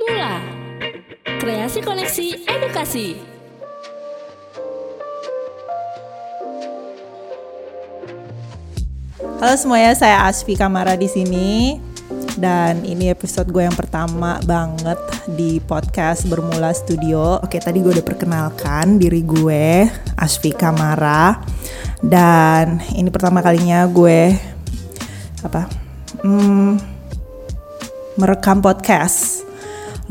Mula 0.00 0.40
Kreasi 1.44 1.84
Koneksi 1.84 2.48
Edukasi 2.48 3.20
Halo 9.40 9.56
semuanya, 9.60 9.92
saya 9.92 10.24
Asfi 10.24 10.56
Kamara 10.56 10.96
di 10.96 11.04
sini 11.04 11.76
dan 12.40 12.80
ini 12.88 13.12
episode 13.12 13.52
gue 13.52 13.68
yang 13.68 13.76
pertama 13.76 14.40
banget 14.48 14.96
di 15.36 15.60
podcast 15.60 16.24
Bermula 16.24 16.72
Studio. 16.72 17.36
Oke, 17.44 17.60
tadi 17.60 17.84
gue 17.84 17.92
udah 17.92 18.04
perkenalkan 18.04 18.96
diri 18.96 19.20
gue, 19.20 19.84
Asfi 20.16 20.56
Kamara. 20.56 21.40
Dan 22.00 22.80
ini 22.96 23.12
pertama 23.12 23.44
kalinya 23.44 23.84
gue 23.84 24.32
apa? 25.44 25.68
Hmm, 26.24 26.80
merekam 28.16 28.64
podcast. 28.64 29.49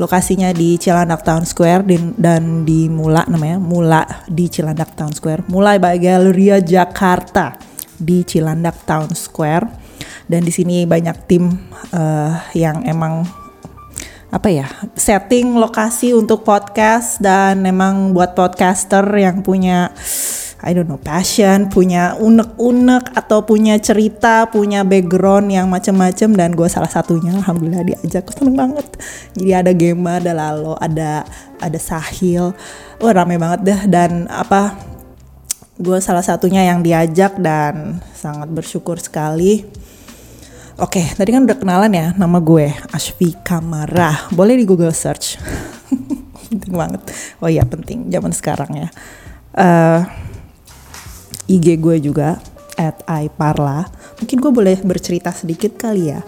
Lokasinya 0.00 0.48
di 0.56 0.80
Cilandak 0.80 1.20
Town 1.20 1.44
Square 1.44 1.84
di- 1.84 2.16
dan 2.16 2.64
di 2.64 2.88
Mula 2.88 3.28
namanya, 3.28 3.60
Mula 3.60 4.24
di 4.24 4.48
Cilandak 4.48 4.96
Town 4.96 5.12
Square. 5.12 5.44
Mulai 5.52 5.76
by 5.76 6.00
Galleria 6.00 6.56
Jakarta 6.64 7.60
di 8.00 8.24
Cilandak 8.24 8.88
Town 8.88 9.12
Square. 9.12 9.68
Dan 10.24 10.40
di 10.40 10.52
sini 10.54 10.88
banyak 10.88 11.16
tim 11.28 11.52
eh, 11.92 12.32
yang 12.56 12.80
emang 12.88 13.28
apa 14.30 14.46
ya 14.46 14.70
setting 14.94 15.58
lokasi 15.58 16.14
untuk 16.14 16.46
podcast 16.46 17.18
dan 17.18 17.66
emang 17.66 18.14
buat 18.14 18.38
podcaster 18.38 19.02
yang 19.18 19.42
punya 19.42 19.90
I 20.60 20.76
don't 20.76 20.92
know 20.92 21.00
passion, 21.00 21.72
punya 21.72 22.12
unek-unek 22.20 23.16
atau 23.16 23.48
punya 23.48 23.80
cerita, 23.80 24.44
punya 24.52 24.84
background 24.84 25.48
yang 25.48 25.72
macem-macem 25.72 26.36
dan 26.36 26.52
gue 26.52 26.68
salah 26.68 26.92
satunya 26.92 27.32
alhamdulillah 27.32 27.80
diajak 27.80 28.28
gue 28.28 28.36
seneng 28.36 28.60
banget. 28.60 28.84
Jadi 29.32 29.50
ada 29.56 29.72
Gemma, 29.72 30.20
ada 30.20 30.36
Lalo, 30.36 30.76
ada 30.76 31.24
ada 31.56 31.78
Sahil, 31.80 32.52
wah 33.00 33.12
rame 33.16 33.40
banget 33.40 33.60
deh 33.64 33.80
dan 33.88 34.28
apa 34.28 34.76
gue 35.80 35.96
salah 36.04 36.20
satunya 36.20 36.68
yang 36.68 36.84
diajak 36.84 37.40
dan 37.40 38.04
sangat 38.12 38.52
bersyukur 38.52 39.00
sekali. 39.00 39.64
Oke, 40.76 41.00
tadi 41.16 41.32
kan 41.32 41.48
udah 41.48 41.56
kenalan 41.56 41.92
ya 41.92 42.12
nama 42.20 42.36
gue 42.36 42.68
Ashfi 42.92 43.32
Kamara. 43.40 44.28
Boleh 44.32 44.60
di 44.60 44.68
Google 44.68 44.92
search. 44.92 45.40
penting 46.52 46.76
banget. 46.76 47.00
Oh 47.40 47.48
iya 47.48 47.64
penting 47.64 48.12
zaman 48.12 48.32
sekarang 48.36 48.76
ya. 48.76 48.88
Eh 49.56 50.29
IG 51.50 51.82
gue 51.82 51.98
juga 51.98 52.38
at 52.78 53.02
iparla. 53.04 53.90
Mungkin 54.22 54.38
gue 54.38 54.52
boleh 54.54 54.76
bercerita 54.86 55.34
sedikit 55.34 55.74
kali 55.74 56.14
ya. 56.14 56.22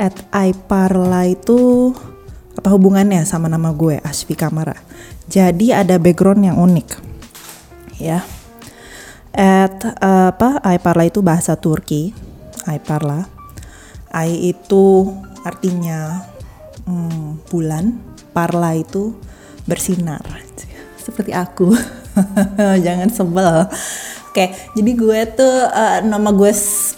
At 0.00 0.16
iparla 0.32 1.28
itu 1.28 1.92
apa 2.54 2.68
hubungannya 2.72 3.22
sama 3.28 3.52
nama 3.52 3.70
gue 3.76 4.00
Ashfi 4.00 4.32
Kamara? 4.32 4.74
Jadi 5.28 5.70
ada 5.70 6.00
background 6.00 6.42
yang 6.48 6.56
unik. 6.56 6.88
Ya. 8.00 8.24
At 9.34 9.84
eh, 9.84 10.28
apa 10.32 10.64
iparla 10.64 11.04
itu 11.04 11.20
bahasa 11.20 11.54
Turki. 11.60 12.16
iparla. 12.64 13.28
I 14.14 14.54
itu 14.56 15.10
artinya 15.44 16.24
hmm, 16.88 17.44
bulan, 17.52 18.00
parla 18.32 18.72
itu 18.72 19.12
bersinar. 19.68 20.22
Seperti 20.96 21.36
aku. 21.36 21.76
Jangan 22.86 23.10
sebel. 23.12 23.68
Oke, 24.34 24.50
jadi 24.74 24.98
gue 24.98 25.20
tuh 25.38 25.56
eh, 25.70 26.02
nama 26.02 26.34
gue 26.34 26.50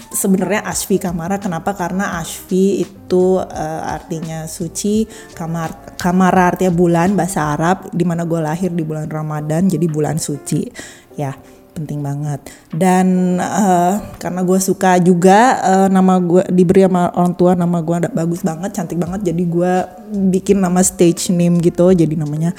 sebenarnya 0.09 0.65
Ashfi 0.65 0.97
Kamara. 0.97 1.37
Kenapa? 1.37 1.77
Karena 1.77 2.17
Ashfi 2.17 2.81
itu 2.81 3.37
eh, 3.45 3.83
artinya 3.85 4.49
suci, 4.49 5.05
kamar 5.37 6.01
Kamara 6.01 6.57
artinya 6.57 6.73
bulan 6.73 7.13
bahasa 7.13 7.53
Arab. 7.53 7.93
Di 7.93 8.09
mana 8.09 8.25
gue 8.25 8.41
lahir 8.41 8.73
di 8.73 8.81
bulan 8.81 9.13
Ramadan, 9.13 9.69
jadi 9.69 9.85
bulan 9.85 10.17
suci. 10.17 10.65
Ya, 11.21 11.37
penting 11.77 12.01
banget 12.01 12.41
dan 12.73 13.37
eh, 13.37 13.95
karena 14.17 14.41
gue 14.41 14.57
suka 14.57 14.97
juga 14.97 15.61
eh, 15.61 15.89
nama 15.93 16.17
gue 16.17 16.41
diberi 16.49 16.89
sama 16.89 17.13
orang 17.13 17.37
tua 17.37 17.53
nama 17.53 17.85
gue 17.85 17.97
ada 18.01 18.09
bagus 18.09 18.41
banget 18.41 18.73
cantik 18.73 18.97
banget 18.97 19.29
jadi 19.29 19.43
gue 19.45 19.73
bikin 20.33 20.57
nama 20.65 20.81
stage 20.81 21.29
name 21.37 21.61
gitu 21.61 21.93
jadi 21.93 22.17
namanya 22.17 22.57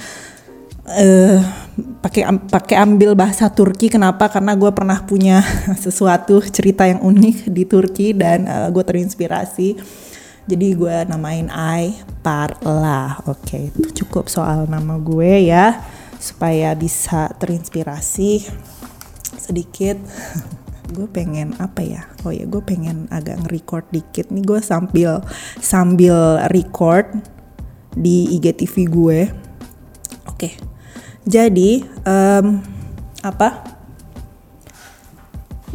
eh 0.94 1.42
pakai 1.78 2.26
pakai 2.50 2.76
ambil 2.82 3.14
bahasa 3.14 3.50
Turki. 3.54 3.90
Kenapa? 3.90 4.30
Karena 4.30 4.58
gue 4.58 4.72
pernah 4.74 5.02
punya 5.06 5.42
sesuatu 5.86 6.42
cerita 6.42 6.90
yang 6.90 7.02
unik 7.02 7.54
di 7.54 7.64
Turki 7.66 8.14
dan 8.18 8.50
eh, 8.50 8.70
gue 8.74 8.84
terinspirasi. 8.84 9.78
Jadi 10.48 10.68
gue 10.80 10.96
namain 11.12 11.52
I 11.52 11.92
Parla. 12.24 13.20
Oke 13.28 13.70
itu 13.70 14.04
cukup 14.04 14.32
soal 14.32 14.66
nama 14.66 14.96
gue 14.96 15.44
ya 15.44 15.84
supaya 16.18 16.74
bisa 16.74 17.30
terinspirasi 17.38 18.48
sedikit. 19.38 20.00
Gue 20.88 21.04
pengen 21.04 21.52
apa 21.60 21.84
ya? 21.84 22.08
Oh 22.24 22.32
ya 22.32 22.48
gue 22.48 22.64
pengen 22.64 23.12
agak 23.12 23.44
nge-record 23.44 23.92
dikit 23.92 24.32
nih. 24.32 24.40
Gue 24.40 24.64
sambil 24.64 25.20
sambil 25.60 26.40
record 26.48 27.12
di 27.92 28.40
IGTV 28.40 28.76
gue. 28.88 29.20
Oke 30.32 30.56
jadi 31.28 31.84
em, 32.08 32.64
apa? 33.20 33.76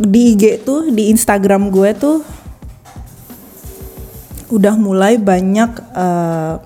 Di 0.01 0.33
IG 0.33 0.65
tuh 0.65 0.89
di 0.89 1.13
Instagram 1.13 1.69
gue 1.69 1.93
tuh 1.93 2.25
udah 4.49 4.81
mulai 4.81 5.21
banyak 5.21 5.71
eh, 5.93 6.57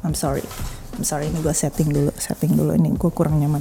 I'm 0.00 0.16
sorry. 0.16 0.40
I'm 0.96 1.04
sorry 1.04 1.28
ini 1.28 1.44
gue 1.44 1.52
setting 1.52 1.92
dulu 1.92 2.08
setting 2.16 2.56
dulu. 2.56 2.72
Ini 2.72 2.96
gue 2.96 3.10
kurang 3.12 3.36
nyaman. 3.36 3.60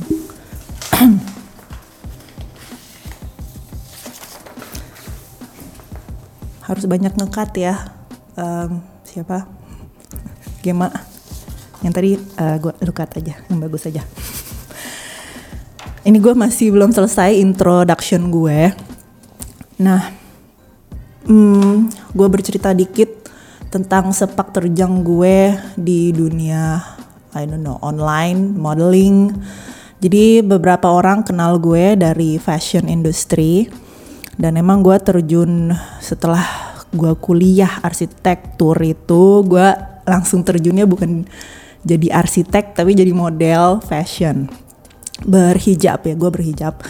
Harus 6.66 6.88
banyak 6.88 7.14
ngekat 7.20 7.52
ya. 7.60 7.92
Em, 8.40 8.80
siapa? 9.04 9.44
Gema 10.64 11.15
yang 11.86 11.94
tadi 11.94 12.18
eh, 12.18 12.58
gua 12.58 12.74
lu 12.82 12.90
cut 12.90 13.14
aja 13.22 13.38
yang 13.46 13.62
bagus 13.62 13.86
aja. 13.86 14.02
Ini 16.06 16.22
gue 16.22 16.38
masih 16.38 16.70
belum 16.70 16.94
selesai 16.94 17.34
introduction 17.38 18.30
gue. 18.30 18.74
Nah 19.82 20.14
hmm, 21.26 21.90
gue 22.14 22.28
bercerita 22.30 22.74
dikit 22.74 23.30
tentang 23.74 24.14
sepak 24.14 24.54
terjang 24.54 25.02
gue 25.02 25.58
di 25.74 26.14
dunia 26.14 26.82
I 27.34 27.46
don't 27.46 27.62
know 27.62 27.82
online 27.82 28.54
modeling. 28.54 29.34
Jadi 29.98 30.46
beberapa 30.46 30.94
orang 30.94 31.26
kenal 31.26 31.58
gue 31.58 31.98
dari 31.98 32.38
fashion 32.38 32.86
industry. 32.90 33.66
Dan 34.36 34.60
emang 34.60 34.84
gue 34.84 35.00
terjun 35.00 35.72
setelah 36.04 36.44
gue 36.92 37.16
kuliah 37.18 37.80
arsitektur 37.82 38.76
itu 38.84 39.48
gue 39.48 39.68
langsung 40.06 40.44
terjunnya 40.44 40.84
bukan 40.84 41.24
jadi 41.86 42.08
arsitek 42.12 42.74
tapi 42.74 42.98
jadi 42.98 43.14
model 43.14 43.80
fashion. 43.86 44.50
Berhijab 45.24 46.04
ya 46.04 46.18
gue 46.18 46.30
berhijab. 46.34 46.82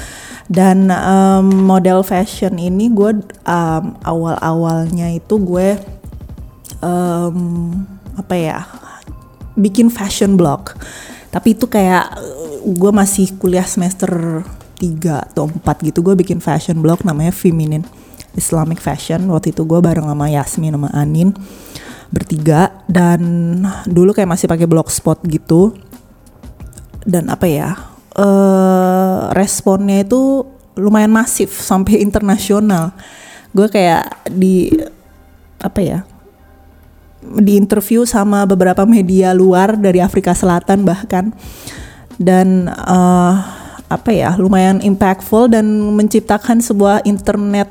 Dan 0.48 0.88
em, 0.90 1.46
model 1.46 2.02
fashion 2.02 2.56
ini 2.56 2.90
gue 2.90 3.22
em, 3.46 3.84
awal-awalnya 4.02 5.12
itu 5.14 5.36
gue 5.38 5.76
em, 6.80 7.38
apa 8.16 8.36
ya 8.40 8.64
bikin 9.60 9.92
fashion 9.92 10.40
blog. 10.40 10.74
Tapi 11.30 11.60
itu 11.60 11.68
kayak 11.68 12.16
gue 12.64 12.92
masih 12.96 13.36
kuliah 13.36 13.68
semester 13.68 14.42
3 14.80 15.36
atau 15.36 15.52
4 15.52 15.88
gitu 15.92 16.00
gue 16.00 16.16
bikin 16.16 16.40
fashion 16.40 16.80
blog 16.80 17.04
namanya 17.04 17.36
Feminine 17.36 17.84
Islamic 18.40 18.80
Fashion. 18.80 19.28
Waktu 19.28 19.52
itu 19.52 19.68
gue 19.68 19.80
bareng 19.84 20.08
sama 20.08 20.32
Yasmin 20.32 20.76
sama 20.76 20.90
Anin 20.96 21.36
bertiga 22.16 22.72
dan 22.88 23.20
dulu 23.84 24.16
kayak 24.16 24.32
masih 24.32 24.48
pakai 24.48 24.64
blogspot 24.64 25.20
gitu. 25.28 25.76
Dan 27.04 27.28
apa 27.28 27.46
ya 27.46 27.76
eh 28.16 29.20
responnya 29.36 30.08
itu 30.08 30.48
lumayan 30.80 31.12
masif 31.12 31.52
sampai 31.60 32.00
internasional. 32.08 32.96
Gue 33.52 33.68
kayak 33.68 34.32
di 34.32 34.72
apa 35.60 35.80
ya 35.84 36.00
di 37.26 37.58
interview 37.58 38.06
sama 38.06 38.46
beberapa 38.48 38.86
media 38.88 39.36
luar 39.36 39.76
dari 39.76 40.00
Afrika 40.00 40.32
Selatan 40.32 40.88
bahkan. 40.88 41.36
Dan 42.16 42.72
eh, 42.72 43.34
apa 43.86 44.10
ya 44.10 44.34
lumayan 44.40 44.82
impactful 44.82 45.52
dan 45.52 45.68
menciptakan 45.94 46.64
sebuah 46.64 47.06
internet 47.06 47.70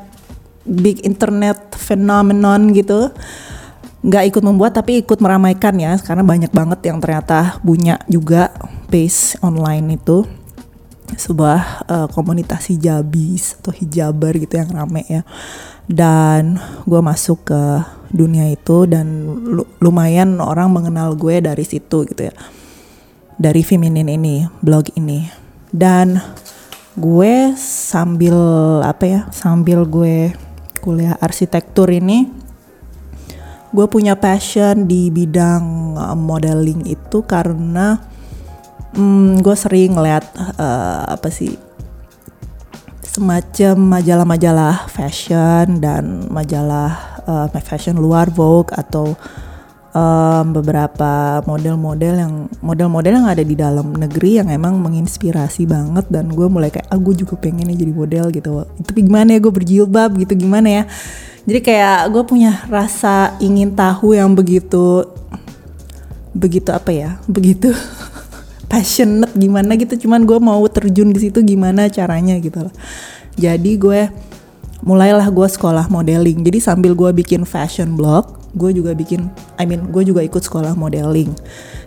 big 0.64 1.02
internet 1.04 1.74
phenomenon 1.76 2.72
gitu 2.72 3.10
nggak 4.04 4.24
ikut 4.28 4.42
membuat 4.44 4.76
tapi 4.76 5.00
ikut 5.00 5.18
meramaikan 5.18 5.72
ya. 5.80 5.96
Karena 5.96 6.20
banyak 6.20 6.52
banget 6.52 6.80
yang 6.84 7.00
ternyata 7.00 7.58
punya 7.64 7.96
juga 8.04 8.52
base 8.92 9.40
online 9.40 9.96
itu. 9.96 10.28
Sebuah 11.04 11.60
eh, 11.88 12.08
komunitas 12.12 12.68
hijabis 12.68 13.60
atau 13.60 13.72
hijaber 13.72 14.36
gitu 14.36 14.60
yang 14.60 14.68
rame 14.72 15.02
ya. 15.08 15.22
Dan 15.84 16.60
gue 16.88 17.00
masuk 17.00 17.48
ke 17.48 17.62
dunia 18.12 18.48
itu 18.48 18.88
dan 18.88 19.04
lumayan 19.82 20.40
orang 20.40 20.72
mengenal 20.72 21.16
gue 21.16 21.40
dari 21.40 21.64
situ 21.64 22.04
gitu 22.08 22.28
ya. 22.28 22.34
Dari 23.40 23.60
feminin 23.64 24.08
ini 24.08 24.48
blog 24.60 24.92
ini. 24.96 25.28
Dan 25.74 26.20
gue 26.94 27.58
sambil 27.58 28.38
apa 28.86 29.04
ya 29.04 29.20
sambil 29.34 29.82
gue 29.82 30.30
kuliah 30.78 31.18
arsitektur 31.18 31.90
ini 31.90 32.43
gue 33.74 33.86
punya 33.90 34.14
passion 34.14 34.86
di 34.86 35.10
bidang 35.10 35.98
uh, 35.98 36.14
modeling 36.14 36.86
itu 36.86 37.26
karena 37.26 37.98
um, 38.94 39.34
gue 39.42 39.56
sering 39.58 39.98
ngeliat 39.98 40.22
uh, 40.54 41.10
apa 41.10 41.26
sih 41.34 41.58
semacam 43.02 43.98
majalah-majalah 43.98 44.86
fashion 44.90 45.82
dan 45.82 46.30
majalah 46.30 47.18
uh, 47.26 47.46
fashion 47.62 47.98
luar 47.98 48.30
Vogue 48.30 48.70
atau 48.74 49.18
um, 49.94 50.44
beberapa 50.50 51.42
model-model 51.46 52.14
yang 52.18 52.34
model-model 52.58 53.22
yang 53.22 53.28
ada 53.30 53.42
di 53.46 53.54
dalam 53.54 53.94
negeri 53.94 54.42
yang 54.42 54.50
emang 54.50 54.82
menginspirasi 54.82 55.66
banget 55.66 56.06
dan 56.10 56.30
gue 56.30 56.46
mulai 56.50 56.74
kayak 56.74 56.90
ah 56.90 56.98
juga 56.98 57.38
pengen 57.38 57.70
nih 57.70 57.86
jadi 57.86 57.92
model 57.94 58.24
gitu. 58.34 58.66
Itu 58.82 58.90
gimana 58.98 59.34
ya 59.34 59.38
gue 59.38 59.52
berjilbab 59.54 60.10
gitu 60.18 60.34
gimana 60.34 60.82
ya 60.82 60.84
jadi 61.44 61.60
kayak 61.60 62.00
gue 62.08 62.24
punya 62.24 62.64
rasa 62.72 63.36
ingin 63.36 63.76
tahu 63.76 64.16
yang 64.16 64.32
begitu 64.32 65.04
begitu 66.34 66.72
apa 66.74 66.90
ya 66.90 67.10
begitu 67.28 67.70
passionate 68.72 69.30
gimana 69.36 69.76
gitu. 69.76 70.08
Cuman 70.08 70.24
gue 70.24 70.40
mau 70.40 70.64
terjun 70.66 71.12
di 71.12 71.20
situ 71.28 71.44
gimana 71.44 71.86
caranya 71.92 72.40
gitu 72.40 72.66
loh. 72.66 72.74
Jadi 73.36 73.76
gue 73.76 74.08
mulailah 74.82 75.28
gue 75.28 75.48
sekolah 75.48 75.86
modeling. 75.92 76.42
Jadi 76.42 76.58
sambil 76.58 76.96
gue 76.96 77.12
bikin 77.12 77.44
fashion 77.44 77.94
blog 77.94 78.40
gue 78.54 78.70
juga 78.70 78.94
bikin 78.94 79.26
I 79.58 79.66
mean 79.66 79.90
gue 79.90 80.06
juga 80.06 80.22
ikut 80.22 80.38
sekolah 80.38 80.78
modeling 80.78 81.34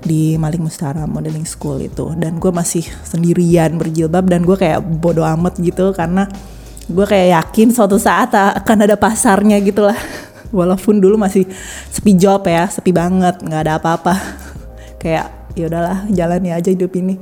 di 0.03 0.35
Malik 0.35 0.59
Mustara 0.59 1.03
Modeling 1.09 1.49
School 1.49 1.81
itu. 1.81 2.13
Dan 2.13 2.37
gue 2.37 2.51
masih 2.53 2.85
sendirian 3.03 3.75
berjilbab 3.75 4.29
dan 4.29 4.45
gue 4.45 4.53
kayak 4.53 4.85
bodoh 5.01 5.25
amat 5.25 5.57
gitu 5.59 5.91
karena 5.97 6.29
gue 6.87 7.05
kayak 7.05 7.35
yakin 7.35 7.75
suatu 7.75 7.99
saat 7.99 8.31
akan 8.33 8.87
ada 8.87 8.95
pasarnya 8.95 9.59
gitu 9.59 9.83
lah. 9.83 9.99
Walaupun 10.47 11.03
dulu 11.03 11.19
masih 11.19 11.43
sepi 11.91 12.15
job 12.15 12.47
ya 12.47 12.71
sepi 12.71 12.95
banget 12.95 13.43
nggak 13.43 13.61
ada 13.67 13.73
apa-apa. 13.79 14.15
Kayak 14.95 15.51
ya 15.59 15.67
udahlah 15.67 15.99
jalan 16.07 16.41
ya 16.47 16.53
aja 16.55 16.71
hidup 16.71 16.95
ini. 16.95 17.19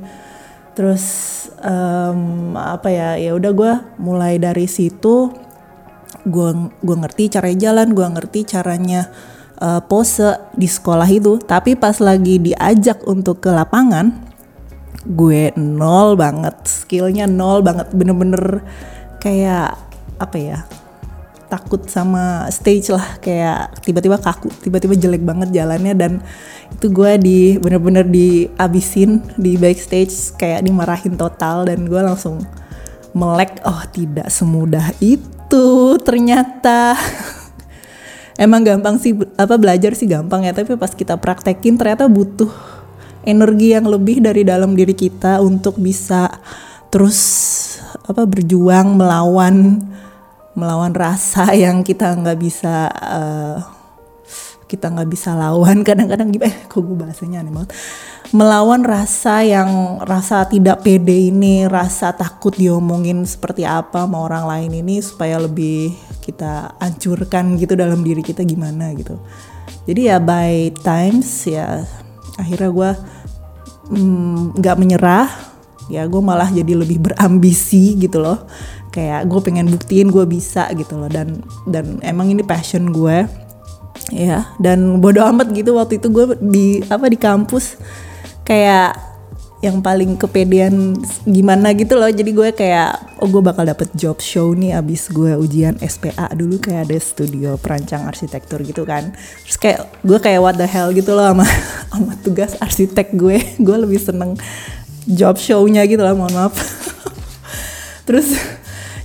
Terus 0.78 1.04
um, 1.58 2.54
apa 2.54 2.88
ya 2.92 3.18
ya 3.18 3.34
udah 3.34 3.50
gue 3.50 3.72
mulai 3.98 4.38
dari 4.38 4.70
situ 4.70 5.34
gue 6.26 6.50
gue 6.82 6.96
ngerti 7.02 7.34
cara 7.34 7.50
jalan 7.54 7.94
gue 7.94 8.06
ngerti 8.06 8.46
caranya 8.46 9.10
uh, 9.58 9.82
pose 9.82 10.38
di 10.54 10.70
sekolah 10.70 11.10
itu. 11.10 11.42
Tapi 11.42 11.74
pas 11.74 11.98
lagi 11.98 12.38
diajak 12.38 13.02
untuk 13.10 13.42
ke 13.42 13.50
lapangan 13.50 14.26
gue 15.06 15.54
nol 15.54 16.18
banget 16.18 16.66
skillnya 16.66 17.30
nol 17.30 17.62
banget 17.62 17.94
bener-bener 17.94 18.66
kayak 19.26 19.74
apa 20.22 20.36
ya 20.38 20.58
takut 21.50 21.82
sama 21.90 22.46
stage 22.54 22.94
lah. 22.94 23.18
Kayak 23.18 23.74
tiba-tiba 23.82 24.22
kaku 24.22 24.50
tiba-tiba 24.62 24.94
jelek 24.94 25.22
banget 25.26 25.50
jalannya 25.50 25.94
dan 25.98 26.12
itu 26.70 26.86
gue 26.90 27.12
di 27.18 27.40
bener-bener 27.58 28.06
diabisin 28.06 29.22
di 29.34 29.58
backstage 29.58 30.34
kayak 30.38 30.62
dimarahin 30.62 31.18
total 31.18 31.66
dan 31.66 31.86
gue 31.86 31.98
langsung 31.98 32.42
melek 33.16 33.58
oh 33.66 33.82
tidak 33.90 34.30
semudah 34.30 34.94
itu 35.02 35.98
ternyata. 36.06 36.94
Emang 38.36 38.62
gampang 38.62 39.00
sih 39.00 39.16
apa 39.40 39.56
belajar 39.56 39.96
sih 39.96 40.06
gampang 40.06 40.44
ya 40.44 40.52
tapi 40.52 40.76
pas 40.76 40.92
kita 40.92 41.16
praktekin 41.16 41.80
ternyata 41.80 42.04
butuh 42.04 42.52
energi 43.24 43.72
yang 43.72 43.88
lebih 43.88 44.20
dari 44.20 44.44
dalam 44.44 44.76
diri 44.76 44.92
kita 44.92 45.40
untuk 45.40 45.80
bisa 45.80 46.28
terus 46.90 47.18
apa 48.06 48.22
berjuang 48.22 48.94
melawan 48.94 49.82
melawan 50.56 50.96
rasa 50.96 51.52
yang 51.64 51.84
kita 51.84 52.16
nggak 52.16 52.38
bisa 52.40 52.88
uh, 52.90 53.76
kita 54.66 54.90
nggak 54.90 55.10
bisa 55.10 55.32
lawan. 55.38 55.82
Kadang-kadang 55.86 56.34
gimana 56.34 56.50
eh, 56.50 56.66
kok 56.66 56.82
gue 56.82 56.96
bahasanya 56.98 57.46
aneh 57.46 57.54
banget. 57.54 57.70
Melawan 58.34 58.82
rasa 58.82 59.46
yang 59.46 60.02
rasa 60.02 60.50
tidak 60.50 60.82
pede 60.82 61.30
ini 61.30 61.70
rasa 61.70 62.10
takut 62.10 62.50
diomongin 62.58 63.22
seperti 63.22 63.62
apa 63.62 64.02
sama 64.02 64.18
orang 64.26 64.50
lain 64.50 64.82
ini 64.82 64.98
supaya 64.98 65.38
lebih 65.38 65.94
kita 66.26 66.74
hancurkan 66.82 67.54
gitu 67.54 67.78
dalam 67.78 68.02
diri 68.02 68.26
kita 68.26 68.42
gimana 68.42 68.90
gitu. 68.98 69.14
Jadi 69.86 70.10
ya 70.10 70.18
by 70.18 70.74
times 70.82 71.46
ya 71.46 71.86
akhirnya 72.34 72.70
gue 72.74 72.90
mm, 73.94 74.58
nggak 74.58 74.74
mm, 74.74 74.80
menyerah 74.82 75.30
ya 75.86 76.06
gue 76.06 76.22
malah 76.22 76.50
jadi 76.50 76.72
lebih 76.74 77.02
berambisi 77.02 77.94
gitu 77.98 78.22
loh. 78.22 78.46
Kayak 78.90 79.28
gue 79.28 79.40
pengen 79.44 79.68
buktiin 79.68 80.08
gue 80.08 80.24
bisa 80.24 80.66
gitu 80.74 80.96
loh. 80.98 81.10
Dan 81.10 81.42
dan 81.68 82.00
emang 82.02 82.30
ini 82.32 82.42
passion 82.42 82.90
gue 82.90 83.26
ya 84.14 84.46
dan 84.62 85.02
bodo 85.02 85.24
amat 85.24 85.50
gitu 85.50 85.74
waktu 85.74 85.98
itu 85.98 86.08
gue 86.12 86.24
di 86.42 86.66
apa 86.86 87.06
di 87.06 87.18
kampus. 87.18 87.78
Kayak 88.46 89.06
yang 89.64 89.80
paling 89.80 90.20
kepedean 90.20 90.94
gimana 91.24 91.72
gitu 91.72 91.96
loh. 91.96 92.08
Jadi 92.12 92.30
gue 92.30 92.48
kayak 92.52 93.18
oh 93.24 93.28
gue 93.28 93.40
bakal 93.40 93.64
dapet 93.64 93.88
job 93.96 94.20
show 94.20 94.52
nih 94.52 94.76
abis 94.76 95.08
gue 95.08 95.32
ujian 95.34 95.80
SPA 95.80 96.28
dulu. 96.36 96.60
Kayak 96.60 96.92
ada 96.92 96.98
studio 97.00 97.56
perancang 97.56 98.04
arsitektur 98.04 98.60
gitu 98.62 98.84
kan. 98.84 99.16
Terus 99.48 99.58
kayak 99.58 99.80
gue 100.04 100.18
kayak 100.20 100.40
what 100.44 100.56
the 100.60 100.68
hell 100.68 100.92
gitu 100.92 101.16
loh 101.16 101.32
sama 101.32 101.46
sama 101.90 102.12
tugas 102.20 102.52
arsitek 102.60 103.16
gue. 103.16 103.36
Gue 103.56 103.76
lebih 103.80 103.98
seneng 103.98 104.36
job 105.06 105.38
show-nya 105.38 105.86
gitu 105.86 106.02
lah 106.02 106.12
mohon 106.12 106.34
maaf. 106.34 106.54
Terus 108.06 108.34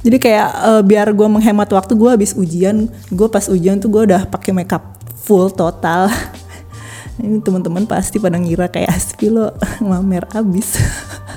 jadi 0.02 0.18
kayak 0.18 0.50
uh, 0.66 0.82
biar 0.82 1.14
gue 1.14 1.28
menghemat 1.30 1.70
waktu 1.70 1.94
gue 1.94 2.10
habis 2.10 2.34
ujian 2.34 2.90
gue 3.14 3.28
pas 3.30 3.46
ujian 3.46 3.78
tuh 3.78 3.94
gue 3.94 4.10
udah 4.10 4.26
pakai 4.26 4.52
makeup 4.52 4.98
full 5.22 5.54
total. 5.54 6.10
Ini 7.22 7.38
teman-teman 7.46 7.86
pasti 7.86 8.18
pada 8.18 8.42
ngira 8.42 8.66
kayak 8.66 8.98
aspi 8.98 9.30
lo 9.30 9.54
ngamer 9.86 10.26
abis. 10.34 10.82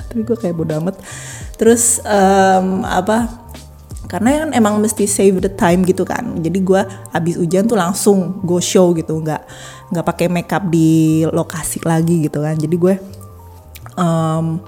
Tapi 0.09 0.25
gue 0.25 0.37
kayak 0.37 0.57
bodo 0.57 0.73
amat. 0.81 0.97
Terus 1.61 2.01
um, 2.01 2.81
apa 2.81 3.45
karena 4.05 4.45
kan 4.45 4.49
emang 4.53 4.81
mesti 4.81 5.05
save 5.05 5.37
the 5.45 5.51
time 5.53 5.85
gitu 5.85 6.01
kan. 6.01 6.41
Jadi 6.41 6.57
gue 6.65 6.81
abis 7.13 7.37
ujian 7.37 7.69
tuh 7.69 7.77
langsung 7.77 8.41
go 8.41 8.57
show 8.57 8.97
gitu 8.97 9.13
nggak 9.21 9.45
nggak 9.93 10.05
pakai 10.05 10.25
makeup 10.25 10.65
di 10.73 11.21
lokasi 11.29 11.85
lagi 11.85 12.25
gitu 12.25 12.41
kan. 12.41 12.57
Jadi 12.57 12.75
gue 12.81 12.93
um, 13.97 14.61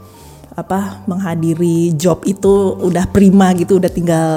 apa 0.57 1.05
menghadiri 1.05 1.93
job 1.93 2.25
itu 2.25 2.73
udah 2.81 3.05
prima 3.13 3.53
gitu 3.53 3.77
udah 3.77 3.91
tinggal 3.93 4.29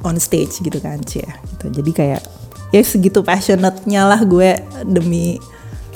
on 0.00 0.16
stage 0.16 0.64
gitu 0.64 0.78
kan 0.80 1.02
cie. 1.04 1.26
Gitu. 1.54 1.82
Jadi 1.82 1.90
kayak 1.92 2.22
ya 2.72 2.82
segitu 2.84 3.20
passionate-nya 3.20 4.08
lah 4.08 4.20
gue 4.24 4.56
demi 4.88 5.36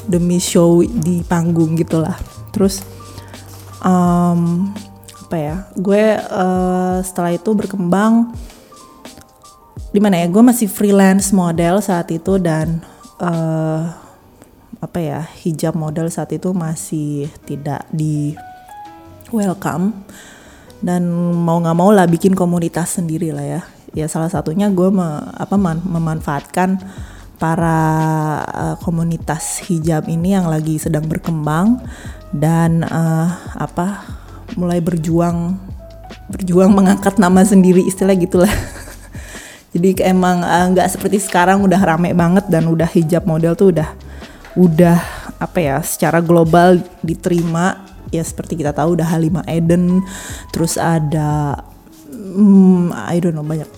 demi 0.05 0.37
show 0.37 0.85
di 0.85 1.25
panggung 1.25 1.79
gitulah. 1.81 2.19
Terus 2.53 2.85
um, 3.81 4.69
apa 5.33 5.37
ya 5.41 5.57
gue 5.81 6.05
uh, 6.29 7.01
setelah 7.01 7.33
itu 7.33 7.57
berkembang 7.57 8.37
di 9.93 10.01
mana 10.01 10.21
ya 10.21 10.29
gue 10.29 10.45
masih 10.45 10.69
freelance 10.69 11.33
model 11.33 11.81
saat 11.81 12.13
itu 12.13 12.37
dan 12.37 12.85
uh, 13.17 14.02
apa 14.83 14.99
ya 14.99 15.21
hijab 15.47 15.79
model 15.79 16.11
saat 16.11 16.35
itu 16.35 16.51
masih 16.51 17.31
tidak 17.47 17.87
di 17.95 18.35
welcome. 19.31 19.95
Dan 20.83 21.07
mau 21.47 21.63
nggak 21.63 21.79
mau 21.79 21.95
lah 21.95 22.11
bikin 22.11 22.35
komunitas 22.35 22.99
sendiri 22.99 23.31
lah 23.31 23.47
ya. 23.47 23.63
Ya 23.95 24.11
salah 24.11 24.27
satunya 24.27 24.67
gue 24.67 24.91
me, 24.91 25.07
apa 25.39 25.55
man, 25.55 25.79
memanfaatkan 25.87 26.83
para 27.39 27.79
uh, 28.47 28.77
komunitas 28.83 29.63
hijab 29.67 30.11
ini 30.11 30.35
yang 30.35 30.47
lagi 30.47 30.79
sedang 30.79 31.07
berkembang 31.11 31.83
dan 32.31 32.87
uh, 32.87 33.35
apa 33.59 34.07
mulai 34.55 34.79
berjuang 34.79 35.59
berjuang 36.31 36.71
mengangkat 36.71 37.19
nama 37.19 37.43
sendiri 37.43 37.83
istilah 37.83 38.15
gitulah 38.15 38.53
jadi 39.75 40.15
emang 40.15 40.47
eh, 40.47 40.67
nggak 40.71 40.87
uh, 40.87 40.93
seperti 40.95 41.19
sekarang 41.19 41.67
udah 41.67 41.83
rame 41.83 42.15
banget 42.15 42.47
dan 42.47 42.71
udah 42.71 42.87
hijab 42.87 43.27
model 43.27 43.59
tuh 43.59 43.75
udah 43.75 43.91
udah 44.57 44.99
apa 45.41 45.59
ya 45.59 45.77
secara 45.81 46.21
global 46.21 46.81
diterima. 47.01 47.89
Ya 48.13 48.21
seperti 48.21 48.61
kita 48.61 48.77
tahu 48.77 49.01
udah 49.01 49.09
Halima 49.09 49.41
Eden 49.49 50.05
terus 50.53 50.77
ada 50.77 51.65
hmm, 52.13 52.93
I 52.93 53.17
don't 53.21 53.33
know 53.33 53.47
banyak. 53.47 53.69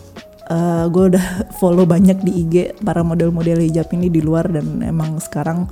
Uh, 0.45 0.85
eh, 0.85 0.85
gue 0.93 1.05
udah 1.15 1.27
follow 1.57 1.89
banyak 1.89 2.21
di 2.21 2.45
IG 2.45 2.55
para 2.85 3.01
model-model 3.01 3.65
hijab 3.65 3.89
ini 3.97 4.13
di 4.13 4.21
luar 4.21 4.51
dan 4.51 4.83
emang 4.85 5.17
sekarang 5.23 5.71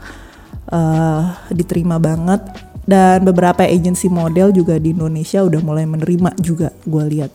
uh, 0.70 1.22
diterima 1.50 1.98
banget. 1.98 2.40
Dan 2.82 3.22
beberapa 3.22 3.62
agensi 3.62 4.10
model 4.10 4.50
juga 4.50 4.74
di 4.74 4.90
Indonesia 4.90 5.38
udah 5.42 5.60
mulai 5.62 5.86
menerima 5.86 6.34
juga 6.42 6.74
gue 6.82 7.04
lihat 7.14 7.30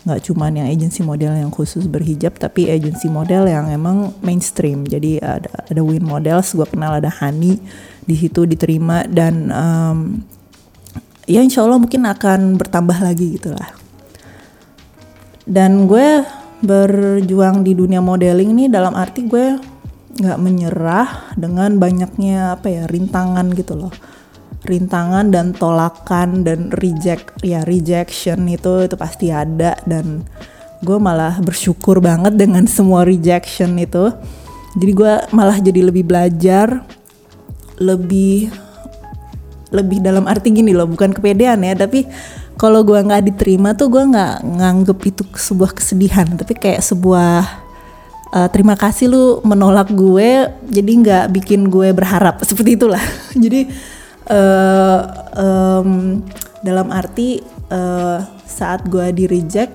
nggak 0.00 0.20
cuman 0.32 0.64
yang 0.64 0.68
agency 0.72 1.04
model 1.04 1.36
yang 1.36 1.52
khusus 1.52 1.84
berhijab 1.84 2.40
tapi 2.40 2.72
agency 2.72 3.12
model 3.12 3.44
yang 3.44 3.68
emang 3.68 4.16
mainstream. 4.24 4.88
Jadi 4.88 5.20
ada 5.20 5.66
ada 5.68 5.80
Win 5.84 6.04
Models 6.04 6.56
gue 6.56 6.64
kenal 6.64 6.96
ada 6.96 7.12
Hani 7.12 7.60
di 8.04 8.14
situ 8.16 8.48
diterima 8.48 9.04
dan 9.04 9.52
um, 9.52 9.98
ya 11.30 11.44
insya 11.44 11.62
Allah 11.62 11.78
mungkin 11.78 12.08
akan 12.08 12.58
bertambah 12.58 12.98
lagi 12.98 13.38
gitulah 13.38 13.70
dan 15.50 15.90
gue 15.90 16.24
berjuang 16.60 17.64
di 17.64 17.72
dunia 17.72 17.98
modeling 17.98 18.52
nih 18.52 18.68
dalam 18.68 18.92
arti 18.92 19.24
gue 19.24 19.58
nggak 20.20 20.38
menyerah 20.42 21.32
dengan 21.38 21.80
banyaknya 21.80 22.58
apa 22.58 22.68
ya 22.68 22.82
rintangan 22.84 23.46
gitu 23.56 23.74
loh 23.78 23.94
rintangan 24.70 25.34
dan 25.34 25.50
tolakan 25.50 26.46
dan 26.46 26.70
reject 26.78 27.34
ya 27.42 27.66
rejection 27.66 28.46
itu 28.46 28.86
itu 28.86 28.94
pasti 28.94 29.34
ada. 29.34 29.74
Dan 29.82 30.22
gue 30.80 30.98
malah 31.02 31.42
bersyukur 31.42 31.98
banget 31.98 32.38
dengan 32.38 32.64
semua 32.78 33.02
rejection 33.02 33.74
itu. 33.76 34.14
Jadi 34.78 34.92
gue 34.94 35.12
malah 35.34 35.58
jadi 35.58 35.82
lebih 35.82 36.06
belajar 36.06 36.86
lebih 37.80 38.52
lebih 39.74 39.98
dalam 40.02 40.26
arti 40.26 40.50
gini 40.50 40.74
loh 40.74 40.86
bukan 40.86 41.14
kepedean 41.14 41.62
ya 41.62 41.74
tapi 41.78 42.02
kalau 42.58 42.82
gue 42.84 42.98
nggak 43.00 43.32
diterima 43.32 43.72
tuh 43.72 43.88
gue 43.88 44.02
nggak 44.02 44.44
nganggep 44.44 44.98
itu 45.08 45.22
sebuah 45.32 45.72
kesedihan 45.72 46.26
tapi 46.36 46.58
kayak 46.58 46.82
sebuah 46.84 47.46
uh, 48.34 48.48
terima 48.50 48.78
kasih 48.78 49.10
lu 49.10 49.24
menolak 49.42 49.90
gue 49.90 50.48
jadi 50.70 50.90
nggak 50.90 51.24
bikin 51.34 51.68
gue 51.68 51.90
berharap. 51.90 52.40
Seperti 52.48 52.78
itulah. 52.78 53.02
Jadi 53.44 53.68
um, 54.30 56.22
dalam 56.62 56.88
arti 56.94 57.42
uh, 57.72 58.22
saat 58.46 58.86
gue 58.86 59.10
di 59.10 59.24
reject 59.26 59.74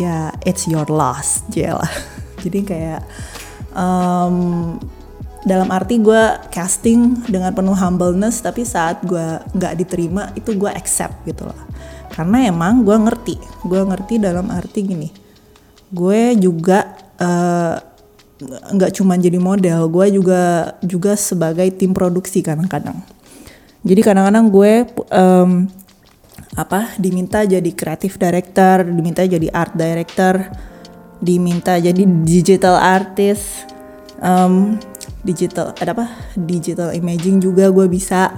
ya 0.00 0.32
it's 0.48 0.66
your 0.66 0.88
loss 0.88 1.44
jela 1.52 1.86
jadi 2.44 2.58
kayak 2.64 3.00
um, 3.76 4.76
dalam 5.44 5.68
arti 5.68 6.00
gue 6.00 6.22
casting 6.48 7.20
dengan 7.28 7.52
penuh 7.52 7.76
humbleness 7.76 8.40
tapi 8.40 8.64
saat 8.64 9.04
gue 9.04 9.44
nggak 9.52 9.74
diterima 9.76 10.32
itu 10.32 10.56
gue 10.56 10.72
accept 10.72 11.28
gitu 11.28 11.44
loh. 11.44 11.60
Karena 12.08 12.48
emang 12.48 12.80
gue 12.80 12.96
ngerti 12.96 13.36
gue 13.68 13.80
ngerti 13.84 14.22
dalam 14.22 14.48
arti 14.48 14.80
gini 14.86 15.08
gue 15.94 16.20
juga 16.38 16.94
eh, 17.22 17.74
nggak 18.74 18.90
uh, 18.90 18.94
cuma 18.98 19.14
jadi 19.14 19.38
model 19.38 19.86
gue 19.88 20.06
juga 20.18 20.74
juga 20.82 21.14
sebagai 21.14 21.70
tim 21.78 21.94
produksi 21.94 22.42
kadang-kadang 22.42 22.98
jadi 23.84 24.00
kadang-kadang 24.00 24.46
gue 24.48 24.72
um, 25.12 25.50
apa 26.54 26.96
diminta 26.96 27.44
jadi 27.44 27.70
creative 27.74 28.16
director 28.16 28.86
diminta 28.88 29.22
jadi 29.26 29.50
art 29.52 29.76
director 29.76 30.48
diminta 31.20 31.76
jadi 31.76 32.02
digital 32.24 32.80
artist 32.80 33.68
um, 34.24 34.80
digital 35.24 35.72
ada 35.76 35.92
apa 35.96 36.06
digital 36.36 36.92
imaging 36.96 37.40
juga 37.44 37.68
gue 37.68 37.88
bisa. 37.88 38.32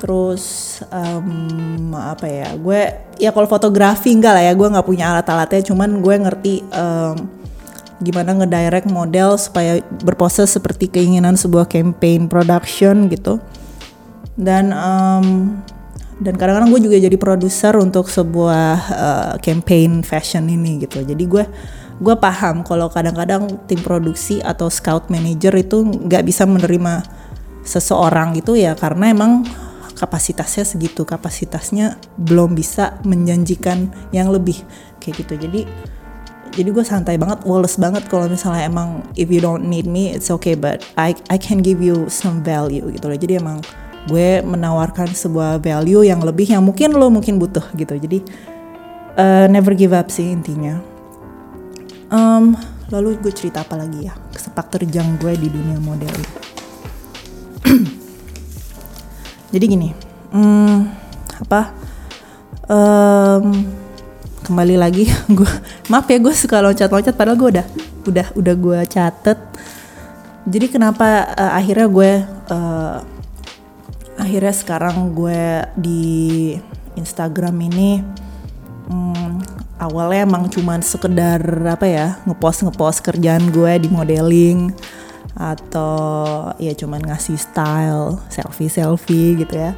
Terus 0.00 0.44
um, 0.92 1.96
apa 1.96 2.28
ya 2.28 2.52
gue 2.60 2.80
ya 3.16 3.32
kalau 3.32 3.48
fotografi 3.48 4.12
enggak 4.12 4.36
lah 4.36 4.44
ya 4.44 4.52
gue 4.52 4.68
nggak 4.68 4.84
punya 4.84 5.16
alat-alatnya 5.16 5.64
cuman 5.64 6.04
gue 6.04 6.14
ngerti 6.28 6.54
um, 6.76 7.16
gimana 8.04 8.36
ngedirect 8.36 8.90
model 8.92 9.40
supaya 9.40 9.80
berpose 10.04 10.44
seperti 10.44 10.92
keinginan 10.92 11.40
sebuah 11.40 11.64
campaign 11.64 12.28
production 12.28 13.08
gitu 13.08 13.40
dan 14.34 14.74
um, 14.74 15.58
dan 16.22 16.34
kadang-kadang 16.38 16.70
gue 16.70 16.82
juga 16.86 16.98
jadi 16.98 17.16
produser 17.18 17.74
untuk 17.78 18.06
sebuah 18.06 18.74
uh, 18.94 19.34
campaign 19.42 20.06
fashion 20.06 20.46
ini 20.46 20.86
gitu. 20.86 21.02
Jadi 21.02 21.24
gue 21.26 21.44
gue 21.98 22.14
paham 22.18 22.66
kalau 22.66 22.90
kadang-kadang 22.90 23.46
tim 23.66 23.82
produksi 23.82 24.38
atau 24.42 24.70
scout 24.70 25.10
manager 25.10 25.54
itu 25.54 25.82
nggak 25.82 26.22
bisa 26.26 26.46
menerima 26.46 27.02
seseorang 27.66 28.34
gitu 28.38 28.54
ya 28.58 28.78
karena 28.78 29.10
emang 29.10 29.42
kapasitasnya 29.98 30.62
segitu. 30.66 31.02
Kapasitasnya 31.02 31.98
belum 32.18 32.54
bisa 32.54 32.98
menjanjikan 33.02 33.90
yang 34.14 34.30
lebih 34.30 34.62
kayak 35.02 35.26
gitu. 35.26 35.34
Jadi 35.34 35.66
jadi 36.54 36.70
gue 36.70 36.86
santai 36.86 37.18
banget 37.18 37.42
woles 37.42 37.74
banget 37.74 38.06
kalau 38.06 38.30
misalnya 38.30 38.70
emang 38.70 39.02
if 39.18 39.26
you 39.26 39.42
don't 39.42 39.66
need 39.66 39.90
me 39.90 40.14
it's 40.14 40.30
okay 40.30 40.54
but 40.54 40.86
I 40.94 41.18
I 41.26 41.42
can 41.42 41.58
give 41.58 41.82
you 41.82 42.06
some 42.06 42.46
value 42.46 42.86
gitu 42.94 43.10
loh. 43.10 43.18
Jadi 43.18 43.42
emang 43.42 43.58
gue 44.04 44.44
menawarkan 44.44 45.12
sebuah 45.12 45.64
value 45.64 46.04
yang 46.04 46.20
lebih 46.20 46.50
yang 46.50 46.60
mungkin 46.60 46.92
lo 46.92 47.08
mungkin 47.08 47.40
butuh 47.40 47.64
gitu. 47.76 47.96
Jadi 47.96 48.18
uh, 49.16 49.46
never 49.48 49.72
give 49.72 49.96
up 49.96 50.12
sih 50.12 50.28
intinya. 50.28 50.80
Um, 52.12 52.54
lalu 52.92 53.16
gue 53.18 53.32
cerita 53.32 53.64
apa 53.64 53.80
lagi 53.80 54.06
ya? 54.06 54.14
Sepak 54.36 54.70
terjang 54.70 55.16
gue 55.16 55.32
di 55.40 55.48
dunia 55.48 55.80
modeling 55.80 56.28
jadi 59.54 59.64
gini 59.64 59.88
hmm, 60.34 60.78
apa? 61.48 61.72
Um, 62.64 63.68
kembali 64.44 64.76
lagi 64.80 65.08
gue 65.38 65.52
maaf 65.88 66.08
ya 66.08 66.20
gue 66.20 66.34
suka 66.36 66.60
loncat-loncat 66.60 67.16
padahal 67.16 67.36
gue 67.40 67.48
udah 67.60 67.66
udah 68.04 68.26
udah 68.36 68.54
gue 68.54 68.78
catet. 68.88 69.38
Jadi 70.44 70.66
kenapa 70.68 71.24
uh, 71.40 71.52
akhirnya 71.56 71.88
gue 71.88 72.10
uh, 72.52 72.98
akhirnya 74.18 74.54
sekarang 74.54 75.12
gue 75.12 75.64
di 75.74 76.04
Instagram 76.94 77.56
ini 77.70 78.02
um, 78.90 79.42
awalnya 79.82 80.24
emang 80.24 80.46
cuman 80.48 80.80
sekedar 80.80 81.42
apa 81.66 81.86
ya 81.86 82.06
ngepost 82.24 82.64
ngepost 82.66 83.02
kerjaan 83.02 83.50
gue 83.50 83.72
di 83.82 83.88
modeling 83.90 84.70
atau 85.34 86.54
ya 86.62 86.70
cuman 86.78 87.02
ngasih 87.02 87.34
style 87.34 88.22
selfie 88.30 88.70
selfie 88.70 89.34
gitu 89.42 89.54
ya. 89.58 89.74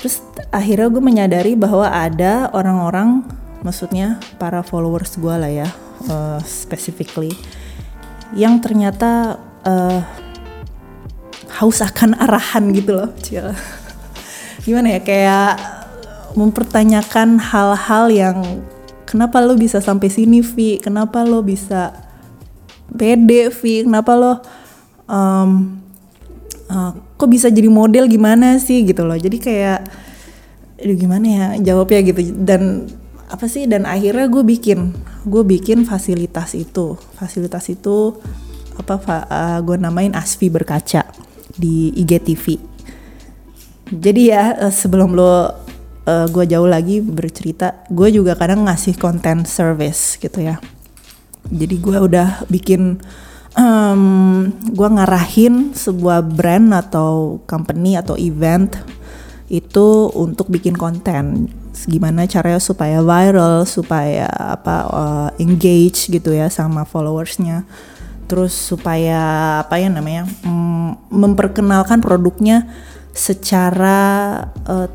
Terus 0.00 0.24
akhirnya 0.48 0.88
gue 0.88 1.02
menyadari 1.04 1.52
bahwa 1.52 1.84
ada 1.92 2.48
orang-orang 2.56 3.20
maksudnya 3.60 4.16
para 4.40 4.64
followers 4.64 5.20
gue 5.20 5.36
lah 5.36 5.52
ya 5.52 5.68
uh, 6.08 6.40
specifically 6.40 7.36
yang 8.32 8.62
ternyata 8.64 9.36
uh, 9.68 10.00
haus 11.58 11.82
akan 11.82 12.14
arahan 12.14 12.70
gitu 12.70 12.94
loh 12.94 13.10
Cil. 13.18 13.50
gimana 14.66 14.94
ya 14.94 15.00
kayak 15.00 15.80
mempertanyakan 16.38 17.42
hal-hal 17.42 18.06
yang 18.12 18.38
kenapa 19.08 19.42
lo 19.42 19.58
bisa 19.58 19.82
sampai 19.82 20.06
sini 20.06 20.38
Vi? 20.44 20.78
Kenapa 20.78 21.26
lo 21.26 21.42
bisa 21.42 21.90
pede 22.94 23.50
Vi? 23.50 23.82
Kenapa 23.82 24.14
lo 24.14 24.32
um, 25.10 25.80
uh, 26.70 26.92
kok 27.18 27.30
bisa 27.30 27.50
jadi 27.50 27.66
model? 27.66 28.06
Gimana 28.06 28.62
sih? 28.62 28.86
Gitu 28.86 29.02
loh. 29.02 29.18
Jadi 29.18 29.42
kayak 29.42 29.80
aduh 30.80 30.96
gimana 30.96 31.26
ya 31.26 31.46
jawabnya? 31.74 32.00
Gitu. 32.06 32.20
Dan 32.38 32.86
apa 33.26 33.50
sih? 33.50 33.66
Dan 33.66 33.90
akhirnya 33.90 34.30
gue 34.30 34.46
bikin 34.46 34.94
gue 35.26 35.42
bikin 35.42 35.82
fasilitas 35.82 36.54
itu. 36.54 36.94
Fasilitas 37.18 37.66
itu 37.66 38.14
apa 38.78 38.96
uh, 39.26 39.58
gue 39.60 39.76
namain 39.76 40.14
Asfi 40.14 40.48
berkaca 40.48 41.04
di 41.58 41.90
IGTV 41.98 42.70
jadi 43.90 44.22
ya 44.22 44.44
uh, 44.54 44.72
sebelum 44.72 45.18
lo 45.18 45.50
uh, 46.06 46.26
gue 46.30 46.44
jauh 46.46 46.68
lagi 46.70 47.02
bercerita 47.02 47.82
gue 47.90 48.08
juga 48.14 48.38
kadang 48.38 48.70
ngasih 48.70 48.94
konten 48.96 49.42
service 49.44 50.14
gitu 50.22 50.38
ya. 50.38 50.62
Jadi 51.50 51.76
gue 51.82 51.98
udah 51.98 52.46
bikin 52.46 53.02
um, 53.58 54.02
gue 54.70 54.88
ngarahin 54.88 55.74
sebuah 55.74 56.22
brand 56.22 56.70
atau 56.70 57.42
company 57.50 57.98
atau 57.98 58.14
event 58.14 58.70
itu 59.50 60.06
untuk 60.14 60.46
bikin 60.46 60.78
konten. 60.78 61.50
Gimana 61.90 62.30
caranya 62.30 62.62
supaya 62.62 63.02
viral 63.02 63.66
supaya 63.66 64.30
apa 64.30 64.76
uh, 64.86 65.30
engage 65.42 66.12
gitu 66.12 66.30
ya 66.30 66.46
sama 66.46 66.86
followersnya 66.86 67.66
terus 68.30 68.54
supaya 68.54 69.18
apa 69.66 69.82
ya 69.82 69.90
namanya 69.90 70.22
um, 70.46 70.94
memperkenalkan 71.10 71.98
produknya 71.98 72.70
secara 73.10 73.98
uh, 74.70 74.86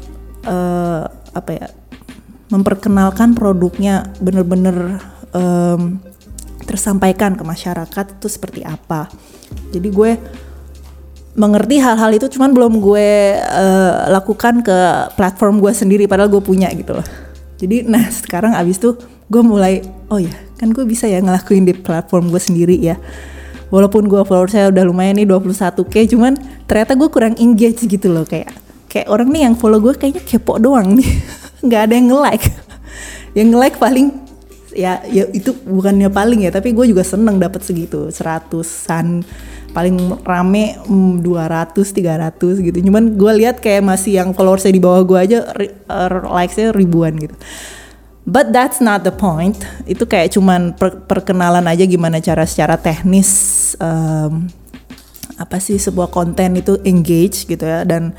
uh, 0.48 1.04
apa 1.36 1.52
ya 1.52 1.68
memperkenalkan 2.48 3.36
produknya 3.36 4.08
bener-bener 4.24 5.04
um, 5.36 6.00
tersampaikan 6.64 7.36
ke 7.36 7.44
masyarakat 7.44 8.06
itu 8.16 8.28
seperti 8.32 8.64
apa. 8.64 9.12
Jadi 9.76 9.88
gue 9.92 10.12
mengerti 11.36 11.84
hal-hal 11.84 12.16
itu 12.16 12.32
cuman 12.32 12.56
belum 12.56 12.80
gue 12.80 13.36
uh, 13.36 14.08
lakukan 14.16 14.64
ke 14.64 14.78
platform 15.20 15.60
gue 15.60 15.76
sendiri 15.76 16.08
padahal 16.08 16.32
gue 16.32 16.40
punya 16.40 16.72
gitu 16.72 16.96
loh. 16.96 17.08
Jadi 17.66 17.90
nah 17.90 18.06
sekarang 18.14 18.54
abis 18.54 18.78
tuh 18.78 19.02
gue 19.26 19.42
mulai 19.42 19.82
oh 20.14 20.22
ya 20.22 20.32
kan 20.62 20.70
gue 20.70 20.86
bisa 20.86 21.10
ya 21.10 21.18
ngelakuin 21.20 21.66
di 21.66 21.74
platform 21.74 22.30
gue 22.30 22.40
sendiri 22.40 22.78
ya. 22.78 23.02
Walaupun 23.74 24.06
gue 24.06 24.22
follower 24.22 24.48
saya 24.48 24.70
udah 24.70 24.86
lumayan 24.86 25.18
nih 25.18 25.26
21k 25.26 26.14
cuman 26.14 26.38
ternyata 26.70 26.94
gue 26.94 27.10
kurang 27.10 27.34
engage 27.42 27.90
gitu 27.90 28.14
loh 28.14 28.24
kayak 28.24 28.54
kayak 28.96 29.10
orang 29.10 29.28
nih 29.34 29.50
yang 29.50 29.58
follow 29.58 29.82
gue 29.82 29.98
kayaknya 29.98 30.24
kepo 30.24 30.62
doang 30.62 30.96
nih 30.96 31.10
nggak 31.66 31.82
ada 31.90 31.94
yang 31.98 32.08
nge-like 32.14 32.46
yang 33.36 33.48
nge-like 33.52 33.78
paling 33.82 34.08
ya 34.72 35.04
ya 35.08 35.28
itu 35.32 35.52
bukannya 35.52 36.08
paling 36.08 36.48
ya 36.48 36.52
tapi 36.56 36.72
gue 36.72 36.88
juga 36.88 37.04
seneng 37.04 37.36
dapat 37.36 37.64
segitu 37.64 38.08
seratusan 38.12 39.24
paling 39.76 40.24
rame 40.24 40.80
mm, 40.88 41.20
200 41.20 41.76
300 41.76 42.64
gitu. 42.64 42.78
Cuman 42.88 43.20
gue 43.20 43.32
lihat 43.44 43.60
kayak 43.60 43.84
masih 43.84 44.24
yang 44.24 44.32
followersnya 44.32 44.72
di 44.72 44.80
bawah 44.80 45.04
gue 45.04 45.20
aja 45.20 45.38
uh, 45.92 46.24
likesnya 46.32 46.72
ribuan 46.72 47.20
gitu. 47.20 47.36
But 48.26 48.56
that's 48.56 48.80
not 48.80 49.04
the 49.04 49.12
point. 49.12 49.60
Itu 49.84 50.08
kayak 50.08 50.34
cuman 50.34 50.74
per 50.74 51.04
perkenalan 51.06 51.68
aja 51.68 51.84
gimana 51.86 52.24
cara 52.24 52.48
secara 52.48 52.80
teknis 52.80 53.30
um, 53.78 54.48
apa 55.36 55.60
sih 55.60 55.76
sebuah 55.76 56.10
konten 56.10 56.58
itu 56.58 56.80
engage 56.88 57.46
gitu 57.46 57.68
ya. 57.68 57.84
Dan 57.84 58.16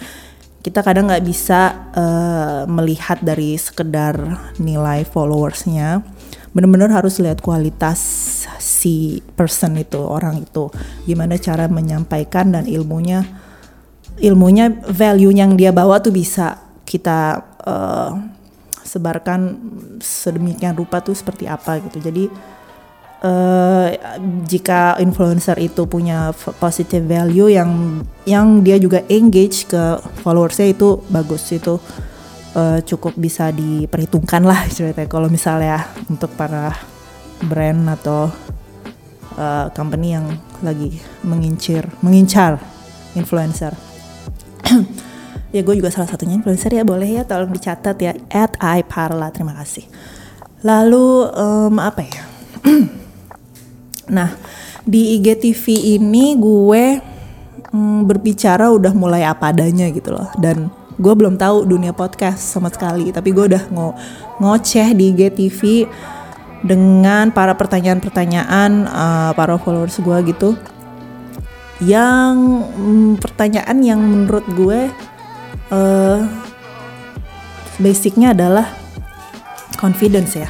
kita 0.62 0.84
kadang 0.84 1.08
nggak 1.08 1.24
bisa 1.24 1.90
uh, 1.96 2.62
melihat 2.70 3.18
dari 3.24 3.56
sekedar 3.58 4.14
nilai 4.60 5.02
followersnya 5.08 6.04
bener-bener 6.56 6.88
harus 6.88 7.20
lihat 7.20 7.44
kualitas 7.44 8.00
si 8.56 9.20
person 9.36 9.76
itu 9.76 10.00
orang 10.00 10.40
itu. 10.40 10.72
Gimana 11.04 11.36
cara 11.36 11.68
menyampaikan 11.68 12.48
dan 12.48 12.64
ilmunya 12.64 13.20
ilmunya 14.16 14.72
value 14.88 15.36
yang 15.36 15.52
dia 15.60 15.68
bawa 15.76 16.00
tuh 16.00 16.16
bisa 16.16 16.56
kita 16.88 17.44
uh, 17.60 18.16
sebarkan 18.80 19.60
sedemikian 20.00 20.72
rupa 20.72 21.04
tuh 21.04 21.12
seperti 21.12 21.44
apa 21.44 21.76
gitu. 21.84 22.00
Jadi 22.00 22.24
uh, 23.20 23.92
jika 24.48 24.96
influencer 24.96 25.60
itu 25.60 25.84
punya 25.84 26.32
positive 26.56 27.04
value 27.04 27.52
yang 27.52 28.00
yang 28.24 28.64
dia 28.64 28.80
juga 28.80 29.04
engage 29.12 29.68
ke 29.68 30.00
followersnya 30.24 30.72
itu 30.72 31.04
bagus. 31.12 31.44
Itu 31.52 31.84
uh, 32.56 32.78
cukup 32.80 33.12
bisa 33.20 33.52
diperhitungkan 33.52 34.42
lah 34.42 34.64
ceritanya. 34.72 35.06
Kalau 35.06 35.28
misalnya 35.28 35.84
untuk 36.08 36.32
para 36.32 36.72
brand 37.44 37.92
atau 37.92 38.32
uh, 39.36 39.68
company 39.76 40.16
yang 40.16 40.26
lagi 40.64 40.96
mengincir 41.20 41.84
mengincar 42.00 42.58
influencer. 43.12 43.76
Ya 45.54 45.62
gue 45.62 45.78
juga 45.78 45.88
salah 45.88 46.10
satunya 46.10 46.36
influencer 46.36 46.74
ya 46.74 46.82
boleh 46.82 47.16
ya 47.16 47.22
tolong 47.24 47.48
dicatat 47.48 47.96
ya. 48.02 48.12
At 48.28 48.58
iparla 48.60 49.30
terima 49.30 49.56
kasih. 49.56 49.88
Lalu 50.66 51.32
um, 51.32 51.80
apa 51.80 52.02
ya? 52.02 52.22
Nah 54.16 54.36
di 54.84 55.16
IGTV 55.16 55.96
ini 55.96 56.36
gue 56.36 56.84
um, 57.72 58.04
berbicara 58.04 58.68
udah 58.68 58.92
mulai 58.92 59.22
apa 59.24 59.54
adanya 59.54 59.88
gitu 59.88 60.12
loh. 60.12 60.28
Dan 60.36 60.68
gue 60.96 61.12
belum 61.12 61.36
tahu 61.36 61.68
dunia 61.68 61.92
podcast 61.92 62.40
sama 62.40 62.72
sekali 62.72 63.12
tapi 63.12 63.36
gue 63.36 63.44
udah 63.52 63.68
ngo 63.68 63.92
ngoceh 64.40 64.96
di 64.96 65.12
GTV 65.12 65.60
dengan 66.64 67.30
para 67.30 67.52
pertanyaan-pertanyaan 67.52 68.88
uh, 68.88 69.30
para 69.36 69.60
followers 69.60 70.00
gue 70.00 70.18
gitu. 70.32 70.56
Yang 71.84 72.34
mm, 72.72 73.12
pertanyaan 73.20 73.78
yang 73.84 74.00
menurut 74.00 74.46
gue 74.56 74.88
uh, 75.70 76.20
basicnya 77.76 78.32
adalah 78.32 78.72
confidence 79.76 80.32
ya. 80.34 80.48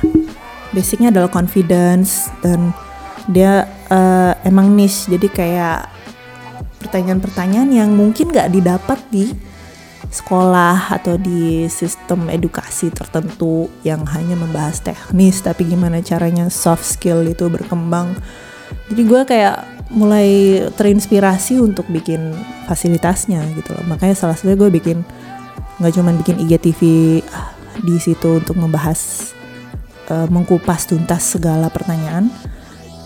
Basicnya 0.71 1.11
adalah 1.11 1.31
confidence 1.31 2.31
dan 2.41 2.71
dia 3.27 3.67
uh, 3.91 4.33
emang 4.47 4.71
niche. 4.73 5.11
Jadi 5.11 5.27
kayak 5.27 5.91
pertanyaan-pertanyaan 6.87 7.71
yang 7.75 7.91
mungkin 7.91 8.31
gak 8.31 8.55
didapat 8.55 9.03
di 9.11 9.35
sekolah 10.17 10.89
atau 10.97 11.21
di 11.21 11.69
sistem 11.69 12.33
edukasi 12.33 12.89
tertentu 12.89 13.69
yang 13.85 14.03
hanya 14.09 14.35
membahas 14.35 14.81
teknis 14.81 15.45
tapi 15.45 15.69
gimana 15.69 16.01
caranya 16.01 16.49
soft 16.49 16.89
skill 16.89 17.21
itu 17.29 17.53
berkembang. 17.53 18.17
Jadi 18.89 19.03
gue 19.05 19.23
kayak 19.29 19.57
mulai 19.95 20.59
terinspirasi 20.75 21.63
untuk 21.63 21.87
bikin 21.93 22.35
fasilitasnya 22.67 23.45
gitu 23.55 23.77
loh. 23.77 23.85
Makanya 23.87 24.17
salah 24.19 24.35
satunya 24.35 24.59
gue 24.59 24.71
bikin 24.73 25.07
nggak 25.77 25.93
cuma 25.93 26.11
bikin 26.17 26.41
IGTV 26.41 26.81
ah, 27.31 27.53
di 27.85 28.01
situ 28.01 28.41
untuk 28.41 28.57
membahas 28.57 29.31
uh, 30.11 30.27
mengkupas 30.27 30.89
tuntas 30.89 31.37
segala 31.37 31.71
pertanyaan. 31.71 32.33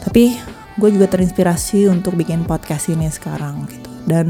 Tapi 0.01 0.39
gue 0.81 0.89
juga 0.89 1.11
terinspirasi 1.11 1.91
untuk 1.93 2.17
bikin 2.17 2.49
podcast 2.49 2.89
ini 2.89 3.11
sekarang 3.13 3.69
gitu. 3.69 3.91
Dan 4.09 4.27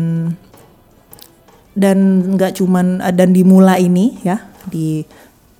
dan 1.75 2.27
nggak 2.35 2.59
cuman 2.59 3.01
uh, 3.03 3.15
dan 3.15 3.31
dimulai 3.31 3.87
ini 3.87 4.19
ya 4.27 4.43
di 4.67 5.07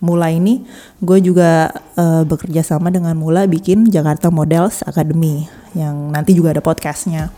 mulai 0.01 0.41
ini 0.41 0.65
gue 1.05 1.19
juga 1.21 1.69
uh, 1.95 2.25
bekerja 2.25 2.65
sama 2.65 2.89
dengan 2.89 3.13
Mula 3.15 3.45
bikin 3.45 3.93
Jakarta 3.93 4.33
Models 4.33 4.81
Academy 4.89 5.45
yang 5.77 6.11
nanti 6.11 6.33
juga 6.33 6.57
ada 6.57 6.65
podcastnya 6.65 7.29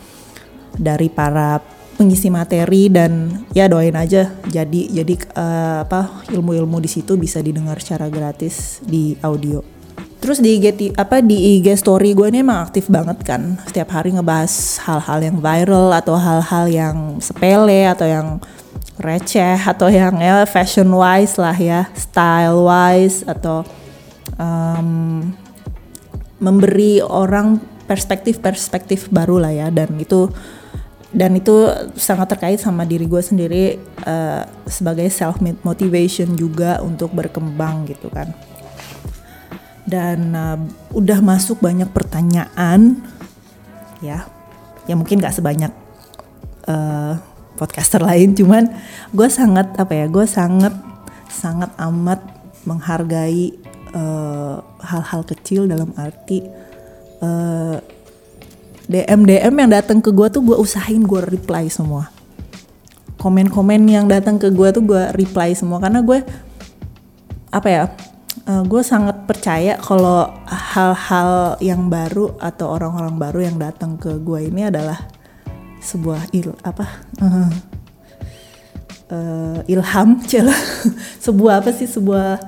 dari 0.79 1.11
para 1.13 1.59
pengisi 1.99 2.33
materi 2.33 2.89
dan 2.89 3.45
ya 3.53 3.69
doain 3.69 3.93
aja 3.99 4.33
jadi 4.49 4.81
jadi 5.03 5.15
uh, 5.37 5.85
apa 5.85 6.25
ilmu-ilmu 6.33 6.81
di 6.81 6.89
situ 6.89 7.19
bisa 7.21 7.43
didengar 7.45 7.77
secara 7.83 8.09
gratis 8.09 8.81
di 8.81 9.19
audio. 9.21 9.61
Terus 10.23 10.39
di 10.39 10.55
IG 10.55 10.95
apa 10.95 11.19
di 11.19 11.59
IG 11.59 11.75
story 11.75 12.15
gue 12.15 12.31
ini 12.31 12.47
emang 12.47 12.63
aktif 12.63 12.87
banget 12.87 13.27
kan 13.27 13.59
setiap 13.67 13.91
hari 13.91 14.15
ngebahas 14.15 14.79
hal-hal 14.87 15.19
yang 15.19 15.37
viral 15.43 15.91
atau 15.91 16.15
hal-hal 16.15 16.71
yang 16.71 16.97
sepele 17.19 17.91
atau 17.91 18.07
yang 18.07 18.27
receh 19.03 19.59
atau 19.59 19.91
yang 19.91 20.17
ya 20.23 20.47
fashion 20.47 20.88
wise 20.95 21.37
lah 21.37 21.55
ya, 21.59 21.91
style 21.99 22.62
wise 22.62 23.27
atau 23.27 23.67
um, 24.38 25.27
memberi 26.38 27.03
orang 27.03 27.59
perspektif-perspektif 27.85 29.11
baru 29.11 29.43
lah 29.43 29.53
ya. 29.53 29.69
Dan 29.69 29.99
itu 29.99 30.31
dan 31.12 31.37
itu 31.37 31.69
sangat 31.93 32.33
terkait 32.33 32.57
sama 32.57 32.88
diri 32.88 33.05
gue 33.05 33.21
sendiri 33.21 33.77
uh, 34.09 34.49
sebagai 34.65 35.12
self 35.12 35.45
motivation 35.61 36.33
juga 36.38 36.81
untuk 36.81 37.12
berkembang 37.12 37.85
gitu 37.91 38.09
kan. 38.09 38.33
Dan 39.85 40.33
uh, 40.33 40.57
udah 40.97 41.19
masuk 41.21 41.61
banyak 41.61 41.91
pertanyaan 41.93 43.03
ya. 44.01 44.25
Ya 44.88 44.95
mungkin 44.99 45.23
gak 45.23 45.37
sebanyak 45.37 45.71
uh, 46.67 47.15
podcaster 47.62 48.03
lain 48.03 48.35
cuman 48.35 48.66
gue 49.14 49.29
sangat 49.31 49.70
apa 49.79 49.94
ya 49.94 50.07
gue 50.11 50.27
sangat 50.27 50.75
sangat 51.31 51.70
amat 51.79 52.18
menghargai 52.66 53.55
eh, 53.94 54.57
hal-hal 54.62 55.22
uh, 55.22 55.27
kecil 55.27 55.70
dalam 55.70 55.94
arti 55.94 56.42
uh, 57.22 57.79
eh, 57.79 57.79
DM 58.90 59.25
DM 59.25 59.55
yang 59.55 59.70
datang 59.70 60.03
ke 60.03 60.11
gue 60.11 60.27
tuh 60.29 60.42
gue 60.42 60.59
usahain 60.59 61.01
gue 61.01 61.22
reply 61.22 61.70
semua. 61.70 62.11
Komen-komen 63.16 63.87
yang 63.87 64.11
datang 64.11 64.37
ke 64.42 64.51
gue 64.51 64.68
tuh 64.75 64.83
gue 64.83 65.03
reply 65.14 65.55
semua 65.55 65.79
karena 65.79 66.03
gue 66.03 66.18
apa 67.55 67.68
ya 67.70 67.83
uh, 68.48 68.62
gue 68.66 68.83
sangat 68.83 69.22
percaya 69.29 69.79
kalau 69.79 70.27
hal-hal 70.51 71.57
yang 71.62 71.87
baru 71.87 72.35
atau 72.42 72.75
orang-orang 72.75 73.14
baru 73.16 73.40
yang 73.46 73.57
datang 73.61 73.94
ke 74.01 74.18
gue 74.18 74.51
ini 74.51 74.66
adalah 74.66 75.12
sebuah 75.83 76.31
il 76.31 76.55
apa? 76.62 76.87
Uh, 77.18 77.51
uh, 79.11 79.59
ilham 79.66 80.23
celah 80.31 80.62
sebuah 81.18 81.61
apa 81.66 81.75
sih? 81.75 81.90
Sebuah 81.90 82.38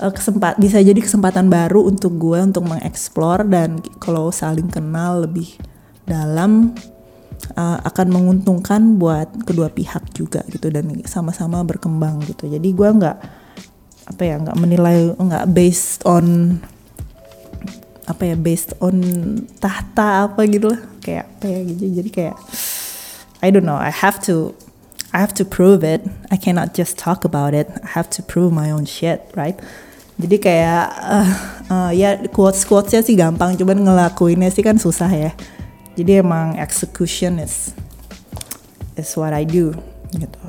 uh, 0.00 0.12
kesempat 0.14 0.56
bisa 0.62 0.78
jadi 0.78 0.98
kesempatan 0.98 1.50
baru 1.50 1.90
untuk 1.90 2.14
gue 2.16 2.38
untuk 2.38 2.64
mengeksplor 2.64 3.44
dan 3.50 3.82
kalau 3.98 4.30
saling 4.30 4.70
kenal 4.70 5.26
lebih 5.26 5.58
dalam 6.06 6.72
uh, 7.58 7.78
akan 7.84 8.08
menguntungkan 8.08 8.96
buat 8.96 9.28
kedua 9.44 9.68
pihak 9.68 10.14
juga 10.14 10.46
gitu 10.48 10.70
dan 10.72 10.88
sama-sama 11.04 11.60
berkembang 11.66 12.22
gitu. 12.24 12.48
Jadi 12.48 12.68
gue 12.72 12.88
nggak 12.88 13.18
apa 14.08 14.22
ya 14.24 14.40
nggak 14.40 14.56
menilai 14.56 15.12
nggak 15.12 15.46
based 15.52 16.00
on 16.08 16.56
apa 18.08 18.32
ya 18.32 18.36
based 18.40 18.72
on 18.80 18.96
tahta 19.60 20.32
apa 20.32 20.40
gitu 20.48 20.72
lah. 20.72 20.80
Kayak 21.04 21.28
apa 21.28 21.44
ya 21.46 21.60
gitu. 21.68 21.84
Jadi 22.00 22.10
kayak 22.10 22.36
I 23.44 23.52
don't 23.52 23.68
know 23.68 23.76
I 23.76 23.92
have 23.92 24.18
to 24.26 24.56
I 25.12 25.20
have 25.20 25.36
to 25.36 25.44
prove 25.44 25.84
it. 25.84 26.04
I 26.32 26.40
cannot 26.40 26.72
just 26.72 26.96
talk 26.96 27.28
about 27.28 27.52
it. 27.52 27.68
I 27.84 27.92
have 27.92 28.08
to 28.16 28.20
prove 28.24 28.50
my 28.50 28.72
own 28.72 28.88
shit 28.88 29.28
right? 29.36 29.60
Jadi 30.18 30.36
kayak 30.42 30.86
uh, 30.98 31.30
uh, 31.70 31.90
ya 31.94 32.18
quotes 32.34 32.66
quotesnya 32.66 33.06
sih 33.06 33.14
gampang 33.14 33.54
cuman 33.54 33.86
ngelakuinnya 33.86 34.50
sih 34.50 34.66
kan 34.66 34.80
susah 34.80 35.12
ya. 35.12 35.30
Jadi 35.94 36.18
emang 36.24 36.58
execution 36.58 37.38
is 37.38 37.70
is 38.98 39.14
what 39.14 39.30
I 39.30 39.46
do 39.46 39.76
gitu. 40.10 40.42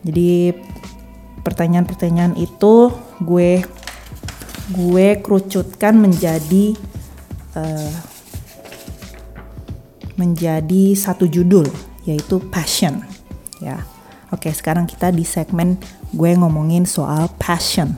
Jadi 0.00 0.56
pertanyaan-pertanyaan 1.44 2.36
itu 2.40 2.88
gue 3.20 3.64
gue 4.70 5.18
kerucutkan 5.18 5.98
menjadi 5.98 6.78
uh, 7.58 7.94
menjadi 10.14 10.94
satu 10.94 11.26
judul 11.26 11.66
yaitu 12.06 12.38
passion. 12.52 13.02
Ya 13.58 13.84
oke 14.30 14.48
sekarang 14.52 14.86
kita 14.86 15.10
di 15.10 15.26
segmen 15.26 15.76
gue 16.14 16.30
ngomongin 16.36 16.86
soal 16.86 17.28
passion. 17.36 17.96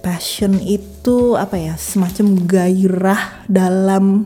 Passion 0.00 0.56
itu 0.64 1.36
apa 1.36 1.60
ya? 1.60 1.74
Semacam 1.76 2.48
gairah 2.48 3.44
dalam 3.46 4.24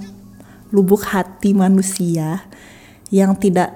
lubuk 0.70 1.02
hati 1.06 1.54
manusia 1.54 2.46
yang 3.10 3.38
tidak 3.38 3.74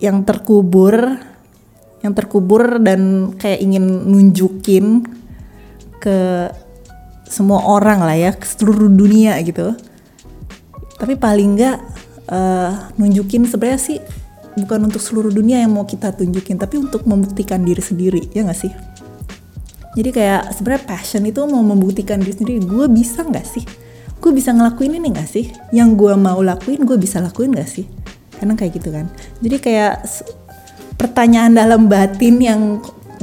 yang 0.00 0.24
terkubur 0.24 1.16
yang 2.04 2.12
terkubur 2.12 2.78
dan 2.80 3.32
kayak 3.40 3.60
ingin 3.64 3.84
nunjukin 4.04 5.08
ke 6.00 6.50
semua 7.26 7.66
orang 7.66 8.06
lah 8.06 8.14
ya 8.14 8.30
ke 8.34 8.46
seluruh 8.46 8.86
dunia 8.86 9.36
gitu. 9.42 9.74
Tapi 10.96 11.18
paling 11.18 11.58
nggak 11.58 11.76
uh, 12.30 12.70
nunjukin 12.96 13.44
sebenarnya 13.44 13.80
sih 13.80 13.98
bukan 14.56 14.88
untuk 14.88 15.04
seluruh 15.04 15.28
dunia 15.28 15.60
yang 15.60 15.76
mau 15.76 15.84
kita 15.84 16.16
tunjukin 16.16 16.56
tapi 16.56 16.80
untuk 16.80 17.04
membuktikan 17.04 17.60
diri 17.60 17.82
sendiri 17.82 18.32
ya 18.32 18.46
nggak 18.46 18.56
sih? 18.56 18.72
Jadi 19.96 20.12
kayak 20.12 20.52
sebenarnya 20.52 20.84
passion 20.84 21.24
itu 21.24 21.40
mau 21.48 21.64
membuktikan 21.64 22.20
diri 22.20 22.36
sendiri 22.36 22.60
gue 22.64 22.86
bisa 22.92 23.24
nggak 23.24 23.46
sih? 23.48 23.64
Gue 24.20 24.32
bisa 24.32 24.52
ngelakuin 24.52 24.96
ini 24.96 25.08
nggak 25.12 25.28
sih? 25.28 25.52
Yang 25.72 25.88
gue 25.96 26.12
mau 26.16 26.40
lakuin 26.44 26.84
gue 26.84 26.96
bisa 27.00 27.20
lakuin 27.20 27.52
nggak 27.52 27.68
sih? 27.68 27.88
Karena 28.36 28.52
kayak 28.52 28.72
gitu 28.76 28.92
kan. 28.92 29.08
Jadi 29.40 29.56
kayak 29.56 30.04
pertanyaan 31.00 31.56
dalam 31.56 31.88
batin 31.88 32.36
yang 32.40 32.62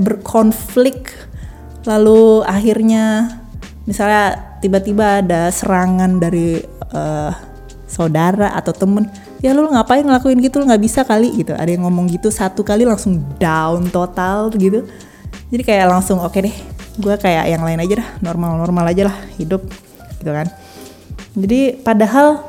berkonflik 0.02 1.14
lalu 1.84 2.44
akhirnya 2.48 3.28
misalnya 3.84 4.56
tiba-tiba 4.64 5.20
ada 5.20 5.52
serangan 5.52 6.20
dari 6.20 6.64
uh, 6.96 7.32
saudara 7.84 8.56
atau 8.56 8.72
temen 8.72 9.06
ya 9.44 9.52
lu 9.52 9.68
ngapain 9.68 10.04
ngelakuin 10.04 10.40
gitu? 10.40 10.64
Lu 10.64 10.66
nggak 10.66 10.84
bisa 10.84 11.04
kali 11.04 11.44
gitu. 11.44 11.52
Ada 11.54 11.76
yang 11.76 11.84
ngomong 11.86 12.08
gitu 12.10 12.32
satu 12.32 12.64
kali 12.64 12.88
langsung 12.88 13.20
down 13.38 13.92
total 13.92 14.50
gitu. 14.56 14.88
Jadi 15.52 15.62
kayak 15.62 15.92
langsung 15.92 16.24
oke 16.24 16.34
okay 16.34 16.50
deh 16.50 16.56
gue 16.94 17.16
kayak 17.18 17.50
yang 17.50 17.66
lain 17.66 17.82
aja 17.82 18.06
dah 18.06 18.10
normal-normal 18.22 18.86
aja 18.94 19.10
lah 19.12 19.18
hidup 19.36 19.66
gitu 20.22 20.32
kan. 20.32 20.48
Jadi 21.34 21.82
padahal 21.82 22.46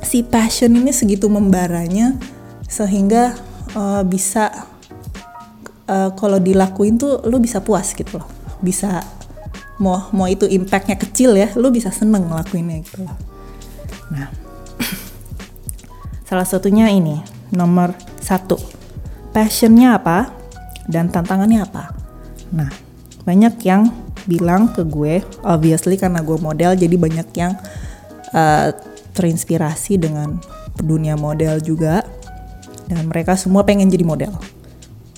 si 0.00 0.22
passion 0.24 0.72
ini 0.72 0.94
segitu 0.94 1.26
membaranya 1.28 2.16
sehingga 2.64 3.34
uh, 3.74 4.00
bisa 4.06 4.48
uh, 5.90 6.10
kalau 6.14 6.38
dilakuin 6.38 6.96
tuh 6.96 7.20
lu 7.26 7.42
bisa 7.42 7.58
puas 7.58 7.92
gitu 7.92 8.22
loh 8.22 8.37
bisa 8.64 9.02
mau 9.78 10.10
mau 10.10 10.26
itu 10.26 10.44
impactnya 10.46 10.98
kecil 10.98 11.38
ya 11.38 11.54
lu 11.54 11.70
bisa 11.70 11.94
seneng 11.94 12.26
ngelakuinnya 12.26 12.82
gitu 12.82 13.06
loh 13.06 13.14
nah 14.10 14.26
Salah 16.28 16.44
satunya 16.44 16.92
ini, 16.92 17.24
nomor 17.56 17.96
satu. 18.20 18.60
Passionnya 19.32 19.96
apa 19.96 20.28
dan 20.84 21.08
tantangannya 21.08 21.64
apa? 21.64 21.88
Nah, 22.52 22.68
banyak 23.24 23.56
yang 23.64 23.88
bilang 24.28 24.68
ke 24.76 24.84
gue, 24.84 25.24
obviously 25.40 25.96
karena 25.96 26.20
gue 26.20 26.36
model, 26.36 26.76
jadi 26.76 27.00
banyak 27.00 27.28
yang 27.32 27.56
uh, 28.36 28.68
terinspirasi 29.16 29.96
dengan 29.96 30.36
dunia 30.76 31.16
model 31.16 31.64
juga. 31.64 32.04
Dan 32.84 33.08
mereka 33.08 33.32
semua 33.32 33.64
pengen 33.64 33.88
jadi 33.88 34.04
model. 34.04 34.36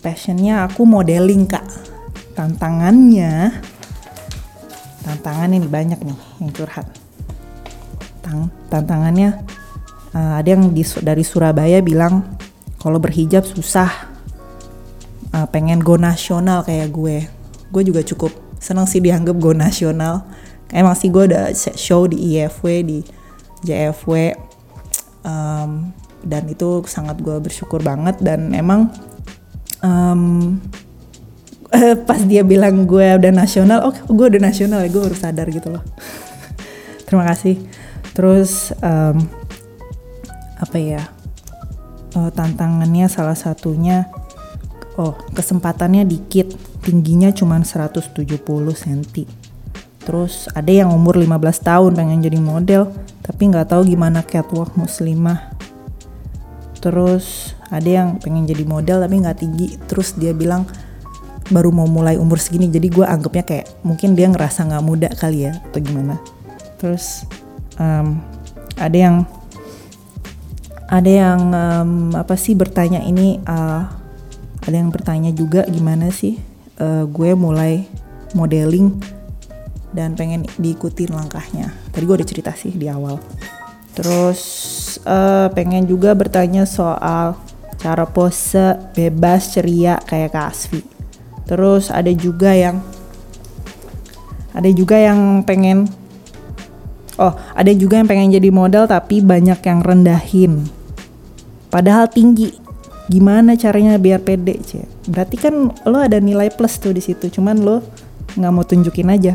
Passionnya 0.06 0.62
aku 0.62 0.86
modeling 0.86 1.50
kak. 1.50 1.66
Tantangannya, 2.34 3.60
tantangan 5.04 5.50
ini 5.50 5.66
banyak 5.66 6.00
nih 6.00 6.18
yang 6.40 6.50
curhat. 6.54 6.86
Tang 8.20 8.52
tantangannya 8.70 9.42
uh, 10.14 10.38
ada 10.38 10.48
yang 10.54 10.70
di, 10.70 10.84
dari 11.02 11.24
Surabaya 11.26 11.82
bilang 11.82 12.38
kalau 12.80 13.02
berhijab 13.02 13.44
susah. 13.44 14.08
Uh, 15.30 15.46
pengen 15.46 15.78
go 15.78 15.94
nasional 15.94 16.66
kayak 16.66 16.90
gue. 16.90 17.22
Gue 17.70 17.82
juga 17.86 18.02
cukup 18.02 18.34
seneng 18.58 18.90
sih 18.90 18.98
dianggap 18.98 19.38
go 19.38 19.54
nasional. 19.54 20.26
Emang 20.70 20.94
sih 20.94 21.10
gue 21.10 21.30
udah 21.30 21.54
show 21.74 22.06
di 22.06 22.34
IFW 22.34 22.66
di 22.82 22.98
JFW 23.62 24.34
um, 25.24 25.92
dan 26.24 26.42
itu 26.48 26.84
sangat 26.86 27.20
gue 27.20 27.36
bersyukur 27.40 27.80
banget 27.80 28.20
dan 28.20 28.52
emang 28.52 28.92
um, 29.84 30.56
pas 32.08 32.20
dia 32.26 32.42
bilang 32.42 32.86
gue 32.86 33.06
udah 33.16 33.32
nasional, 33.32 33.90
oh 33.90 33.94
gue 33.94 34.26
udah 34.36 34.42
nasional 34.42 34.82
ya 34.82 34.88
gue 34.90 35.02
baru 35.02 35.16
sadar 35.16 35.46
gitu 35.50 35.70
loh. 35.70 35.82
Terima 37.06 37.26
kasih. 37.30 37.58
Terus 38.10 38.74
um, 38.82 39.16
apa 40.60 40.76
ya 40.76 41.02
uh, 42.14 42.30
tantangannya 42.30 43.08
salah 43.08 43.38
satunya 43.38 44.10
oh 45.00 45.16
kesempatannya 45.32 46.04
dikit 46.04 46.52
tingginya 46.84 47.32
cuma 47.32 47.56
170 47.60 48.26
cm 48.76 49.24
terus 50.04 50.48
ada 50.52 50.72
yang 50.72 50.92
umur 50.92 51.16
15 51.16 51.32
tahun 51.64 51.92
pengen 51.96 52.20
jadi 52.20 52.38
model 52.40 52.82
tapi 53.24 53.48
nggak 53.48 53.72
tahu 53.72 53.88
gimana 53.88 54.20
catwalk 54.20 54.76
muslimah 54.76 55.54
terus 56.80 57.56
ada 57.68 57.86
yang 57.88 58.08
pengen 58.20 58.48
jadi 58.48 58.64
model 58.64 59.04
tapi 59.04 59.20
nggak 59.20 59.38
tinggi 59.40 59.76
terus 59.88 60.16
dia 60.16 60.32
bilang 60.36 60.68
baru 61.50 61.74
mau 61.74 61.90
mulai 61.90 62.14
umur 62.16 62.38
segini 62.38 62.70
jadi 62.70 62.86
gue 62.86 63.04
anggapnya 63.04 63.44
kayak 63.44 63.66
mungkin 63.82 64.14
dia 64.14 64.30
ngerasa 64.30 64.70
nggak 64.70 64.84
muda 64.86 65.08
kali 65.18 65.50
ya 65.50 65.58
atau 65.58 65.80
gimana. 65.82 66.16
Terus 66.78 67.26
um, 67.76 68.22
ada 68.78 68.96
yang 68.96 69.16
ada 70.90 71.10
yang 71.10 71.40
um, 71.54 71.92
apa 72.14 72.34
sih 72.38 72.54
bertanya 72.54 73.02
ini 73.02 73.42
uh, 73.46 73.86
ada 74.62 74.76
yang 74.76 74.90
bertanya 74.90 75.30
juga 75.34 75.66
gimana 75.66 76.10
sih 76.10 76.38
uh, 76.78 77.06
gue 77.06 77.30
mulai 77.34 77.86
modeling 78.34 78.98
dan 79.90 80.14
pengen 80.14 80.46
diikutin 80.58 81.10
langkahnya. 81.10 81.74
Tadi 81.90 82.02
gue 82.06 82.16
udah 82.16 82.28
cerita 82.30 82.54
sih 82.54 82.70
di 82.70 82.86
awal. 82.86 83.18
Terus 83.94 84.40
uh, 85.02 85.50
pengen 85.50 85.86
juga 85.90 86.14
bertanya 86.14 86.62
soal 86.62 87.34
cara 87.80 88.06
pose 88.06 88.78
bebas 88.94 89.50
ceria 89.50 89.98
kayak 90.06 90.30
Kak 90.30 90.46
Asfi 90.54 90.89
terus 91.50 91.90
ada 91.90 92.14
juga 92.14 92.54
yang 92.54 92.78
ada 94.54 94.70
juga 94.70 94.94
yang 94.94 95.42
pengen 95.42 95.90
oh 97.18 97.34
ada 97.58 97.74
juga 97.74 97.98
yang 97.98 98.06
pengen 98.06 98.30
jadi 98.30 98.54
model 98.54 98.86
tapi 98.86 99.18
banyak 99.18 99.58
yang 99.58 99.82
rendahin. 99.82 100.70
Padahal 101.70 102.06
tinggi. 102.06 102.54
Gimana 103.10 103.58
caranya 103.58 103.98
biar 103.98 104.22
pede 104.22 104.54
cie 104.62 104.86
berarti 105.10 105.34
kan 105.34 105.74
lo 105.82 105.98
ada 105.98 106.22
nilai 106.22 106.46
plus 106.54 106.78
tuh 106.78 106.94
di 106.94 107.02
situ 107.02 107.26
cuman 107.26 107.58
lo 107.58 107.82
nggak 108.38 108.52
mau 108.54 108.62
tunjukin 108.62 109.10
aja. 109.10 109.34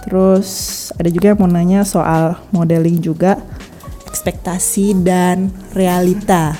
Terus 0.00 0.48
ada 0.96 1.12
juga 1.12 1.36
yang 1.36 1.38
mau 1.44 1.52
nanya 1.52 1.84
soal 1.84 2.40
modeling 2.56 2.96
juga 3.04 3.36
ekspektasi 4.08 4.96
dan 5.04 5.52
realita. 5.76 6.56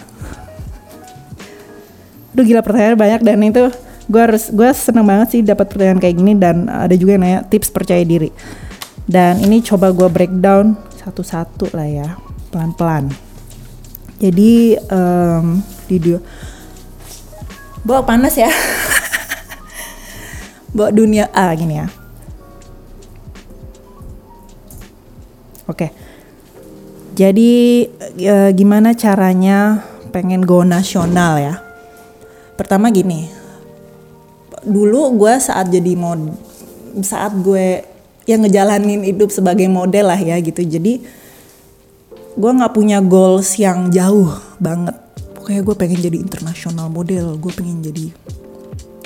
Aduh 2.36 2.44
gila 2.44 2.60
pertanyaan 2.60 3.00
banyak 3.00 3.20
dan 3.24 3.40
itu 3.40 3.64
gue 4.06 4.20
harus 4.22 4.54
gue 4.54 4.70
seneng 4.70 5.06
banget 5.06 5.28
sih 5.34 5.40
dapat 5.42 5.66
pertanyaan 5.66 5.98
kayak 5.98 6.16
gini 6.16 6.32
dan 6.38 6.70
ada 6.70 6.94
juga 6.94 7.18
yang 7.18 7.22
nanya 7.26 7.40
tips 7.46 7.74
percaya 7.74 8.06
diri. 8.06 8.30
Dan 9.06 9.42
ini 9.42 9.62
coba 9.62 9.94
gue 9.94 10.06
breakdown 10.10 10.74
satu-satu 11.02 11.74
lah 11.74 11.86
ya 11.86 12.08
pelan-pelan. 12.50 13.10
Jadi 14.18 14.74
um, 14.90 15.62
video 15.86 16.22
bawa 17.86 18.02
panas 18.02 18.34
ya. 18.34 18.50
Bawa 20.76 20.92
dunia 20.92 21.32
ah 21.32 21.56
gini 21.56 21.80
ya. 21.80 21.88
Oke. 25.64 25.88
Jadi 27.16 27.88
e, 28.20 28.34
gimana 28.52 28.92
caranya 28.92 29.80
pengen 30.12 30.44
go 30.44 30.60
nasional 30.68 31.40
ya? 31.40 31.64
Pertama 32.60 32.92
gini 32.92 33.35
dulu 34.66 35.14
gue 35.14 35.34
saat 35.38 35.70
jadi 35.70 35.94
mod 35.94 36.34
saat 37.06 37.32
gue 37.38 37.86
yang 38.26 38.42
ngejalanin 38.42 39.06
hidup 39.06 39.30
sebagai 39.30 39.70
model 39.70 40.10
lah 40.10 40.18
ya 40.18 40.36
gitu. 40.42 40.66
Jadi 40.66 41.06
gue 42.36 42.50
nggak 42.50 42.74
punya 42.74 42.98
goals 43.00 43.54
yang 43.56 43.88
jauh 43.94 44.34
banget. 44.58 44.98
Pokoknya 45.38 45.62
gue 45.62 45.76
pengen 45.78 46.00
jadi 46.02 46.18
internasional 46.18 46.90
model 46.90 47.38
gue 47.38 47.52
pengen 47.54 47.80
jadi 47.80 48.10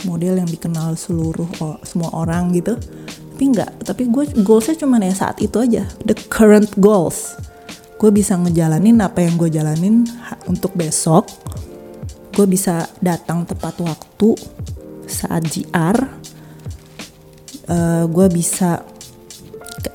model 0.09 0.41
yang 0.41 0.49
dikenal 0.49 0.97
seluruh 0.97 1.47
semua 1.85 2.11
orang 2.17 2.57
gitu. 2.57 2.81
Tapi 3.37 3.45
nggak 3.57 3.85
tapi 3.85 4.09
gue 4.09 4.25
goalsnya 4.41 4.81
cuma 4.81 4.97
ya 4.97 5.13
saat 5.13 5.37
itu 5.45 5.61
aja. 5.61 5.85
The 6.09 6.17
current 6.33 6.73
goals. 6.81 7.37
Gue 8.01 8.09
bisa 8.09 8.33
ngejalanin 8.33 8.97
apa 9.05 9.21
yang 9.21 9.37
gue 9.37 9.53
jalanin 9.53 10.09
untuk 10.49 10.73
besok. 10.73 11.29
Gue 12.33 12.49
bisa 12.49 12.89
datang 13.05 13.45
tepat 13.45 13.77
waktu 13.85 14.33
saat 15.11 15.43
GR 15.51 15.99
uh, 15.99 17.75
eh, 17.75 18.05
gue 18.07 18.27
bisa 18.31 18.87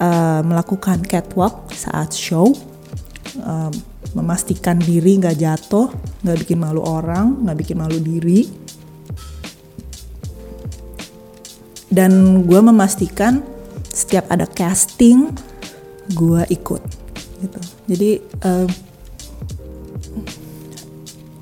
uh, 0.04 0.42
melakukan 0.44 1.00
catwalk 1.08 1.72
saat 1.72 2.12
show 2.12 2.52
um, 3.40 3.72
memastikan 4.16 4.80
diri 4.80 5.20
nggak 5.20 5.40
jatuh, 5.40 5.92
nggak 6.24 6.38
bikin 6.44 6.60
malu 6.60 6.80
orang, 6.84 7.44
nggak 7.44 7.58
bikin 7.64 7.78
malu 7.80 8.00
diri. 8.00 8.66
dan 11.96 12.44
gue 12.44 12.60
memastikan 12.60 13.40
setiap 13.88 14.28
ada 14.28 14.44
casting 14.44 15.32
gue 16.12 16.44
ikut 16.52 16.84
gitu 17.40 17.60
jadi 17.88 18.10
uh, 18.44 18.68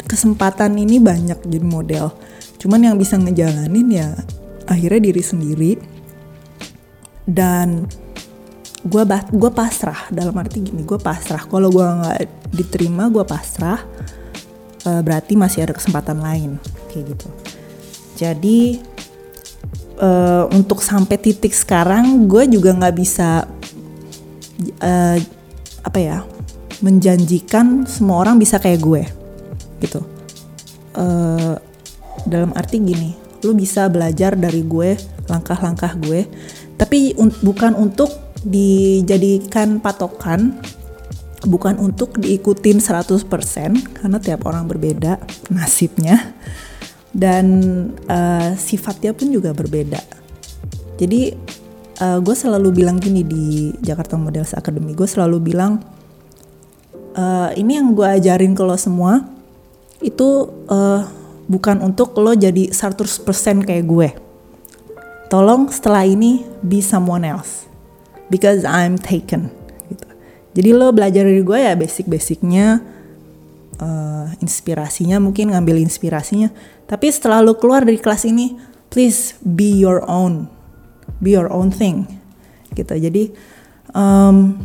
kesempatan 0.05 0.77
ini 0.77 1.01
banyak 1.01 1.41
jadi 1.41 1.65
model 1.65 2.13
cuman 2.63 2.79
yang 2.79 2.95
bisa 2.95 3.19
ngejalanin 3.19 3.87
ya 3.91 4.09
akhirnya 4.71 5.11
diri 5.11 5.23
sendiri. 5.23 5.71
Dan 7.23 7.87
gue 8.83 9.03
gue 9.31 9.51
pasrah 9.51 10.07
dalam 10.11 10.35
arti 10.39 10.63
gini 10.63 10.87
gue 10.87 10.99
pasrah. 10.99 11.43
Kalau 11.43 11.67
gue 11.67 11.83
nggak 11.83 12.19
diterima 12.55 13.11
gue 13.11 13.23
pasrah. 13.27 13.83
Uh, 14.83 14.99
berarti 14.99 15.39
masih 15.39 15.63
ada 15.63 15.75
kesempatan 15.75 16.19
lain 16.19 16.59
kayak 16.91 17.15
gitu. 17.15 17.27
Jadi 18.19 18.83
uh, 20.03 20.51
untuk 20.51 20.83
sampai 20.83 21.15
titik 21.15 21.55
sekarang 21.55 22.27
gue 22.27 22.51
juga 22.51 22.75
nggak 22.75 22.95
bisa 22.95 23.47
uh, 24.83 25.17
apa 25.83 25.99
ya 26.03 26.27
menjanjikan 26.83 27.87
semua 27.87 28.27
orang 28.27 28.35
bisa 28.35 28.59
kayak 28.59 28.83
gue 28.83 29.03
gitu. 29.79 30.03
Uh, 30.99 31.55
dalam 32.27 32.51
arti 32.55 32.79
gini 32.79 33.11
lu 33.43 33.51
bisa 33.55 33.91
belajar 33.91 34.39
dari 34.39 34.63
gue 34.63 34.95
langkah-langkah 35.27 35.99
gue 35.99 36.27
tapi 36.79 37.15
un 37.19 37.31
bukan 37.43 37.75
untuk 37.75 38.11
dijadikan 38.43 39.79
patokan 39.79 40.59
bukan 41.43 41.75
untuk 41.79 42.15
diikutin 42.19 42.79
100% 42.79 43.27
karena 43.99 44.17
tiap 44.19 44.47
orang 44.47 44.63
berbeda 44.67 45.19
nasibnya 45.51 46.35
dan 47.13 47.45
uh, 48.09 48.57
sifatnya 48.57 49.13
pun 49.13 49.29
juga 49.29 49.53
berbeda. 49.53 50.01
Jadi 50.97 51.35
uh, 52.01 52.19
gue 52.19 52.35
selalu 52.35 52.83
bilang 52.83 52.97
gini 52.97 53.21
di 53.21 53.69
Jakarta 53.83 54.17
Models 54.17 54.57
Academy, 54.57 54.97
gue 54.97 55.05
selalu 55.05 55.53
bilang 55.53 55.77
uh, 57.13 57.53
ini 57.53 57.77
yang 57.77 57.93
gue 57.93 58.07
ajarin 58.07 58.57
ke 58.57 58.63
lo 58.65 58.73
semua 58.75 59.29
itu 60.01 60.49
uh, 60.67 61.05
bukan 61.53 61.85
untuk 61.85 62.17
lo 62.17 62.33
jadi 62.33 62.73
100% 62.73 63.21
kayak 63.61 63.85
gue. 63.85 64.09
Tolong 65.29 65.69
setelah 65.69 66.01
ini 66.01 66.41
be 66.65 66.81
someone 66.81 67.21
else 67.21 67.69
because 68.33 68.65
I'm 68.65 68.97
taken. 68.97 69.53
Gitu. 69.93 70.07
Jadi 70.57 70.69
lo 70.73 70.89
belajar 70.89 71.29
dari 71.29 71.45
gue 71.45 71.59
ya 71.61 71.77
basic-basicnya, 71.77 72.81
uh, 73.77 74.25
inspirasinya 74.41 75.21
mungkin 75.21 75.53
ngambil 75.53 75.77
inspirasinya. 75.85 76.49
Tapi 76.89 77.13
setelah 77.13 77.45
lo 77.45 77.53
keluar 77.61 77.85
dari 77.85 78.01
kelas 78.01 78.25
ini, 78.25 78.57
please 78.89 79.37
be 79.45 79.69
your 79.77 80.01
own, 80.09 80.49
be 81.21 81.37
your 81.37 81.49
own 81.53 81.69
thing. 81.69 82.09
Gitu. 82.73 82.97
Jadi 82.97 83.29
um, 83.93 84.57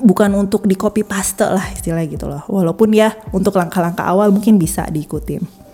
bukan 0.00 0.30
untuk 0.36 0.64
di 0.64 0.78
copy 0.78 1.04
paste 1.04 1.44
lah 1.44 1.64
istilahnya 1.72 2.08
gitu 2.08 2.26
loh. 2.28 2.44
Walaupun 2.48 2.92
ya 2.96 3.12
untuk 3.36 3.56
langkah-langkah 3.56 4.04
awal 4.04 4.32
mungkin 4.32 4.56
bisa 4.56 4.88
diikutin. 4.88 5.67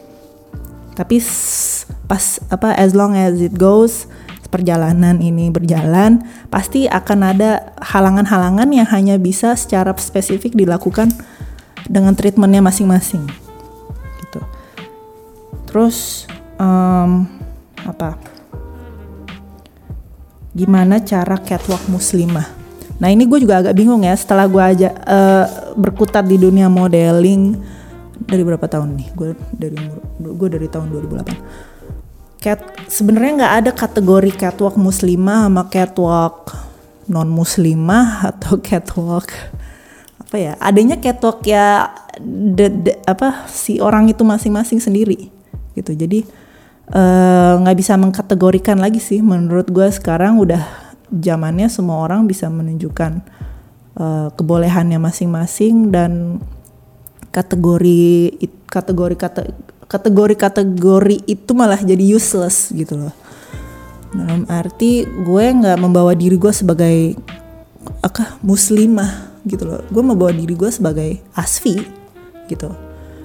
Tapi 0.94 1.18
pas 2.06 2.24
apa 2.48 2.74
as 2.78 2.94
long 2.94 3.18
as 3.18 3.42
it 3.42 3.58
goes 3.58 4.06
perjalanan 4.54 5.18
ini 5.18 5.50
berjalan, 5.50 6.22
pasti 6.46 6.86
akan 6.86 7.34
ada 7.34 7.74
halangan-halangan 7.82 8.70
yang 8.70 8.86
hanya 8.86 9.18
bisa 9.18 9.58
secara 9.58 9.90
spesifik 9.98 10.54
dilakukan 10.54 11.10
dengan 11.90 12.14
treatmentnya 12.14 12.62
masing-masing. 12.62 13.26
Gitu. 14.22 14.40
Terus 15.66 16.30
um, 16.62 17.26
apa? 17.82 18.14
Gimana 20.54 21.02
cara 21.02 21.34
catwalk 21.42 21.90
muslimah? 21.90 22.46
Nah 23.02 23.10
ini 23.10 23.26
gue 23.26 23.42
juga 23.42 23.58
agak 23.58 23.74
bingung 23.74 24.06
ya 24.06 24.14
setelah 24.14 24.46
gue 24.46 24.62
aja 24.62 24.94
uh, 25.02 25.74
berkutat 25.74 26.22
di 26.30 26.38
dunia 26.38 26.70
modeling 26.70 27.58
dari 28.26 28.42
berapa 28.42 28.66
tahun 28.66 28.96
nih? 28.98 29.08
Gue 29.14 29.30
dari 29.54 29.78
gue 30.20 30.48
dari 30.48 30.68
tahun 30.68 30.90
2008 30.92 31.74
cat 32.44 32.60
sebenarnya 32.92 33.32
nggak 33.40 33.54
ada 33.64 33.70
kategori 33.72 34.30
catwalk 34.36 34.76
muslimah 34.76 35.48
sama 35.48 35.64
catwalk 35.72 36.52
non 37.08 37.32
muslimah 37.32 38.36
atau 38.36 38.60
catwalk 38.68 39.32
apa 40.20 40.36
ya 40.36 40.52
adanya 40.60 41.00
catwalk 41.00 41.40
ya 41.48 41.88
de, 42.20 42.68
de, 42.68 42.92
apa 43.08 43.48
si 43.48 43.80
orang 43.80 44.12
itu 44.12 44.22
masing-masing 44.22 44.78
sendiri 44.78 45.32
gitu. 45.74 45.92
Jadi 45.94 46.22
eh, 46.90 47.52
nggak 47.58 47.74
uh, 47.74 47.80
bisa 47.80 47.98
mengkategorikan 47.98 48.78
lagi 48.78 49.02
sih. 49.02 49.20
Menurut 49.20 49.70
gue 49.70 49.88
sekarang 49.90 50.38
udah 50.38 50.62
zamannya 51.10 51.70
semua 51.70 52.02
orang 52.02 52.26
bisa 52.26 52.50
menunjukkan 52.50 53.22
uh, 53.98 54.28
kebolehannya 54.34 54.98
masing-masing 54.98 55.94
dan 55.94 56.42
kategori 57.34 58.30
kategori 58.70 59.16
kata 59.18 59.42
kategori-kategori 59.90 61.26
itu 61.26 61.50
malah 61.52 61.82
jadi 61.82 62.14
useless 62.14 62.70
gitu 62.70 62.94
loh. 62.94 63.14
Dalam 64.14 64.46
arti 64.46 65.02
gue 65.02 65.44
nggak 65.50 65.78
membawa 65.82 66.14
diri 66.14 66.38
gue 66.38 66.54
sebagai 66.54 67.18
apa 68.00 68.38
muslimah 68.46 69.42
gitu 69.42 69.66
loh. 69.66 69.82
Gue 69.90 70.02
membawa 70.06 70.30
diri 70.30 70.54
gue 70.54 70.70
sebagai 70.70 71.18
asfi 71.34 71.82
gitu. 72.46 72.70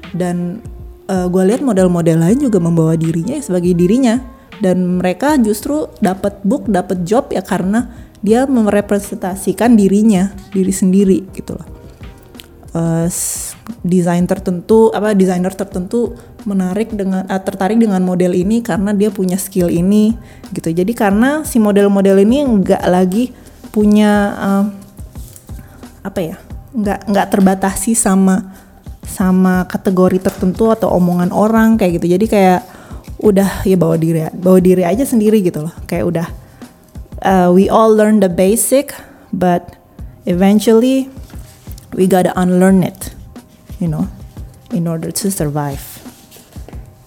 Dan 0.10 0.66
uh, 1.06 1.30
gue 1.30 1.44
lihat 1.46 1.62
model-model 1.62 2.26
lain 2.26 2.40
juga 2.42 2.58
membawa 2.58 2.98
dirinya 2.98 3.38
sebagai 3.38 3.78
dirinya. 3.78 4.18
Dan 4.60 5.00
mereka 5.00 5.40
justru 5.40 5.88
dapat 6.04 6.44
book 6.44 6.68
dapat 6.68 7.08
job 7.08 7.32
ya 7.32 7.40
karena 7.40 7.88
dia 8.20 8.44
merepresentasikan 8.44 9.80
dirinya 9.80 10.36
diri 10.52 10.76
sendiri 10.76 11.24
gitu 11.32 11.56
loh 11.56 11.79
uh, 12.74 13.08
desain 13.82 14.26
tertentu 14.26 14.94
apa 14.94 15.14
desainer 15.18 15.54
tertentu 15.54 16.14
menarik 16.46 16.94
dengan 16.94 17.26
uh, 17.26 17.42
tertarik 17.42 17.80
dengan 17.80 18.02
model 18.04 18.36
ini 18.36 18.62
karena 18.62 18.94
dia 18.94 19.10
punya 19.10 19.36
skill 19.36 19.70
ini 19.70 20.16
gitu. 20.54 20.72
Jadi 20.72 20.92
karena 20.94 21.44
si 21.46 21.58
model-model 21.58 22.22
ini 22.24 22.46
nggak 22.46 22.84
lagi 22.90 23.34
punya 23.70 24.12
uh, 24.38 24.66
apa 26.02 26.20
ya 26.20 26.36
nggak 26.74 27.00
nggak 27.10 27.28
terbatasi 27.34 27.98
sama 27.98 28.54
sama 29.04 29.66
kategori 29.66 30.22
tertentu 30.22 30.70
atau 30.70 30.94
omongan 30.94 31.34
orang 31.34 31.76
kayak 31.76 32.02
gitu. 32.02 32.14
Jadi 32.18 32.26
kayak 32.30 32.62
udah 33.20 33.68
ya 33.68 33.76
bawa 33.76 34.00
diri 34.00 34.24
bawa 34.32 34.60
diri 34.64 34.86
aja 34.86 35.04
sendiri 35.04 35.42
gitu 35.44 35.66
loh. 35.66 35.74
Kayak 35.90 36.06
udah 36.08 36.28
uh, 37.26 37.50
we 37.52 37.68
all 37.68 37.92
learn 37.92 38.22
the 38.22 38.32
basic 38.32 38.94
but 39.34 39.76
eventually 40.30 41.10
we 42.00 42.08
gotta 42.08 42.32
unlearn 42.40 42.80
it 42.80 43.12
you 43.84 43.92
know 43.92 44.08
in 44.72 44.88
order 44.88 45.10
to 45.10 45.28
survive. 45.34 45.82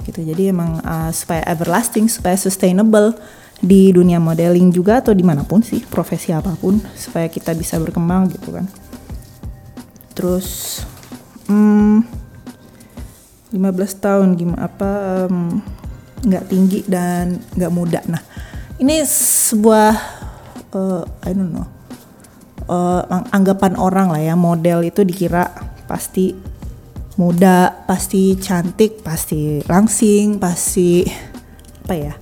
Gitu. 0.02 0.26
Jadi 0.34 0.50
emang 0.50 0.82
uh, 0.82 1.14
supaya 1.14 1.46
everlasting 1.46 2.10
supaya 2.10 2.34
sustainable 2.34 3.14
di 3.62 3.94
dunia 3.94 4.18
modeling 4.18 4.74
juga 4.74 4.98
atau 4.98 5.14
di 5.14 5.22
mana 5.22 5.46
pun 5.46 5.62
sih 5.62 5.78
profesi 5.86 6.34
apa 6.34 6.58
pun 6.58 6.82
supaya 6.98 7.30
kita 7.30 7.54
bisa 7.54 7.78
berkembang 7.78 8.34
gitu 8.34 8.50
kan. 8.50 8.66
Terus 10.12 10.82
hmm, 11.46 12.02
15 13.54 13.62
tahun 14.02 14.28
gimana 14.34 14.66
apa 14.66 14.90
nggak 16.26 16.44
um, 16.44 16.50
tinggi 16.50 16.82
dan 16.90 17.38
nggak 17.54 17.72
muda. 17.72 18.02
Nah 18.10 18.22
ini 18.82 19.06
sebuah 19.06 19.94
uh, 20.74 21.06
I 21.22 21.30
don't 21.30 21.54
know 21.54 21.81
uh, 22.72 23.28
anggapan 23.36 23.76
orang 23.76 24.08
lah 24.08 24.22
ya 24.24 24.32
model 24.32 24.88
itu 24.88 25.04
dikira 25.04 25.52
pasti 25.84 26.32
muda, 27.20 27.84
pasti 27.84 28.40
cantik, 28.40 29.04
pasti 29.04 29.60
langsing, 29.68 30.40
pasti 30.40 31.04
apa 31.82 31.94
ya 31.98 32.14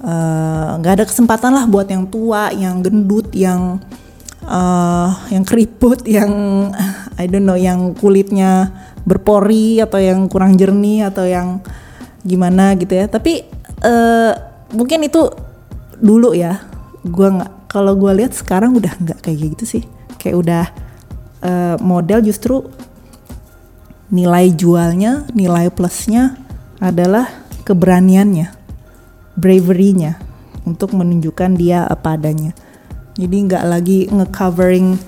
eh, 0.00 0.68
nggak 0.78 0.92
uh, 0.92 0.96
ada 1.00 1.04
kesempatan 1.08 1.50
lah 1.56 1.64
buat 1.66 1.88
yang 1.90 2.06
tua, 2.06 2.54
yang 2.54 2.84
gendut, 2.84 3.32
yang 3.34 3.82
uh, 4.46 5.10
yang 5.32 5.42
keriput, 5.42 6.06
yang 6.06 6.30
I 7.18 7.26
don't 7.26 7.44
know, 7.44 7.58
yang 7.58 7.96
kulitnya 7.98 8.70
berpori 9.02 9.82
atau 9.82 9.98
yang 9.98 10.28
kurang 10.30 10.54
jernih 10.54 11.10
atau 11.10 11.24
yang 11.26 11.64
gimana 12.22 12.76
gitu 12.78 12.94
ya. 12.94 13.10
Tapi 13.10 13.44
uh, 13.82 14.32
mungkin 14.76 15.04
itu 15.04 15.26
dulu 15.98 16.36
ya, 16.36 16.60
gue 17.02 17.28
nggak 17.28 17.59
kalau 17.70 17.94
gue 17.94 18.10
lihat 18.18 18.34
sekarang 18.34 18.74
udah 18.74 18.90
nggak 18.98 19.22
kayak 19.22 19.54
gitu 19.54 19.78
sih. 19.78 19.82
Kayak 20.18 20.36
udah 20.42 20.64
uh, 21.46 21.76
model 21.78 22.18
justru 22.26 22.66
nilai 24.10 24.50
jualnya 24.50 25.30
nilai 25.30 25.70
plusnya 25.70 26.34
adalah 26.82 27.30
keberaniannya 27.62 28.50
bravery-nya 29.38 30.18
untuk 30.66 30.98
menunjukkan 30.98 31.54
dia 31.54 31.86
apa 31.86 32.18
adanya. 32.18 32.58
Jadi 33.14 33.36
nggak 33.46 33.64
lagi 33.70 33.98
ngecovering 34.10 34.98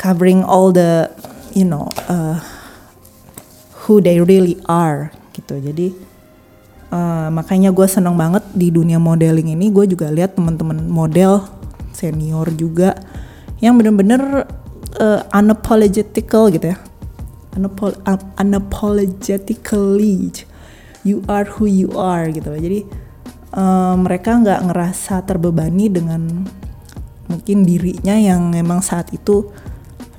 covering 0.00 0.40
all 0.48 0.72
the 0.72 1.12
you 1.52 1.68
know 1.68 1.92
uh, 2.08 2.40
who 3.84 4.00
they 4.00 4.16
really 4.16 4.56
are 4.64 5.12
gitu. 5.36 5.60
Jadi 5.60 6.08
Uh, 6.86 7.26
makanya 7.34 7.74
gue 7.74 7.82
seneng 7.90 8.14
banget 8.14 8.46
di 8.54 8.70
dunia 8.70 9.02
modeling 9.02 9.50
ini. 9.50 9.74
Gue 9.74 9.90
juga 9.90 10.06
lihat 10.06 10.38
teman-teman 10.38 10.86
model 10.86 11.42
senior 11.96 12.52
juga 12.52 12.92
yang 13.64 13.80
bener-bener 13.80 14.44
uh, 15.00 15.24
unapologetical 15.32 16.52
gitu 16.52 16.76
ya. 16.76 16.78
Unapol 17.56 17.96
uh, 18.04 18.20
unapologetically. 18.36 20.44
You 21.06 21.22
are 21.30 21.46
who 21.56 21.64
you 21.64 21.96
are 21.96 22.28
gitu 22.28 22.52
loh. 22.52 22.60
Jadi 22.60 22.84
uh, 23.56 23.96
mereka 23.96 24.36
nggak 24.36 24.60
ngerasa 24.68 25.24
terbebani 25.24 25.88
dengan 25.88 26.44
mungkin 27.26 27.64
dirinya 27.64 28.14
yang 28.14 28.52
memang 28.52 28.84
saat 28.84 29.10
itu 29.10 29.50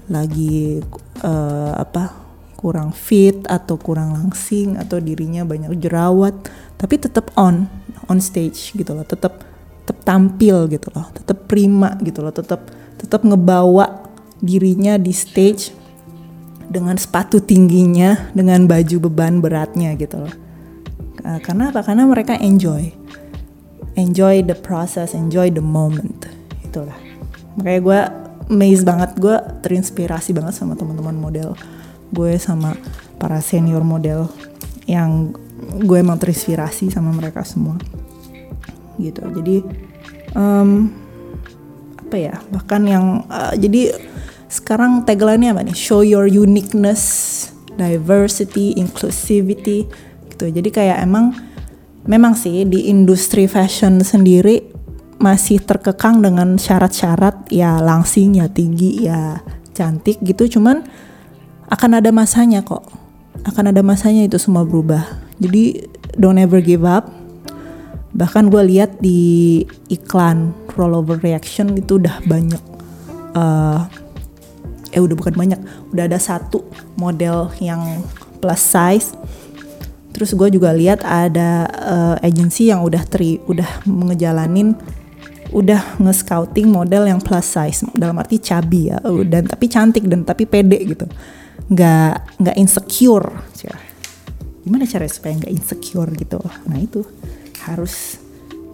lagi 0.07 0.79
uh, 1.23 1.73
apa 1.77 2.25
kurang 2.57 2.89
fit 2.89 3.45
atau 3.45 3.77
kurang 3.77 4.17
langsing 4.17 4.81
atau 4.81 4.97
dirinya 4.97 5.45
banyak 5.45 5.77
jerawat 5.77 6.33
tapi 6.75 6.97
tetap 6.97 7.29
on 7.37 7.69
on 8.09 8.17
stage 8.17 8.73
gitu 8.73 8.97
loh. 8.97 9.05
Tetap 9.05 9.45
tetap 9.87 10.03
tampil 10.03 10.67
gitu 10.67 10.91
loh 10.91 11.07
tetap 11.15 11.47
prima 11.47 11.95
gitu 12.03 12.19
loh 12.19 12.35
tetap 12.35 12.67
tetap 12.99 13.23
ngebawa 13.23 14.03
dirinya 14.43 14.99
di 14.99 15.15
stage 15.15 15.71
dengan 16.67 16.99
sepatu 16.99 17.39
tingginya 17.39 18.27
dengan 18.35 18.67
baju 18.67 19.07
beban 19.07 19.39
beratnya 19.39 19.95
gitu 19.95 20.19
loh. 20.19 20.35
Karena 21.23 21.71
apa? 21.71 21.79
Karena 21.79 22.03
mereka 22.03 22.35
enjoy 22.35 22.91
enjoy 23.97 24.45
the 24.45 24.53
process 24.53 25.17
enjoy 25.17 25.49
the 25.49 25.63
moment 25.63 26.29
itulah 26.61 26.95
makanya 27.57 27.81
gue 27.81 27.99
amazed 28.53 28.85
banget 28.85 29.11
gue 29.17 29.35
terinspirasi 29.65 30.37
banget 30.37 30.53
sama 30.53 30.77
teman-teman 30.77 31.17
model 31.17 31.57
gue 32.13 32.37
sama 32.37 32.77
para 33.17 33.41
senior 33.41 33.81
model 33.81 34.29
yang 34.85 35.33
gue 35.81 35.97
emang 35.97 36.21
terinspirasi 36.21 36.93
sama 36.93 37.09
mereka 37.11 37.41
semua 37.41 37.75
gitu. 38.99 39.21
Jadi 39.23 39.63
um, 40.35 40.91
apa 41.97 42.15
ya 42.15 42.35
bahkan 42.53 42.81
yang 42.87 43.05
uh, 43.27 43.53
jadi 43.57 43.95
sekarang 44.47 45.03
tagline-nya 45.03 45.51
apa 45.51 45.63
nih? 45.63 45.75
Show 45.75 46.01
your 46.03 46.27
uniqueness 46.27 47.03
diversity 47.75 48.73
inclusivity 48.79 49.85
gitu. 50.33 50.45
Jadi 50.49 50.69
kayak 50.71 51.03
emang 51.03 51.35
memang 52.07 52.33
sih 52.33 52.63
di 52.63 52.87
industri 52.87 53.45
fashion 53.45 53.99
sendiri 54.01 54.63
masih 55.17 55.59
terkekang 55.59 56.21
dengan 56.21 56.55
syarat-syarat 56.61 57.49
ya 57.49 57.81
langsing 57.81 58.37
ya 58.37 58.47
tinggi 58.47 59.05
ya 59.05 59.43
cantik 59.75 60.21
gitu. 60.23 60.57
Cuman 60.57 60.85
akan 61.67 61.99
ada 61.99 62.09
masanya 62.15 62.63
kok. 62.63 62.87
Akan 63.45 63.69
ada 63.69 63.83
masanya 63.85 64.25
itu 64.25 64.39
semua 64.39 64.63
berubah. 64.63 65.03
Jadi 65.37 65.85
don't 66.17 66.41
ever 66.41 66.63
give 66.63 66.87
up 66.87 67.16
bahkan 68.15 68.47
gue 68.47 68.63
lihat 68.63 68.99
di 69.03 69.63
iklan 69.91 70.55
rollover 70.77 71.19
reaction 71.19 71.75
itu 71.75 71.99
udah 71.99 72.23
banyak 72.23 72.63
uh, 73.35 73.83
eh 74.95 75.01
udah 75.03 75.15
bukan 75.15 75.35
banyak 75.35 75.59
udah 75.91 76.03
ada 76.07 76.19
satu 76.19 76.63
model 76.95 77.51
yang 77.59 78.01
plus 78.39 78.63
size. 78.63 79.11
Terus 80.15 80.33
gue 80.33 80.49
juga 80.57 80.73
lihat 80.73 81.05
ada 81.05 81.69
uh, 81.69 82.15
agency 82.25 82.73
yang 82.73 82.81
udah 82.81 83.03
tri 83.05 83.37
udah 83.45 83.85
ngejalanin 83.85 84.73
udah 85.47 85.79
nge-scouting 86.03 86.67
model 86.67 87.05
yang 87.05 87.21
plus 87.21 87.45
size. 87.45 87.85
Dalam 87.93 88.17
arti 88.17 88.41
cabi 88.41 88.89
ya 88.89 88.97
dan 89.27 89.45
tapi 89.45 89.69
cantik 89.69 90.07
dan 90.09 90.25
tapi 90.25 90.49
pede 90.49 90.79
gitu. 90.83 91.05
Nggak 91.67 92.39
nggak 92.41 92.55
insecure 92.57 93.29
gimana 94.67 94.83
cara 94.83 95.07
supaya 95.07 95.31
nggak 95.39 95.53
insecure 95.55 96.11
gitu? 96.19 96.43
Nah 96.67 96.75
itu 96.83 96.99
harus 97.67 98.23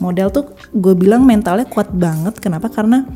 model 0.04 0.28
tuh 0.34 0.46
gue 0.74 0.94
bilang 0.98 1.24
mentalnya 1.24 1.64
kuat 1.68 1.92
banget. 1.94 2.38
Kenapa? 2.44 2.68
Karena 2.68 3.08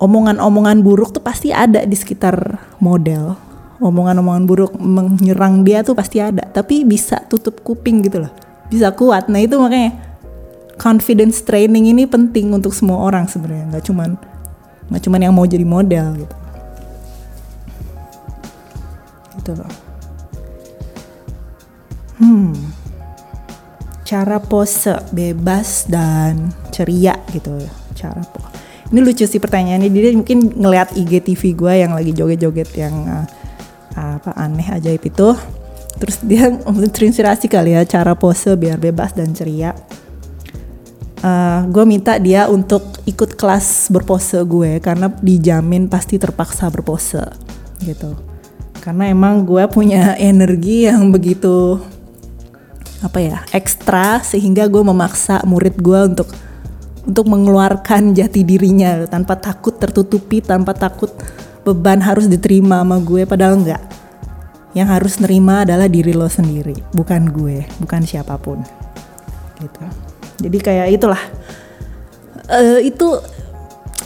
omongan-omongan 0.00 0.80
buruk 0.80 1.14
tuh 1.14 1.22
pasti 1.22 1.52
ada 1.52 1.84
di 1.84 1.96
sekitar 1.96 2.58
model. 2.80 3.36
Omongan-omongan 3.82 4.44
buruk 4.46 4.72
menyerang 4.78 5.66
dia 5.66 5.82
tuh 5.82 5.98
pasti 5.98 6.22
ada 6.22 6.46
tapi 6.46 6.86
bisa 6.86 7.18
tutup 7.26 7.60
kuping 7.66 8.00
gitu 8.06 8.22
loh. 8.22 8.32
Bisa 8.70 8.94
kuat. 8.94 9.26
Nah 9.26 9.42
itu 9.42 9.58
makanya 9.58 9.98
confidence 10.78 11.42
training 11.42 11.90
ini 11.90 12.06
penting 12.06 12.54
untuk 12.54 12.70
semua 12.72 13.02
orang 13.02 13.26
sebenarnya. 13.26 13.74
Nggak 13.74 13.84
cuman 13.90 14.10
nggak 14.90 15.02
cuman 15.02 15.20
yang 15.20 15.34
mau 15.34 15.46
jadi 15.46 15.66
model 15.66 16.06
gitu. 16.24 16.36
Gitu 19.42 19.52
loh. 19.58 19.72
Hmm 22.22 22.81
cara 24.02 24.42
pose 24.42 24.98
bebas 25.14 25.86
dan 25.86 26.50
ceria 26.74 27.18
gitu 27.30 27.54
cara 27.94 28.20
pose 28.22 28.62
ini 28.92 29.00
lucu 29.00 29.24
sih 29.24 29.40
pertanyaannya 29.40 29.88
dia 29.88 30.12
mungkin 30.12 30.52
ngeliat 30.52 30.92
IGTV 30.92 31.56
gue 31.56 31.72
yang 31.80 31.96
lagi 31.96 32.12
joget-joget 32.12 32.68
yang 32.76 32.92
uh, 33.08 33.24
apa 33.96 34.36
aneh 34.36 34.68
ajaib 34.68 35.00
itu. 35.00 35.32
Terus 35.96 36.20
dia 36.20 36.52
terinspirasi 36.94 37.48
kali 37.48 37.72
ya 37.72 37.88
cara 37.88 38.12
pose 38.12 38.52
biar 38.52 38.76
bebas 38.76 39.16
dan 39.16 39.32
ceria. 39.32 39.72
Uh, 41.22 41.24
eh, 41.24 41.60
gue 41.72 41.84
minta 41.88 42.20
dia 42.20 42.52
untuk 42.52 43.00
ikut 43.08 43.32
kelas 43.40 43.88
berpose 43.88 44.44
gue 44.44 44.76
karena 44.84 45.08
dijamin 45.08 45.88
pasti 45.88 46.20
terpaksa 46.20 46.68
berpose 46.68 47.24
gitu. 47.80 48.12
Karena 48.84 49.08
emang 49.08 49.48
gue 49.48 49.64
punya 49.72 50.18
energi 50.20 50.84
yang 50.84 51.08
begitu 51.08 51.80
apa 53.02 53.18
ya 53.18 53.38
ekstra 53.50 54.22
sehingga 54.22 54.70
gue 54.70 54.82
memaksa 54.82 55.42
murid 55.42 55.74
gue 55.82 56.00
untuk 56.14 56.30
untuk 57.02 57.26
mengeluarkan 57.26 58.14
jati 58.14 58.46
dirinya 58.46 59.10
tanpa 59.10 59.34
takut 59.34 59.74
tertutupi 59.74 60.38
tanpa 60.38 60.70
takut 60.70 61.10
beban 61.66 61.98
harus 61.98 62.30
diterima 62.30 62.82
sama 62.82 63.02
gue 63.02 63.26
padahal 63.26 63.58
enggak. 63.58 63.82
Yang 64.72 64.88
harus 64.88 65.14
nerima 65.20 65.68
adalah 65.68 65.84
diri 65.84 66.16
lo 66.16 66.30
sendiri 66.30 66.78
bukan 66.94 67.28
gue 67.34 67.66
bukan 67.82 68.02
siapa 68.06 68.38
pun. 68.38 68.62
Gitu. 69.58 69.82
Jadi 70.46 70.58
kayak 70.62 70.88
itulah. 70.94 71.22
Uh, 72.50 72.80
itu 72.82 73.18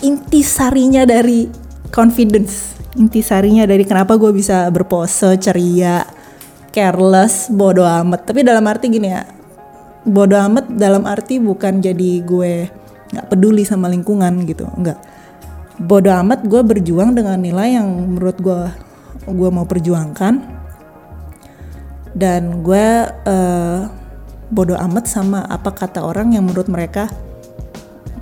intisarinya 0.04 1.04
dari 1.08 1.48
confidence. 1.92 2.76
Intisarinya 2.96 3.68
dari 3.68 3.84
kenapa 3.84 4.16
gue 4.16 4.32
bisa 4.32 4.68
berpose 4.72 5.36
ceria 5.36 6.15
careless 6.76 7.48
bodo 7.48 7.88
amat. 7.88 8.28
Tapi 8.28 8.44
dalam 8.44 8.68
arti 8.68 8.92
gini 8.92 9.08
ya 9.08 9.24
bodo 10.04 10.36
amat 10.36 10.68
dalam 10.76 11.08
arti 11.08 11.40
bukan 11.40 11.80
jadi 11.80 12.20
gue 12.20 12.52
nggak 13.16 13.26
peduli 13.32 13.64
sama 13.64 13.90
lingkungan 13.90 14.46
gitu 14.46 14.68
enggak 14.78 14.98
bodo 15.76 16.08
amat 16.08 16.46
gue 16.48 16.62
berjuang 16.64 17.12
dengan 17.12 17.36
nilai 17.36 17.76
yang 17.76 17.88
menurut 17.88 18.36
gue 18.40 18.60
gue 19.26 19.50
mau 19.50 19.66
perjuangkan. 19.66 20.56
Dan 22.16 22.64
gue 22.64 22.86
uh, 23.28 23.80
bodo 24.48 24.72
amat 24.72 25.04
sama 25.04 25.44
apa 25.44 25.68
kata 25.76 26.00
orang 26.00 26.32
yang 26.32 26.48
menurut 26.48 26.64
mereka 26.64 27.12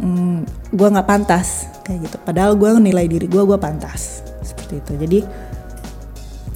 hmm, 0.03 0.73
gue 0.75 0.88
nggak 0.90 1.07
pantas 1.07 1.71
kayak 1.87 2.11
gitu. 2.11 2.17
Padahal 2.27 2.59
gue 2.59 2.75
nilai 2.83 3.07
diri 3.07 3.31
gue 3.31 3.43
gue 3.47 3.59
pantas. 3.61 4.27
Seperti 4.43 4.83
itu. 4.83 4.93
Jadi 4.99 5.21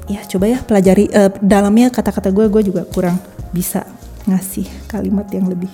ya 0.08 0.24
coba 0.24 0.44
ya 0.48 0.58
pelajari 0.64 1.12
uh, 1.12 1.30
dalamnya 1.44 1.92
kata-kata 1.92 2.32
gue 2.32 2.48
gue 2.48 2.62
juga 2.72 2.82
kurang 2.88 3.20
bisa 3.52 3.84
ngasih 4.24 4.64
kalimat 4.88 5.28
yang 5.32 5.48
lebih 5.48 5.70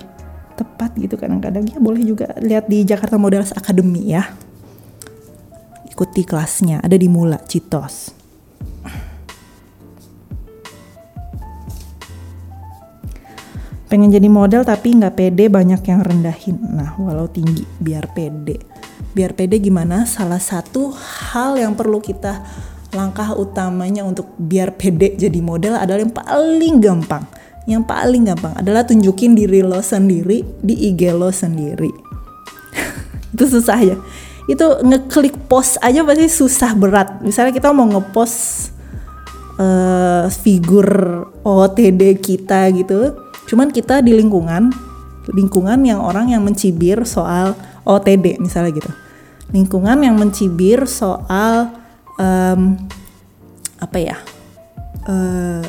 tepat 0.55 0.95
gitu 0.95 1.19
kadang-kadang. 1.19 1.67
Ya 1.67 1.79
boleh 1.79 2.03
juga 2.03 2.31
lihat 2.39 2.67
di 2.71 2.83
Jakarta 2.87 3.19
Models 3.19 3.51
Academy 3.55 4.15
ya. 4.15 4.31
Ikuti 5.87 6.27
kelasnya 6.27 6.83
ada 6.83 6.95
di 6.95 7.07
Mula 7.07 7.39
Citos. 7.43 8.11
Pengen 13.85 14.11
jadi 14.11 14.27
model 14.27 14.65
tapi 14.67 14.97
nggak 14.97 15.15
pede 15.15 15.45
banyak 15.47 15.79
yang 15.87 16.01
rendahin. 16.03 16.57
Nah 16.59 16.99
walau 16.99 17.31
tinggi 17.31 17.63
biar 17.79 18.11
pede. 18.11 18.59
Biar 19.15 19.31
pede 19.31 19.55
gimana? 19.63 20.03
Salah 20.03 20.41
satu 20.41 20.91
hal 20.91 21.55
yang 21.55 21.79
perlu 21.79 22.03
kita 22.03 22.43
langkah 22.95 23.35
utamanya 23.35 24.07
untuk 24.07 24.31
biar 24.39 24.73
pede 24.73 25.19
jadi 25.19 25.39
model 25.43 25.75
adalah 25.75 26.01
yang 26.01 26.15
paling 26.15 26.75
gampang. 26.79 27.23
Yang 27.67 27.83
paling 27.85 28.23
gampang 28.29 28.53
adalah 28.55 28.87
tunjukin 28.87 29.35
diri 29.35 29.59
lo 29.59 29.83
sendiri 29.83 30.41
di 30.63 30.89
IG 30.89 31.11
lo 31.11 31.29
sendiri. 31.29 31.91
Itu 33.35 33.45
susah 33.51 33.79
ya. 33.83 33.97
Itu 34.47 34.79
ngeklik 34.81 35.51
post 35.51 35.81
aja 35.83 36.05
pasti 36.07 36.29
susah 36.29 36.71
berat. 36.77 37.19
Misalnya 37.19 37.51
kita 37.51 37.73
mau 37.73 37.89
ngepost 37.89 38.71
uh, 39.59 40.27
figur 40.31 40.87
OTD 41.43 42.19
kita 42.19 42.71
gitu 42.75 43.15
cuman 43.45 43.69
kita 43.69 44.01
di 44.01 44.17
lingkungan 44.17 44.73
lingkungan 45.33 45.81
yang 45.85 46.01
orang 46.01 46.33
yang 46.33 46.45
mencibir 46.45 47.01
soal 47.05 47.57
OTD 47.85 48.37
misalnya 48.37 48.77
gitu. 48.77 48.91
Lingkungan 49.53 50.01
yang 50.05 50.17
mencibir 50.17 50.85
soal 50.89 51.73
um, 52.19 52.77
apa 53.79 53.97
ya? 53.99 54.17
Uh, 55.05 55.65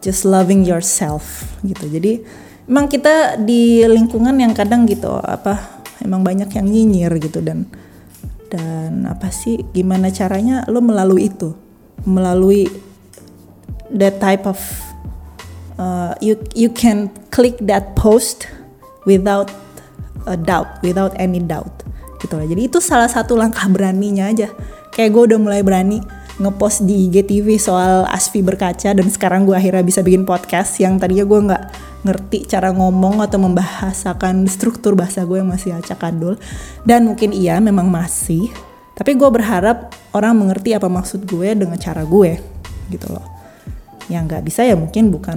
just 0.00 0.22
loving 0.22 0.62
yourself 0.62 1.46
gitu. 1.66 1.90
Jadi 1.90 2.22
emang 2.70 2.86
kita 2.86 3.40
di 3.42 3.82
lingkungan 3.86 4.38
yang 4.38 4.54
kadang 4.54 4.86
gitu 4.86 5.10
apa 5.18 5.82
emang 6.02 6.22
banyak 6.22 6.50
yang 6.54 6.66
nyinyir 6.66 7.12
gitu 7.18 7.42
dan 7.42 7.66
dan 8.46 9.10
apa 9.10 9.34
sih 9.34 9.58
gimana 9.74 10.14
caranya 10.14 10.62
lo 10.70 10.78
melalui 10.78 11.28
itu? 11.28 11.52
Melalui 12.06 12.70
that 13.90 14.22
type 14.22 14.46
of 14.46 14.58
uh, 15.78 16.14
you 16.20 16.38
you 16.54 16.68
can 16.68 17.08
click 17.30 17.56
that 17.62 17.94
post 17.96 18.48
without 19.06 19.52
a 20.26 20.36
doubt 20.36 20.82
without 20.82 21.14
any 21.16 21.38
doubt 21.38 21.86
gitu 22.18 22.40
jadi 22.42 22.62
itu 22.66 22.78
salah 22.82 23.06
satu 23.06 23.38
langkah 23.38 23.68
beraninya 23.70 24.26
aja 24.26 24.50
kayak 24.96 25.12
gue 25.12 25.22
udah 25.32 25.38
mulai 25.38 25.60
berani 25.60 26.00
ngepost 26.36 26.84
di 26.84 27.08
IGTV 27.08 27.60
soal 27.60 28.08
Asfi 28.08 28.40
berkaca 28.44 28.92
dan 28.92 29.08
sekarang 29.08 29.44
gue 29.44 29.56
akhirnya 29.56 29.84
bisa 29.84 30.00
bikin 30.00 30.24
podcast 30.24 30.76
yang 30.80 30.96
tadinya 30.96 31.24
gue 31.24 31.40
nggak 31.52 31.62
ngerti 32.04 32.46
cara 32.46 32.70
ngomong 32.70 33.24
atau 33.24 33.40
membahasakan 33.40 34.46
struktur 34.46 34.94
bahasa 34.94 35.24
gue 35.24 35.40
yang 35.40 35.48
masih 35.48 35.74
acak 35.74 36.00
adul. 36.06 36.38
Dan 36.86 37.08
mungkin 37.08 37.32
iya 37.32 37.58
memang 37.58 37.90
masih. 37.90 38.52
Tapi 38.96 39.18
gue 39.18 39.28
berharap 39.28 39.92
orang 40.14 40.38
mengerti 40.38 40.72
apa 40.72 40.86
maksud 40.86 41.24
gue 41.24 41.52
dengan 41.52 41.76
cara 41.76 42.04
gue 42.04 42.38
gitu 42.92 43.08
loh. 43.10 43.24
Yang 44.06 44.22
nggak 44.32 44.42
bisa 44.44 44.62
ya 44.62 44.78
mungkin 44.78 45.10
bukan 45.10 45.36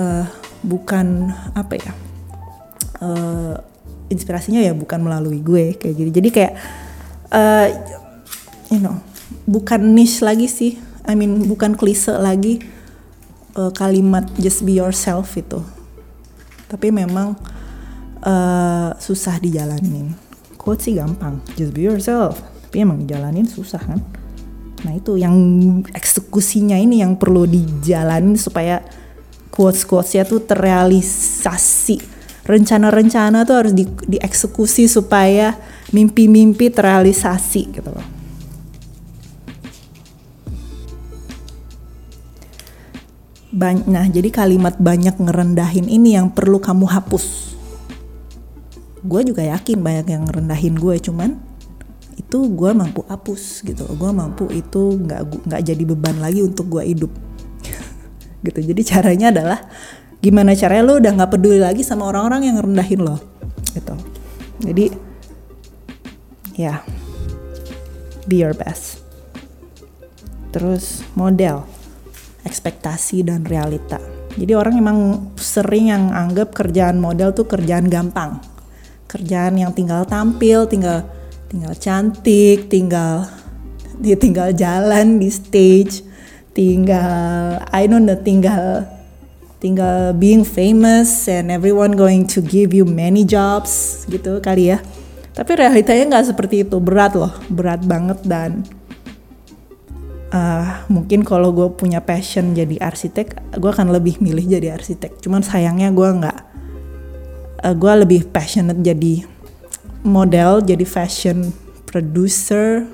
uh, 0.00 0.26
bukan 0.64 1.30
apa 1.54 1.74
ya 1.76 1.92
uh, 3.04 3.54
inspirasinya 4.08 4.62
ya 4.62 4.72
bukan 4.72 5.02
melalui 5.02 5.42
gue 5.44 5.76
kayak 5.76 5.94
gitu. 5.98 6.10
Jadi 6.14 6.28
kayak 6.30 6.52
uh, 7.34 7.66
you 8.70 8.82
know 8.82 8.98
bukan 9.46 9.94
niche 9.94 10.22
lagi 10.22 10.46
sih. 10.50 10.72
I 11.06 11.14
mean 11.14 11.46
bukan 11.46 11.78
klise 11.78 12.10
lagi 12.18 12.58
uh, 13.54 13.70
kalimat 13.70 14.26
just 14.38 14.66
be 14.66 14.78
yourself 14.78 15.34
itu. 15.38 15.62
Tapi 16.66 16.90
memang 16.90 17.38
uh, 18.26 18.90
susah 18.98 19.38
dijalanin. 19.38 20.14
Quote 20.58 20.82
sih 20.82 20.98
gampang 20.98 21.42
just 21.54 21.70
be 21.70 21.86
yourself. 21.86 22.42
Tapi 22.66 22.82
emang 22.82 23.06
dijalanin 23.06 23.46
susah 23.46 23.78
kan? 23.78 24.02
Nah 24.82 24.92
itu 24.98 25.14
yang 25.14 25.34
eksekusinya 25.94 26.74
ini 26.74 27.00
yang 27.00 27.14
perlu 27.14 27.46
dijalanin 27.46 28.34
supaya 28.34 28.82
quotes 29.54 29.86
quotesnya 29.86 30.26
tuh 30.26 30.42
terrealisasi. 30.42 32.18
Rencana-rencana 32.46 33.42
tuh 33.42 33.56
harus 33.58 33.74
di, 33.74 33.82
dieksekusi 34.06 34.86
supaya 34.86 35.58
mimpi-mimpi 35.90 36.70
terrealisasi 36.70 37.62
gitu 37.74 37.90
loh 37.90 38.15
nah, 43.56 44.04
jadi 44.04 44.28
kalimat 44.28 44.76
banyak 44.76 45.16
ngerendahin 45.16 45.88
ini 45.88 46.12
yang 46.12 46.28
perlu 46.28 46.60
kamu 46.60 46.84
hapus. 46.92 47.56
Gue 49.00 49.24
juga 49.24 49.40
yakin 49.40 49.80
banyak 49.80 50.06
yang 50.12 50.22
ngerendahin 50.28 50.76
gue, 50.76 50.96
cuman 51.00 51.40
itu 52.20 52.38
gue 52.52 52.70
mampu 52.76 53.00
hapus 53.08 53.64
gitu. 53.64 53.88
Gue 53.96 54.10
mampu 54.12 54.44
itu 54.52 55.00
nggak 55.00 55.48
nggak 55.48 55.62
jadi 55.64 55.82
beban 55.88 56.20
lagi 56.20 56.44
untuk 56.44 56.68
gue 56.68 56.84
hidup. 56.84 57.12
gitu. 58.46 58.60
Jadi 58.60 58.82
caranya 58.84 59.32
adalah 59.32 59.60
gimana 60.20 60.52
caranya 60.52 60.84
lo 60.84 60.94
udah 61.00 61.12
nggak 61.16 61.32
peduli 61.32 61.60
lagi 61.60 61.80
sama 61.80 62.12
orang-orang 62.12 62.52
yang 62.52 62.60
ngerendahin 62.60 63.00
lo. 63.00 63.16
Gitu. 63.72 63.94
Jadi 64.68 64.84
ya, 66.60 66.76
yeah, 66.76 66.78
be 68.28 68.44
your 68.44 68.52
best. 68.52 69.00
Terus 70.52 71.04
model 71.16 71.75
ekspektasi 72.46 73.26
dan 73.26 73.42
realita. 73.42 73.98
Jadi 74.38 74.52
orang 74.54 74.78
emang 74.78 74.98
sering 75.34 75.90
yang 75.90 76.14
anggap 76.14 76.54
kerjaan 76.54 77.02
model 77.02 77.34
tuh 77.34 77.50
kerjaan 77.50 77.90
gampang. 77.90 78.38
Kerjaan 79.10 79.58
yang 79.58 79.74
tinggal 79.74 80.06
tampil, 80.06 80.70
tinggal 80.70 81.08
tinggal 81.50 81.74
cantik, 81.74 82.70
tinggal 82.70 83.26
dia 83.98 84.14
tinggal 84.14 84.52
jalan 84.52 85.18
di 85.18 85.32
stage, 85.32 86.04
tinggal 86.52 87.58
I 87.72 87.88
don't 87.88 88.04
know, 88.04 88.18
tinggal 88.20 88.84
tinggal 89.56 90.12
being 90.14 90.44
famous 90.44 91.26
and 91.26 91.48
everyone 91.48 91.96
going 91.96 92.28
to 92.28 92.44
give 92.44 92.76
you 92.76 92.84
many 92.84 93.24
jobs 93.24 94.04
gitu 94.06 94.38
kali 94.44 94.76
ya. 94.76 94.78
Tapi 95.36 95.52
realitanya 95.52 96.16
nggak 96.16 96.32
seperti 96.32 96.64
itu, 96.64 96.76
berat 96.80 97.12
loh, 97.16 97.32
berat 97.48 97.84
banget 97.84 98.20
dan 98.24 98.64
uh, 100.32 100.86
mungkin 100.90 101.22
kalau 101.22 101.52
gue 101.54 101.68
punya 101.76 102.02
passion 102.02 102.56
jadi 102.56 102.80
arsitek 102.80 103.58
gue 103.58 103.70
akan 103.70 103.92
lebih 103.92 104.18
milih 104.18 104.58
jadi 104.58 104.74
arsitek. 104.74 105.22
Cuman 105.22 105.44
sayangnya 105.44 105.92
gue 105.92 106.08
nggak 106.08 106.38
uh, 107.66 107.74
gue 107.76 107.92
lebih 108.06 108.30
passionate 108.30 108.80
jadi 108.80 109.26
model 110.06 110.62
jadi 110.62 110.86
fashion 110.86 111.50
producer 111.86 112.86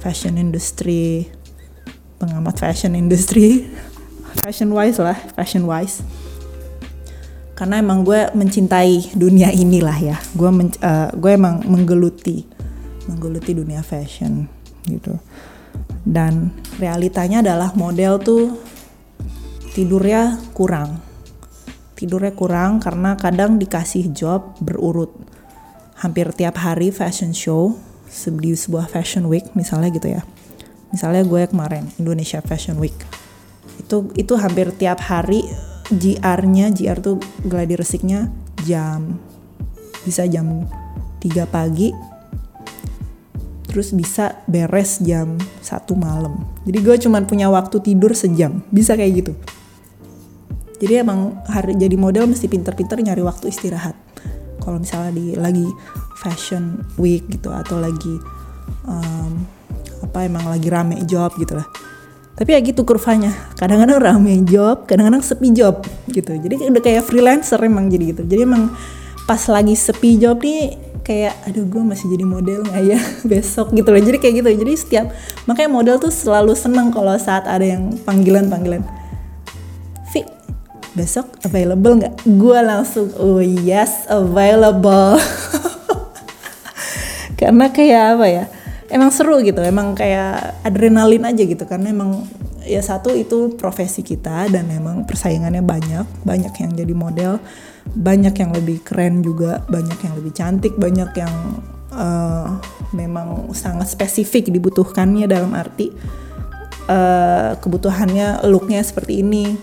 fashion 0.00 0.36
industry 0.40 1.28
pengamat 2.16 2.56
fashion 2.56 2.96
industry. 2.96 3.48
Fashion 4.36 4.68
wise 4.68 5.00
lah 5.00 5.16
fashion 5.32 5.64
wise. 5.64 6.04
Karena 7.56 7.80
emang 7.80 8.04
gue 8.04 8.28
mencintai 8.36 9.16
dunia 9.16 9.48
inilah 9.48 9.96
ya. 9.96 10.16
Gue 10.36 10.52
uh, 10.52 11.08
gue 11.16 11.30
emang 11.32 11.64
menggeluti 11.64 12.44
menggeluti 13.08 13.56
dunia 13.56 13.80
fashion 13.80 14.44
gitu 14.84 15.16
dan 16.06 16.54
realitanya 16.78 17.42
adalah 17.42 17.74
model 17.74 18.22
tuh 18.22 18.44
tidurnya 19.74 20.38
kurang. 20.54 21.02
Tidurnya 21.98 22.32
kurang 22.38 22.78
karena 22.78 23.18
kadang 23.18 23.58
dikasih 23.58 24.14
job 24.14 24.54
berurut. 24.62 25.10
Hampir 25.98 26.30
tiap 26.30 26.62
hari 26.62 26.94
fashion 26.94 27.34
show 27.34 27.74
di 28.38 28.54
sebuah 28.54 28.86
fashion 28.86 29.26
week 29.26 29.50
misalnya 29.58 29.90
gitu 29.90 30.14
ya. 30.14 30.22
Misalnya 30.94 31.26
gue 31.26 31.42
kemarin 31.50 31.90
Indonesia 31.98 32.38
Fashion 32.38 32.78
Week. 32.78 32.94
Itu 33.82 34.14
itu 34.14 34.38
hampir 34.38 34.70
tiap 34.70 35.02
hari 35.02 35.42
GR-nya 35.90 36.70
GR 36.70 36.98
tuh 37.02 37.18
gladi 37.42 37.74
resiknya 37.74 38.30
jam 38.62 39.18
bisa 40.06 40.22
jam 40.30 40.70
3 41.18 41.46
pagi 41.50 41.90
terus 43.76 43.92
bisa 43.92 44.40
beres 44.48 45.04
jam 45.04 45.36
satu 45.60 45.92
malam. 45.92 46.48
Jadi 46.64 46.78
gue 46.80 46.96
cuman 46.96 47.28
punya 47.28 47.52
waktu 47.52 47.76
tidur 47.84 48.16
sejam 48.16 48.64
bisa 48.72 48.96
kayak 48.96 49.20
gitu. 49.20 49.36
Jadi 50.80 51.04
emang 51.04 51.44
hari 51.44 51.76
jadi 51.76 51.92
model 52.00 52.24
mesti 52.24 52.48
pinter-pinter 52.48 52.96
nyari 53.04 53.20
waktu 53.20 53.52
istirahat. 53.52 53.92
Kalau 54.64 54.80
misalnya 54.80 55.12
di 55.12 55.36
lagi 55.36 55.68
fashion 56.16 56.88
week 56.96 57.28
gitu 57.28 57.52
atau 57.52 57.76
lagi 57.76 58.16
um, 58.88 59.44
apa 60.00 60.24
emang 60.24 60.48
lagi 60.48 60.72
rame 60.72 61.04
job 61.04 61.36
gitu 61.36 61.60
lah. 61.60 61.68
Tapi 62.32 62.56
ya 62.56 62.60
gitu 62.64 62.80
kurvanya. 62.88 63.28
Kadang-kadang 63.60 64.00
rame 64.00 64.40
job 64.48 64.88
kadang-kadang 64.88 65.20
sepi 65.20 65.52
job 65.52 65.84
gitu. 66.08 66.32
Jadi 66.32 66.64
udah 66.64 66.80
kayak 66.80 67.04
freelancer 67.04 67.60
emang 67.60 67.92
jadi 67.92 68.16
gitu. 68.16 68.22
Jadi 68.24 68.40
emang 68.40 68.72
pas 69.28 69.44
lagi 69.52 69.76
sepi 69.76 70.16
job 70.16 70.40
nih 70.40 70.85
kayak 71.06 71.38
aduh 71.46 71.62
gue 71.62 71.82
masih 71.86 72.10
jadi 72.10 72.26
model 72.26 72.66
nggak 72.66 72.82
ya 72.82 72.98
besok? 73.30 73.70
Gitu 73.70 73.86
loh. 73.86 74.02
Jadi 74.02 74.18
kayak 74.18 74.34
gitu. 74.42 74.50
Jadi 74.66 74.72
setiap 74.74 75.06
makanya 75.46 75.70
model 75.70 75.96
tuh 76.02 76.10
selalu 76.10 76.58
seneng 76.58 76.90
kalau 76.90 77.14
saat 77.14 77.46
ada 77.46 77.62
yang 77.62 77.94
panggilan 78.02 78.50
panggilan 78.50 78.82
Vi 80.10 80.26
besok 80.98 81.30
available 81.46 82.02
nggak? 82.02 82.14
Gue 82.26 82.58
langsung 82.58 83.14
oh 83.22 83.38
yes 83.38 84.10
available. 84.10 85.22
Karena 87.38 87.70
kayak 87.70 88.04
apa 88.18 88.26
ya 88.26 88.44
emang 88.90 89.14
seru 89.14 89.38
gitu. 89.46 89.62
Emang 89.62 89.94
kayak 89.94 90.58
adrenalin 90.66 91.22
aja 91.22 91.42
gitu. 91.46 91.62
Karena 91.70 91.94
emang 91.94 92.26
ya 92.66 92.82
satu 92.82 93.14
itu 93.14 93.54
profesi 93.54 94.02
kita 94.02 94.50
dan 94.50 94.68
emang 94.68 95.06
persaingannya 95.06 95.62
banyak 95.62 96.26
banyak 96.26 96.54
yang 96.58 96.70
jadi 96.74 96.94
model 96.94 97.32
banyak 97.94 98.34
yang 98.34 98.50
lebih 98.50 98.82
keren 98.82 99.22
juga 99.22 99.62
banyak 99.70 99.98
yang 100.02 100.14
lebih 100.18 100.32
cantik 100.34 100.74
banyak 100.74 101.10
yang 101.14 101.34
uh, 101.94 102.58
memang 102.90 103.54
sangat 103.54 103.86
spesifik 103.94 104.50
dibutuhkannya 104.50 105.30
dalam 105.30 105.54
arti 105.54 105.94
uh, 106.90 107.54
kebutuhannya 107.62 108.44
looknya 108.50 108.82
seperti 108.82 109.22
ini 109.22 109.54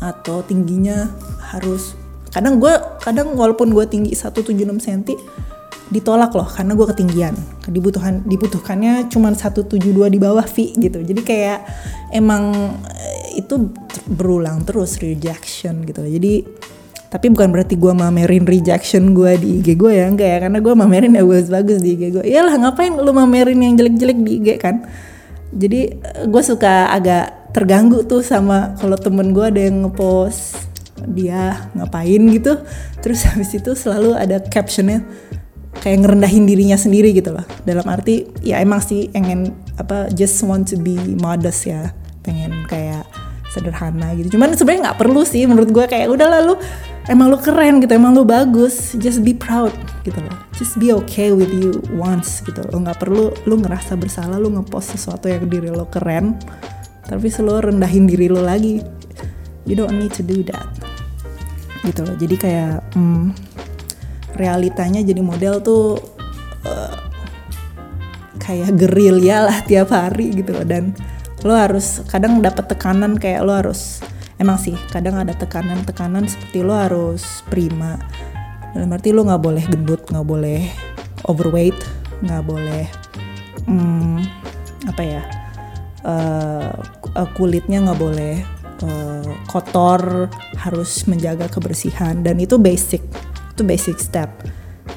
atau 0.00 0.44
tingginya 0.44 1.08
harus 1.52 1.96
kadang 2.32 2.56
gue 2.56 2.72
kadang 3.04 3.36
walaupun 3.36 3.72
gue 3.76 3.84
tinggi 3.88 4.16
176 4.16 4.56
cm 4.80 5.20
ditolak 5.92 6.32
loh 6.32 6.48
karena 6.48 6.72
gue 6.72 6.86
ketinggian. 6.88 7.34
Dibutuhkan 7.68 8.24
dibutuhkannya 8.24 9.12
cuma 9.12 9.30
172 9.36 9.92
di 10.08 10.18
bawah 10.18 10.42
V 10.42 10.56
gitu. 10.80 10.98
Jadi 11.04 11.20
kayak 11.20 11.58
emang 12.16 12.50
eh, 12.88 13.38
itu 13.38 13.70
berulang 14.08 14.64
terus 14.64 14.96
rejection 14.98 15.84
gitu. 15.84 16.00
Jadi 16.00 16.64
tapi 17.12 17.28
bukan 17.28 17.52
berarti 17.52 17.76
gue 17.76 17.92
mamerin 17.92 18.48
rejection 18.48 19.12
gue 19.12 19.36
di 19.36 19.60
IG 19.60 19.76
gue 19.76 19.92
ya 19.92 20.08
enggak 20.08 20.28
ya. 20.32 20.38
Karena 20.48 20.58
gue 20.64 20.74
mamerin 20.74 21.12
ya 21.12 21.22
bagus-bagus 21.22 21.78
di 21.84 22.00
IG 22.00 22.02
gue 22.16 22.24
iyalah 22.24 22.56
ngapain 22.56 22.96
lu 22.96 23.12
mamerin 23.12 23.60
yang 23.60 23.76
jelek-jelek 23.76 24.18
di 24.24 24.32
IG 24.40 24.48
kan? 24.56 24.88
Jadi 25.52 25.80
eh, 25.92 26.24
gue 26.24 26.42
suka 26.42 26.88
agak 26.88 27.52
terganggu 27.52 28.08
tuh 28.08 28.24
sama 28.24 28.72
kalau 28.80 28.96
temen 28.96 29.36
gue 29.36 29.44
ada 29.44 29.60
yang 29.60 29.84
ngepost 29.84 30.56
dia 31.04 31.68
ngapain 31.76 32.22
gitu. 32.32 32.56
Terus 33.04 33.28
habis 33.28 33.52
itu 33.52 33.76
selalu 33.76 34.16
ada 34.16 34.40
captionnya 34.40 35.04
kayak 35.80 36.04
ngerendahin 36.04 36.44
dirinya 36.44 36.76
sendiri 36.76 37.16
gitu 37.16 37.32
loh. 37.32 37.46
Dalam 37.64 37.86
arti 37.88 38.28
ya 38.44 38.60
emang 38.60 38.84
sih 38.84 39.08
pengen 39.08 39.56
apa 39.80 40.12
just 40.12 40.36
want 40.44 40.68
to 40.68 40.76
be 40.76 40.98
modest 41.16 41.64
ya. 41.64 41.94
Pengen 42.20 42.68
kayak 42.68 43.08
sederhana 43.52 44.16
gitu. 44.16 44.36
Cuman 44.36 44.56
sebenarnya 44.56 44.92
nggak 44.92 44.98
perlu 45.00 45.22
sih 45.28 45.44
menurut 45.44 45.68
gue 45.68 45.84
kayak 45.84 46.08
udah 46.08 46.28
lalu 46.40 46.56
emang 47.12 47.28
lu 47.28 47.36
keren 47.36 47.84
gitu 47.84 47.92
emang 47.92 48.16
lu 48.16 48.24
bagus. 48.24 48.96
Just 48.96 49.20
be 49.20 49.36
proud 49.36 49.72
gitu 50.04 50.16
loh. 50.20 50.36
Just 50.56 50.80
be 50.80 50.92
okay 50.92 51.32
with 51.32 51.52
you 51.52 51.80
once 51.96 52.40
gitu 52.44 52.64
lo 52.72 52.80
nggak 52.80 53.00
perlu 53.00 53.32
lu 53.44 53.60
ngerasa 53.60 53.96
bersalah 53.96 54.40
lu 54.40 54.52
ngepost 54.52 54.96
sesuatu 54.96 55.28
yang 55.28 55.44
diri 55.48 55.68
lo 55.68 55.88
keren 55.88 56.36
tapi 57.02 57.28
selalu 57.28 57.72
rendahin 57.72 58.08
diri 58.08 58.32
lo 58.32 58.40
lagi. 58.40 58.80
You 59.68 59.78
don't 59.78 59.94
need 59.94 60.16
to 60.18 60.24
do 60.26 60.42
that 60.48 60.66
gitu 61.84 62.06
loh. 62.06 62.16
Jadi 62.16 62.34
kayak 62.38 62.94
hmm, 62.94 63.51
realitanya 64.36 65.04
jadi 65.04 65.20
model 65.20 65.60
tuh 65.60 66.00
uh, 66.64 66.96
kayak 68.42 68.74
gerilya 68.74 69.46
lah 69.46 69.58
tiap 69.64 69.94
hari 69.94 70.34
gitu 70.34 70.52
loh. 70.56 70.66
Dan 70.66 70.96
lo 71.42 71.54
harus 71.58 72.02
kadang 72.06 72.38
dapat 72.38 72.70
tekanan 72.70 73.18
kayak 73.18 73.42
lo 73.42 73.54
harus 73.54 74.02
emang 74.38 74.58
sih 74.58 74.74
kadang 74.90 75.18
ada 75.18 75.34
tekanan-tekanan 75.34 76.26
seperti 76.26 76.62
lo 76.62 76.74
harus 76.74 77.46
prima. 77.50 77.98
Dalam 78.72 78.90
arti 78.90 79.12
lo 79.12 79.26
nggak 79.26 79.42
boleh 79.42 79.64
gendut 79.68 80.02
nggak 80.08 80.26
boleh 80.26 80.66
overweight 81.28 81.76
nggak 82.22 82.42
boleh 82.46 82.86
hmm, 83.66 84.22
apa 84.86 85.02
ya 85.02 85.22
uh, 86.06 86.70
kulitnya 87.34 87.82
nggak 87.82 88.00
boleh 88.00 88.40
uh, 88.86 89.26
kotor 89.50 90.30
harus 90.56 91.04
menjaga 91.10 91.50
kebersihan. 91.50 92.22
Dan 92.22 92.38
itu 92.38 92.56
basic 92.56 93.02
itu 93.52 93.62
basic 93.62 94.00
step. 94.00 94.28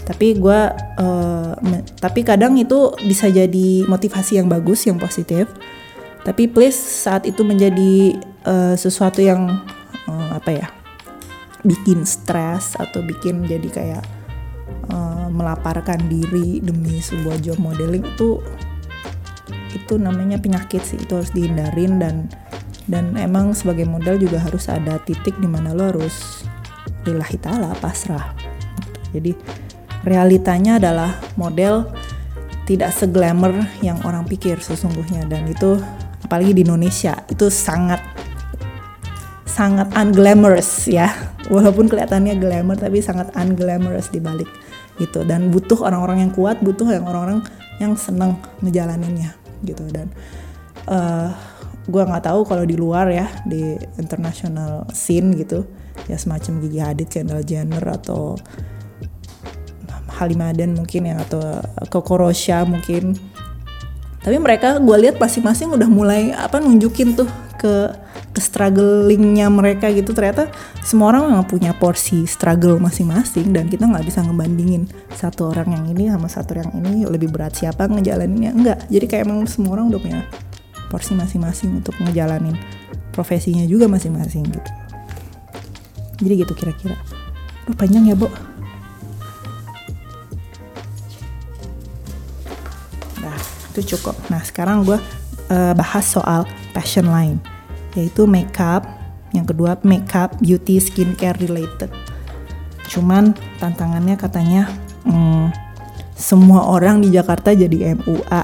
Tapi 0.05 0.39
gue 0.39 0.59
uh, 0.99 1.53
tapi 1.99 2.25
kadang 2.25 2.57
itu 2.57 2.93
bisa 3.05 3.29
jadi 3.29 3.85
motivasi 3.85 4.39
yang 4.39 4.47
bagus 4.49 4.87
yang 4.87 4.97
positif. 4.97 5.51
Tapi 6.25 6.49
please 6.49 6.77
saat 6.77 7.29
itu 7.29 7.45
menjadi 7.45 8.17
uh, 8.47 8.73
sesuatu 8.73 9.21
yang 9.21 9.61
uh, 10.09 10.29
apa 10.33 10.51
ya 10.51 10.67
bikin 11.65 12.05
stres 12.05 12.73
atau 12.77 13.01
bikin 13.05 13.45
jadi 13.45 13.69
kayak 13.69 14.03
uh, 14.89 15.29
melaparkan 15.29 16.01
diri 16.09 16.61
demi 16.61 16.97
sebuah 16.97 17.41
job 17.41 17.57
modeling 17.61 18.05
itu 18.05 18.41
itu 19.75 19.93
namanya 20.01 20.41
penyakit 20.41 20.81
sih. 20.81 20.97
Itu 20.97 21.21
harus 21.21 21.29
dihindarin 21.29 22.01
dan 22.01 22.15
dan 22.85 23.17
emang 23.17 23.53
sebagai 23.53 23.85
model 23.85 24.17
juga 24.21 24.41
harus 24.41 24.69
ada 24.69 25.01
titik 25.01 25.37
di 25.41 25.49
mana 25.49 25.73
lo 25.73 25.93
harus 25.93 26.45
lillahi 27.05 27.37
ta'ala 27.37 27.73
pasrah 27.81 28.44
jadi 29.15 29.31
realitanya 30.05 30.77
adalah 30.77 31.17
model 31.39 31.89
tidak 32.65 32.93
seglamour 32.93 33.53
yang 33.79 34.01
orang 34.03 34.25
pikir 34.25 34.61
sesungguhnya. 34.61 35.25
Dan 35.29 35.49
itu 35.49 35.77
apalagi 36.25 36.53
di 36.53 36.61
Indonesia 36.65 37.13
itu 37.29 37.47
sangat 37.47 38.01
sangat 39.45 39.93
unglamorous 39.93 40.89
ya. 40.89 41.09
Walaupun 41.45 41.85
kelihatannya 41.85 42.41
glamour 42.41 42.81
tapi 42.81 42.99
sangat 43.05 43.29
unglamorous 43.37 44.09
di 44.09 44.17
balik 44.17 44.49
itu. 44.97 45.21
Dan 45.23 45.53
butuh 45.53 45.85
orang-orang 45.85 46.25
yang 46.25 46.31
kuat 46.33 46.61
butuh 46.61 46.89
yang 46.89 47.05
orang-orang 47.05 47.45
yang 47.77 47.93
senang 47.93 48.41
ngejalaninnya 48.65 49.37
gitu. 49.61 49.85
Dan 49.93 50.09
uh, 50.89 50.93
eh, 50.93 51.29
gue 51.85 52.01
nggak 52.01 52.25
tahu 52.25 52.49
kalau 52.49 52.65
di 52.65 52.73
luar 52.73 53.13
ya 53.13 53.29
di 53.45 53.77
international 54.01 54.89
scene 54.89 55.37
gitu 55.37 55.69
ya 56.09 56.17
semacam 56.17 56.65
Gigi 56.65 56.79
Hadid, 56.81 57.07
Kendall 57.13 57.45
Jenner 57.45 57.85
atau 57.85 58.35
Halimaden 60.15 60.75
mungkin 60.75 61.11
ya 61.11 61.19
atau 61.19 61.59
Kokorosha 61.91 62.63
mungkin. 62.63 63.15
Tapi 64.25 64.41
mereka 64.41 64.81
gue 64.81 64.97
lihat 65.05 65.21
masing-masing 65.21 65.69
udah 65.75 65.85
mulai 65.85 66.33
apa 66.33 66.57
nunjukin 66.57 67.13
tuh 67.13 67.29
ke 67.61 67.93
ke 68.35 68.41
strugglingnya 68.43 69.47
mereka 69.47 69.87
gitu. 69.93 70.11
Ternyata 70.11 70.51
semua 70.83 71.13
orang 71.15 71.31
memang 71.31 71.45
punya 71.47 71.71
porsi 71.77 72.27
struggle 72.27 72.81
masing-masing 72.81 73.53
dan 73.55 73.71
kita 73.71 73.87
nggak 73.87 74.03
bisa 74.03 74.25
ngebandingin 74.25 74.89
satu 75.13 75.53
orang 75.53 75.71
yang 75.71 75.85
ini 75.93 76.03
sama 76.11 76.27
satu 76.27 76.51
yang 76.57 76.71
ini 76.73 77.05
lebih 77.07 77.31
berat 77.31 77.55
siapa 77.55 77.87
ngejalaninnya. 77.87 78.51
Enggak 78.51 78.77
jadi 78.89 79.05
kayak 79.07 79.23
emang 79.29 79.47
semua 79.47 79.79
orang 79.79 79.93
udah 79.93 80.01
punya 80.01 80.19
porsi 80.89 81.15
masing-masing 81.15 81.79
untuk 81.79 81.95
ngejalanin 82.01 82.57
profesinya 83.15 83.63
juga 83.63 83.87
masing-masing 83.87 84.43
gitu. 84.51 84.71
Jadi 86.19 86.33
gitu 86.43 86.53
kira-kira. 86.55 86.99
Duh 87.65 87.73
panjang 87.73 88.05
ya 88.05 88.15
Bo 88.19 88.27
itu 93.75 93.99
cukup. 93.99 94.15
Nah 94.31 94.39
sekarang 94.39 94.87
gue 94.87 94.95
uh, 95.51 95.73
bahas 95.75 96.07
soal 96.07 96.47
passion 96.71 97.11
lain, 97.11 97.37
yaitu 97.99 98.23
makeup. 98.23 98.87
Yang 99.35 99.51
kedua 99.51 99.75
makeup, 99.83 100.39
beauty, 100.39 100.79
skincare 100.79 101.35
related. 101.43 101.91
Cuman 102.87 103.35
tantangannya 103.59 104.15
katanya 104.15 104.71
hmm, 105.03 105.51
semua 106.15 106.63
orang 106.71 107.03
di 107.03 107.11
Jakarta 107.11 107.51
jadi 107.51 107.99
MUA. 107.99 108.43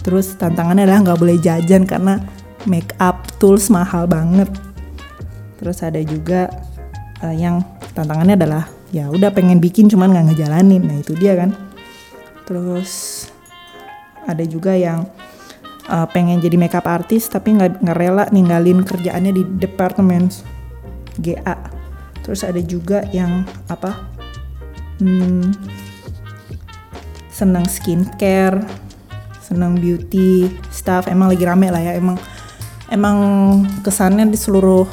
Terus 0.00 0.32
tantangannya 0.40 0.88
adalah 0.88 1.04
nggak 1.04 1.20
boleh 1.20 1.36
jajan 1.36 1.84
karena 1.84 2.16
makeup 2.64 3.28
tools 3.36 3.68
mahal 3.68 4.08
banget. 4.08 4.48
Terus 5.60 5.84
ada 5.84 6.00
juga 6.00 6.48
uh, 7.20 7.36
yang 7.36 7.60
tantangannya 7.92 8.34
adalah 8.40 8.64
ya 8.88 9.12
udah 9.12 9.28
pengen 9.36 9.60
bikin 9.60 9.92
cuman 9.92 10.16
nggak 10.16 10.32
ngejalanin. 10.32 10.80
Nah 10.80 10.96
itu 11.04 11.12
dia 11.12 11.36
kan. 11.36 11.52
Terus 12.48 13.28
ada 14.26 14.44
juga 14.46 14.74
yang 14.76 15.06
uh, 15.90 16.06
pengen 16.10 16.38
jadi 16.38 16.56
makeup 16.58 16.86
artist 16.86 17.32
tapi 17.32 17.58
nggak 17.58 17.82
rela 17.94 18.26
ninggalin 18.30 18.86
kerjaannya 18.86 19.32
di 19.34 19.42
departemen 19.58 20.30
GA 21.18 21.58
terus 22.22 22.46
ada 22.46 22.62
juga 22.62 23.02
yang 23.10 23.42
apa 23.66 24.08
hmm, 25.02 25.52
senang 27.28 27.66
skincare 27.66 28.62
senang 29.52 29.76
beauty 29.76 30.48
stuff. 30.72 31.04
Emang 31.12 31.28
lagi 31.28 31.44
rame 31.44 31.68
lah 31.68 31.84
ya 31.84 31.92
emang 32.00 32.16
emang 32.88 33.16
kesannya 33.84 34.24
di 34.32 34.40
seluruh 34.40 34.88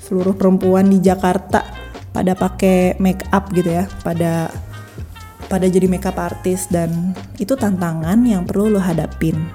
seluruh 0.00 0.32
perempuan 0.32 0.88
di 0.88 1.04
Jakarta 1.04 1.60
pada 2.08 2.32
pakai 2.32 2.96
make 2.96 3.28
up 3.28 3.52
gitu 3.52 3.68
ya 3.68 3.84
pada 4.00 4.48
pada 5.48 5.64
jadi 5.64 5.88
makeup 5.88 6.20
artist 6.20 6.68
dan 6.68 7.16
itu 7.40 7.56
tantangan 7.56 8.20
yang 8.22 8.44
perlu 8.44 8.68
lo 8.76 8.80
hadapin. 8.80 9.48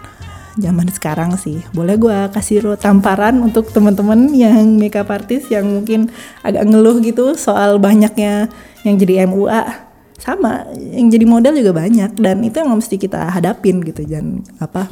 Zaman 0.54 0.86
sekarang 0.94 1.34
sih. 1.38 1.62
Boleh 1.74 1.98
gue 1.98 2.18
kasih 2.34 2.62
lo 2.62 2.74
tamparan 2.78 3.42
untuk 3.42 3.70
teman-teman 3.74 4.30
yang 4.34 4.78
makeup 4.78 5.10
artist 5.10 5.50
yang 5.50 5.66
mungkin 5.66 6.10
agak 6.46 6.66
ngeluh 6.66 7.02
gitu 7.02 7.34
soal 7.34 7.82
banyaknya 7.82 8.50
yang 8.86 8.96
jadi 8.98 9.26
MUA 9.30 9.64
sama 10.22 10.70
yang 10.78 11.10
jadi 11.10 11.26
model 11.26 11.58
juga 11.58 11.74
banyak 11.74 12.16
dan 12.22 12.46
itu 12.46 12.62
yang 12.62 12.70
mesti 12.74 12.96
kita 13.02 13.34
hadapin 13.34 13.82
gitu. 13.82 14.06
Dan 14.06 14.46
apa 14.62 14.90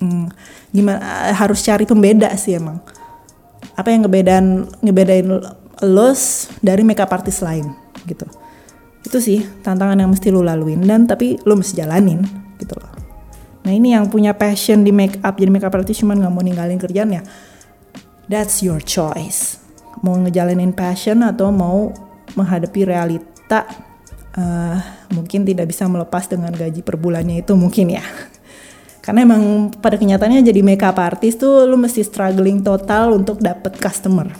hmm, 0.00 0.32
gimana 0.72 1.32
harus 1.36 1.60
cari 1.60 1.84
pembeda 1.84 2.32
sih 2.36 2.56
emang. 2.56 2.80
Apa 3.76 3.92
yang 3.92 4.04
ngebedain 4.04 4.68
ngebedain 4.80 5.28
lo 5.82 6.10
dari 6.60 6.82
makeup 6.84 7.12
artist 7.12 7.40
lain 7.44 7.72
gitu 8.04 8.41
itu 9.02 9.18
sih 9.18 9.42
tantangan 9.66 9.98
yang 9.98 10.10
mesti 10.10 10.30
lu 10.30 10.46
laluin 10.46 10.82
dan 10.86 11.10
tapi 11.10 11.38
lu 11.42 11.58
mesti 11.58 11.82
jalanin 11.82 12.22
gitu 12.62 12.78
loh. 12.78 12.90
Nah 13.62 13.70
ini 13.74 13.94
yang 13.94 14.10
punya 14.10 14.34
passion 14.34 14.82
di 14.82 14.94
make 14.94 15.18
up 15.22 15.38
jadi 15.38 15.50
make 15.50 15.66
up 15.66 15.74
artist 15.74 16.02
cuman 16.02 16.22
nggak 16.22 16.32
mau 16.34 16.42
ninggalin 16.42 16.78
kerjanya 16.78 17.22
that's 18.30 18.62
your 18.62 18.78
choice. 18.78 19.58
Mau 20.02 20.18
ngejalanin 20.18 20.74
passion 20.74 21.22
atau 21.26 21.50
mau 21.50 21.90
menghadapi 22.38 22.86
realita 22.86 23.66
uh, 24.38 24.78
mungkin 25.14 25.46
tidak 25.46 25.70
bisa 25.70 25.86
melepas 25.86 26.26
dengan 26.30 26.54
gaji 26.54 26.80
per 26.82 26.98
bulannya 26.98 27.42
itu 27.42 27.54
mungkin 27.58 27.98
ya. 27.98 28.02
Karena 29.04 29.26
emang 29.26 29.74
pada 29.82 29.98
kenyataannya 29.98 30.46
jadi 30.46 30.62
makeup 30.62 30.94
artist 30.94 31.42
tuh 31.42 31.66
lu 31.66 31.74
mesti 31.74 32.06
struggling 32.06 32.62
total 32.62 33.18
untuk 33.18 33.42
dapet 33.42 33.74
customer. 33.82 34.30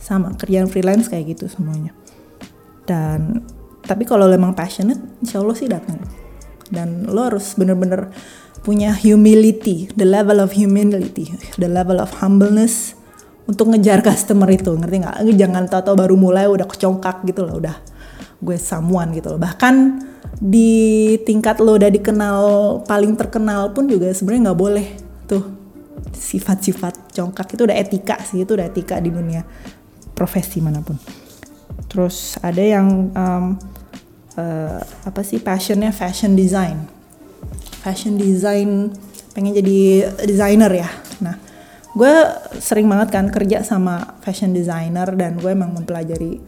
Sama 0.00 0.32
kerjaan 0.36 0.68
freelance 0.68 1.08
kayak 1.08 1.36
gitu 1.36 1.48
semuanya 1.48 2.03
dan 2.84 3.44
tapi 3.84 4.08
kalau 4.08 4.24
lo 4.28 4.32
emang 4.32 4.56
passionate 4.56 5.00
insya 5.20 5.44
Allah 5.44 5.56
sih 5.56 5.68
datang 5.68 6.00
dan 6.72 7.04
lo 7.08 7.28
harus 7.28 7.52
bener-bener 7.56 8.08
punya 8.64 8.96
humility 8.96 9.92
the 9.92 10.08
level 10.08 10.40
of 10.40 10.56
humility 10.56 11.28
the 11.60 11.68
level 11.68 12.00
of 12.00 12.08
humbleness 12.24 12.96
untuk 13.44 13.76
ngejar 13.76 14.00
customer 14.00 14.48
itu 14.48 14.72
ngerti 14.72 15.04
nggak? 15.04 15.16
Jangan 15.36 15.68
tau-tau 15.68 15.96
baru 15.96 16.16
mulai 16.16 16.48
udah 16.48 16.64
kecongkak 16.64 17.28
gitu 17.28 17.44
loh 17.44 17.60
udah 17.60 17.76
gue 18.40 18.56
someone 18.56 19.12
gitu 19.12 19.36
loh. 19.36 19.40
Bahkan 19.40 19.74
di 20.40 21.14
tingkat 21.22 21.60
lo 21.60 21.76
udah 21.76 21.92
dikenal 21.92 22.38
paling 22.88 23.14
terkenal 23.14 23.70
pun 23.76 23.84
juga 23.84 24.10
sebenarnya 24.16 24.50
nggak 24.50 24.60
boleh 24.60 24.86
tuh. 25.28 25.44
Sifat-sifat 26.14 27.12
congkak 27.12 27.52
itu 27.52 27.62
udah 27.68 27.76
etika 27.76 28.16
sih 28.24 28.42
itu 28.44 28.56
udah 28.56 28.66
etika 28.68 28.96
di 28.98 29.12
dunia 29.12 29.44
profesi 30.14 30.62
mana 30.62 30.78
pun 30.78 30.94
terus 31.94 32.34
ada 32.42 32.58
yang 32.58 33.14
um, 33.14 33.54
uh, 34.34 34.82
apa 34.82 35.22
sih 35.22 35.38
passionnya 35.38 35.94
fashion 35.94 36.34
design. 36.34 36.90
Fashion 37.86 38.18
design 38.18 38.90
pengen 39.30 39.54
jadi 39.54 40.10
designer 40.26 40.74
ya. 40.74 40.90
Nah 41.22 41.38
gue 41.94 42.14
sering 42.58 42.90
banget 42.90 43.14
kan 43.14 43.30
kerja 43.30 43.62
sama 43.62 44.18
fashion 44.26 44.50
designer 44.50 45.06
dan 45.14 45.38
gue 45.38 45.54
emang 45.54 45.70
mempelajari 45.70 46.42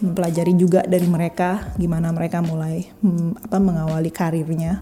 mempelajari 0.00 0.56
juga 0.56 0.80
dari 0.88 1.04
mereka 1.04 1.76
gimana 1.76 2.08
mereka 2.08 2.40
mulai 2.40 2.88
hmm, 3.04 3.44
apa 3.44 3.60
mengawali 3.60 4.08
karirnya. 4.08 4.80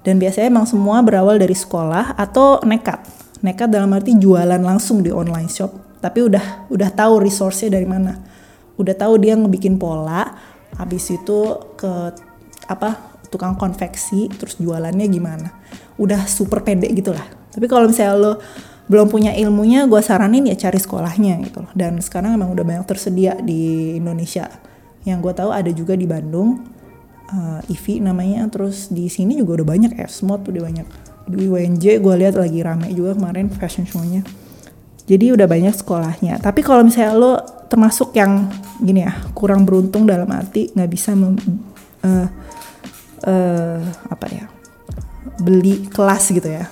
Dan 0.00 0.16
biasanya 0.16 0.48
emang 0.48 0.64
semua 0.64 1.04
berawal 1.04 1.36
dari 1.36 1.52
sekolah 1.52 2.16
atau 2.16 2.64
nekat. 2.64 3.04
Nekat 3.44 3.68
dalam 3.68 3.92
arti 3.92 4.16
jualan 4.16 4.62
langsung 4.64 5.04
di 5.04 5.12
online 5.12 5.52
shop 5.52 5.86
tapi 6.00 6.22
udah 6.22 6.70
udah 6.70 6.90
tahu 6.92 7.18
resource-nya 7.18 7.80
dari 7.80 7.88
mana 7.88 8.14
udah 8.76 8.94
tahu 8.96 9.20
dia 9.20 9.36
ngebikin 9.36 9.80
pola 9.80 10.36
habis 10.76 11.08
itu 11.08 11.38
ke 11.76 11.92
apa 12.68 13.16
tukang 13.28 13.58
konveksi 13.58 14.30
terus 14.32 14.56
jualannya 14.60 15.06
gimana. 15.10 15.48
Udah 15.98 16.24
super 16.28 16.62
pede 16.62 16.88
gitu 16.92 17.12
lah. 17.12 17.26
Tapi 17.52 17.66
kalau 17.66 17.88
misalnya 17.88 18.16
lo 18.16 18.32
belum 18.86 19.10
punya 19.10 19.34
ilmunya 19.34 19.90
gue 19.90 19.98
saranin 19.98 20.46
ya 20.46 20.54
cari 20.54 20.78
sekolahnya 20.78 21.42
gitu 21.42 21.66
loh. 21.66 21.72
Dan 21.74 21.98
sekarang 21.98 22.38
emang 22.38 22.54
udah 22.54 22.62
banyak 22.62 22.84
tersedia 22.86 23.34
di 23.40 23.96
Indonesia. 23.98 24.46
Yang 25.02 25.18
gue 25.22 25.32
tahu 25.42 25.50
ada 25.50 25.70
juga 25.74 25.98
di 25.98 26.06
Bandung 26.06 26.62
uh, 27.30 27.60
IVI 27.66 28.02
namanya 28.02 28.46
terus 28.50 28.90
di 28.90 29.10
sini 29.10 29.34
juga 29.38 29.62
udah 29.62 29.66
banyak 29.66 29.92
ya 29.98 30.06
semua 30.06 30.38
tuh 30.38 30.54
udah 30.54 30.64
banyak. 30.70 30.86
Di 31.26 31.50
UNJ 31.50 31.98
gue 31.98 32.14
lihat 32.22 32.38
lagi 32.38 32.62
rame 32.62 32.94
juga 32.94 33.18
kemarin 33.18 33.50
fashion 33.50 33.82
show-nya. 33.88 34.22
Jadi 35.06 35.34
udah 35.34 35.46
banyak 35.46 35.74
sekolahnya. 35.74 36.38
Tapi 36.42 36.62
kalau 36.62 36.86
misalnya 36.86 37.14
lo 37.14 37.34
termasuk 37.66 38.14
yang 38.14 38.50
gini 38.78 39.02
ya 39.02 39.12
kurang 39.34 39.66
beruntung 39.66 40.06
dalam 40.06 40.26
arti 40.30 40.70
nggak 40.70 40.90
bisa 40.90 41.14
mem, 41.14 41.34
uh, 42.06 42.28
uh, 43.26 43.80
apa 44.10 44.26
ya 44.30 44.44
beli 45.42 45.90
kelas 45.90 46.30
gitu 46.32 46.48
ya. 46.48 46.66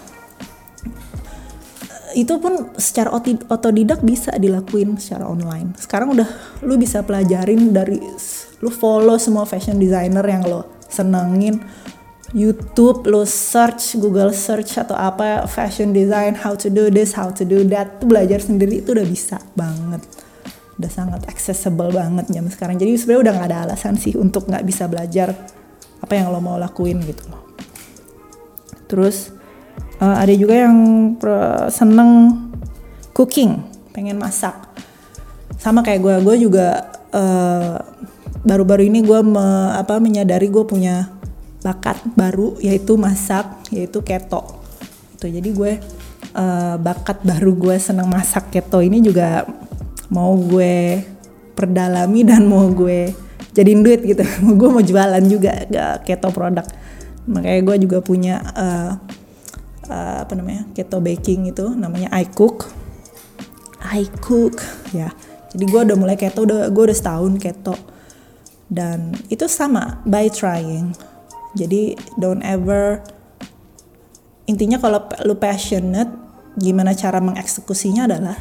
Itu 2.14 2.38
pun 2.38 2.78
secara 2.78 3.10
otodidak 3.50 4.06
bisa 4.06 4.30
dilakuin 4.38 4.94
secara 5.02 5.26
online. 5.26 5.74
Sekarang 5.74 6.14
udah 6.14 6.30
lu 6.62 6.78
bisa 6.78 7.02
pelajarin 7.02 7.74
dari 7.74 7.98
lu 8.62 8.70
follow 8.70 9.18
semua 9.18 9.42
fashion 9.44 9.82
designer 9.82 10.22
yang 10.22 10.46
lo 10.46 10.78
senengin. 10.86 11.58
YouTube, 12.34 13.06
lo 13.06 13.22
search, 13.22 13.94
Google 13.94 14.34
search 14.34 14.74
atau 14.74 14.98
apa 14.98 15.46
fashion 15.46 15.94
design, 15.94 16.34
how 16.34 16.58
to 16.58 16.66
do 16.66 16.90
this, 16.90 17.14
how 17.14 17.30
to 17.30 17.46
do 17.46 17.62
that, 17.70 18.02
belajar 18.02 18.42
sendiri 18.42 18.82
itu 18.82 18.90
udah 18.90 19.06
bisa 19.06 19.38
banget, 19.54 20.02
udah 20.78 20.90
sangat 20.90 21.22
accessible 21.30 21.90
banget 21.94 22.26
jam 22.30 22.46
sekarang. 22.50 22.76
Jadi 22.78 22.98
sebenarnya 22.98 23.22
udah 23.30 23.34
nggak 23.38 23.48
ada 23.50 23.58
alasan 23.70 23.94
sih 23.98 24.14
untuk 24.18 24.50
nggak 24.50 24.64
bisa 24.66 24.90
belajar 24.90 25.34
apa 26.02 26.12
yang 26.12 26.34
lo 26.34 26.42
mau 26.42 26.58
lakuin 26.58 27.00
gitu 27.06 27.24
loh. 27.30 27.42
Terus 28.90 29.32
uh, 30.02 30.16
ada 30.18 30.34
juga 30.34 30.66
yang 30.66 30.76
seneng 31.70 32.10
cooking, 33.14 33.62
pengen 33.94 34.18
masak. 34.18 34.54
Sama 35.56 35.80
kayak 35.80 36.02
gue, 36.02 36.14
gue 36.20 36.36
juga 36.50 36.92
uh, 37.14 37.78
baru-baru 38.44 38.92
ini 38.92 39.00
gue 39.00 39.20
me, 39.24 39.72
apa 39.72 39.96
menyadari 39.96 40.52
gue 40.52 40.64
punya 40.68 41.08
bakat 41.64 41.96
baru 42.12 42.60
yaitu 42.60 43.00
masak 43.00 43.48
yaitu 43.72 44.04
keto 44.04 44.60
itu 45.16 45.40
jadi 45.40 45.48
gue 45.48 45.72
uh, 46.36 46.76
bakat 46.76 47.24
baru 47.24 47.56
gue 47.56 47.76
seneng 47.80 48.04
masak 48.04 48.52
keto 48.52 48.84
ini 48.84 49.00
juga 49.00 49.48
mau 50.14 50.38
gue 50.38 51.02
perdalami 51.58 52.22
dan 52.22 52.46
mau 52.46 52.70
gue 52.70 53.10
jadiin 53.50 53.82
duit 53.82 54.02
gitu. 54.06 54.22
Gue 54.58 54.68
mau 54.70 54.82
jualan 54.82 55.22
juga 55.26 55.66
gak 55.66 56.06
keto 56.06 56.30
produk. 56.30 56.66
Makanya 57.26 57.60
gue 57.62 57.76
juga 57.86 57.98
punya 58.02 58.42
uh, 58.54 58.92
uh, 59.90 60.16
apa 60.22 60.32
namanya 60.34 60.66
keto 60.74 60.98
baking 61.02 61.50
itu 61.50 61.66
namanya 61.74 62.10
I 62.14 62.26
cook. 62.26 62.70
I 63.82 64.06
cook. 64.22 64.62
Ya 64.90 65.14
jadi 65.54 65.64
gue 65.70 65.80
udah 65.86 65.96
mulai 65.96 66.18
keto 66.18 66.42
udah 66.42 66.66
gue 66.66 66.82
udah 66.90 66.98
setahun 66.98 67.38
keto. 67.38 67.78
Dan 68.66 69.14
itu 69.30 69.46
sama 69.46 70.02
by 70.02 70.26
trying. 70.26 70.90
Jadi 71.54 71.94
don't 72.18 72.42
ever 72.42 72.98
intinya 74.50 74.82
kalau 74.82 75.06
lu 75.22 75.38
passionate 75.38 76.10
gimana 76.58 76.92
cara 76.92 77.22
mengeksekusinya 77.22 78.10
adalah 78.10 78.36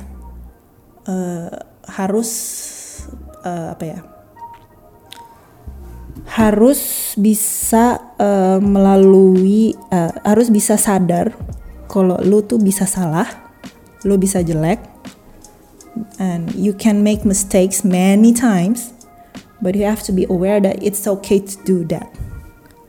uh, 1.07 1.49
harus 1.87 2.29
uh, 3.43 3.75
apa 3.75 3.85
ya 3.85 3.99
harus 6.23 7.13
bisa 7.19 7.99
uh, 8.17 8.59
melalui 8.63 9.75
uh, 9.91 10.13
harus 10.23 10.47
bisa 10.49 10.79
sadar 10.79 11.35
kalau 11.91 12.17
lu 12.23 12.41
tuh 12.41 12.57
bisa 12.61 12.87
salah 12.87 13.27
lu 14.07 14.15
bisa 14.15 14.39
jelek 14.41 14.79
and 16.17 16.49
you 16.57 16.73
can 16.73 17.05
make 17.05 17.27
mistakes 17.27 17.85
many 17.85 18.33
times 18.33 18.95
but 19.61 19.75
you 19.75 19.85
have 19.85 20.01
to 20.01 20.11
be 20.15 20.25
aware 20.27 20.63
that 20.63 20.79
it's 20.81 21.05
okay 21.05 21.37
to 21.37 21.59
do 21.67 21.85
that 21.85 22.09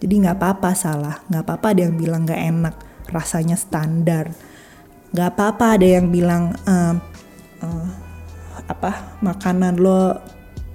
jadi 0.05 0.21
nggak 0.21 0.37
apa-apa 0.37 0.77
salah, 0.77 1.17
nggak 1.33 1.49
apa-apa 1.49 1.67
ada 1.73 1.81
yang 1.89 1.97
bilang 1.97 2.29
nggak 2.29 2.43
enak, 2.45 2.77
rasanya 3.09 3.57
standar. 3.57 4.37
Nggak 5.17 5.29
apa-apa 5.33 5.81
ada 5.81 5.87
yang 5.89 6.13
bilang 6.13 6.53
uh, 6.69 7.01
uh, 7.65 7.89
apa 8.71 9.21
makanan 9.21 9.77
lo, 9.77 10.19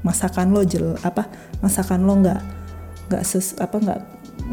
masakan 0.06 0.54
lo 0.54 0.62
jel 0.64 0.96
apa 1.02 1.28
masakan 1.60 2.06
lo 2.06 2.14
nggak 2.22 2.42
nggak 3.10 3.24
ses 3.26 3.58
apa 3.58 3.76
nggak 3.82 4.00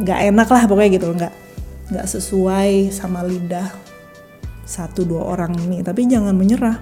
nggak 0.03 0.18
enak 0.32 0.49
lah 0.49 0.62
pokoknya 0.64 0.91
gitu 0.97 1.09
nggak 1.12 1.34
nggak 1.93 2.07
sesuai 2.09 2.91
sama 2.91 3.22
lidah 3.22 3.70
satu 4.66 5.07
dua 5.07 5.22
orang 5.22 5.55
ini. 5.62 5.80
Tapi 5.87 6.11
jangan 6.11 6.34
menyerah 6.34 6.76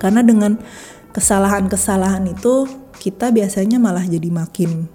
karena 0.00 0.24
dengan 0.24 0.56
kesalahan-kesalahan 1.12 2.24
itu 2.30 2.64
kita 2.96 3.30
biasanya 3.34 3.76
malah 3.76 4.02
jadi 4.02 4.30
makin 4.32 4.86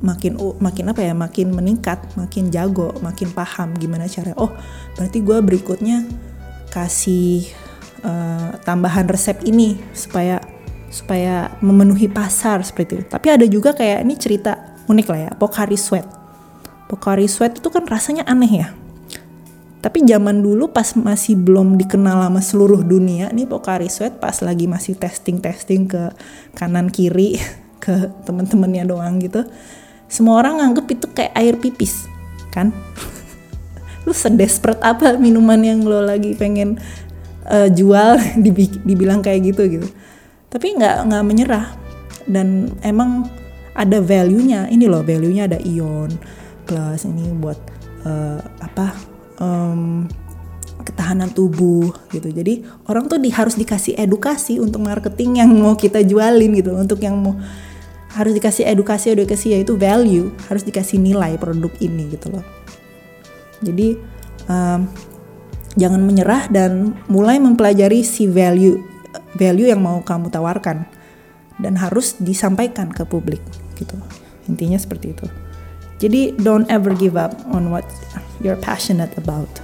makin 0.00 0.40
makin 0.64 0.84
apa 0.88 1.00
ya 1.04 1.12
makin 1.12 1.52
meningkat 1.52 2.00
makin 2.16 2.48
jago 2.48 2.96
makin 3.04 3.28
paham 3.36 3.76
gimana 3.76 4.08
cara 4.08 4.32
oh 4.40 4.48
berarti 4.96 5.20
gue 5.20 5.38
berikutnya 5.44 6.08
kasih 6.72 7.44
uh, 8.04 8.56
tambahan 8.64 9.06
resep 9.08 9.40
ini 9.46 9.78
supaya 9.96 10.40
supaya 10.90 11.54
memenuhi 11.62 12.10
pasar 12.10 12.60
seperti 12.66 13.00
itu. 13.00 13.04
Tapi 13.06 13.26
ada 13.30 13.46
juga 13.46 13.70
kayak 13.72 14.02
ini 14.02 14.14
cerita 14.18 14.76
unik 14.90 15.06
lah 15.06 15.20
ya 15.28 15.30
Pocari 15.38 15.78
Sweat. 15.78 16.06
Pocari 16.90 17.30
Sweat 17.30 17.62
itu 17.62 17.68
kan 17.70 17.86
rasanya 17.86 18.26
aneh 18.26 18.66
ya. 18.66 18.68
Tapi 19.80 20.04
zaman 20.04 20.44
dulu 20.44 20.68
pas 20.68 20.92
masih 20.92 21.40
belum 21.40 21.80
dikenal 21.80 22.28
sama 22.28 22.40
seluruh 22.44 22.84
dunia 22.84 23.32
nih 23.32 23.48
Pocari 23.48 23.88
Sweat 23.88 24.20
pas 24.20 24.34
lagi 24.44 24.68
masih 24.68 24.98
testing 24.98 25.40
testing 25.40 25.88
ke 25.88 26.12
kanan 26.58 26.92
kiri 26.92 27.40
ke 27.84 28.12
temen-temennya 28.28 28.84
doang 28.84 29.16
gitu 29.22 29.46
semua 30.10 30.42
orang 30.42 30.58
nganggep 30.58 30.98
itu 30.98 31.06
kayak 31.14 31.32
air 31.38 31.54
pipis 31.54 32.10
kan? 32.50 32.74
Lu 34.04 34.10
sedesperate 34.10 34.82
apa 34.82 35.14
minuman 35.14 35.62
yang 35.62 35.86
lo 35.86 36.02
lagi 36.02 36.34
pengen 36.34 36.82
uh, 37.48 37.68
jual 37.70 38.20
dibilang 38.88 39.24
kayak 39.24 39.54
gitu 39.54 39.80
gitu. 39.80 39.88
Tapi 40.50 40.76
nggak 40.76 41.08
nggak 41.08 41.24
menyerah. 41.24 41.66
Dan 42.28 42.76
emang 42.84 43.30
ada 43.72 43.98
value-nya. 44.02 44.68
Ini 44.68 44.84
loh 44.90 45.00
value-nya 45.00 45.48
ada 45.48 45.58
ion 45.62 46.10
plus 46.70 47.02
ini 47.02 47.34
buat 47.34 47.58
uh, 48.06 48.38
apa 48.62 48.94
um, 49.42 50.06
ketahanan 50.86 51.30
tubuh 51.34 51.90
gitu. 52.14 52.30
Jadi 52.30 52.62
orang 52.86 53.10
tuh 53.10 53.18
di, 53.18 53.34
harus 53.34 53.58
dikasih 53.58 53.98
edukasi 53.98 54.62
untuk 54.62 54.86
marketing 54.86 55.42
yang 55.42 55.50
mau 55.50 55.74
kita 55.74 56.04
jualin 56.06 56.54
gitu. 56.54 56.76
Untuk 56.76 57.02
yang 57.02 57.18
mau 57.18 57.34
harus 58.10 58.34
dikasih 58.34 58.66
edukasi 58.66 59.14
edukasi 59.14 59.58
yaitu 59.58 59.74
value. 59.74 60.30
Harus 60.46 60.62
dikasih 60.62 61.02
nilai 61.02 61.34
produk 61.40 61.72
ini 61.82 62.14
gitu 62.14 62.30
loh. 62.30 62.44
Jadi 63.60 63.98
um, 64.46 64.88
jangan 65.78 66.02
menyerah 66.02 66.50
dan 66.50 66.98
mulai 67.06 67.38
mempelajari 67.38 68.02
si 68.02 68.26
value 68.26 68.80
value 69.38 69.70
yang 69.70 69.82
mau 69.82 70.02
kamu 70.02 70.30
tawarkan. 70.30 70.86
Dan 71.60 71.76
harus 71.76 72.16
disampaikan 72.16 72.88
ke 72.88 73.04
publik 73.04 73.44
gitu. 73.76 73.92
Intinya 74.48 74.80
seperti 74.80 75.12
itu. 75.12 75.28
Jadi 76.00 76.32
don't 76.40 76.64
ever 76.72 76.96
give 76.96 77.20
up 77.20 77.36
on 77.52 77.68
what 77.68 77.84
you're 78.40 78.56
passionate 78.56 79.12
about 79.20 79.60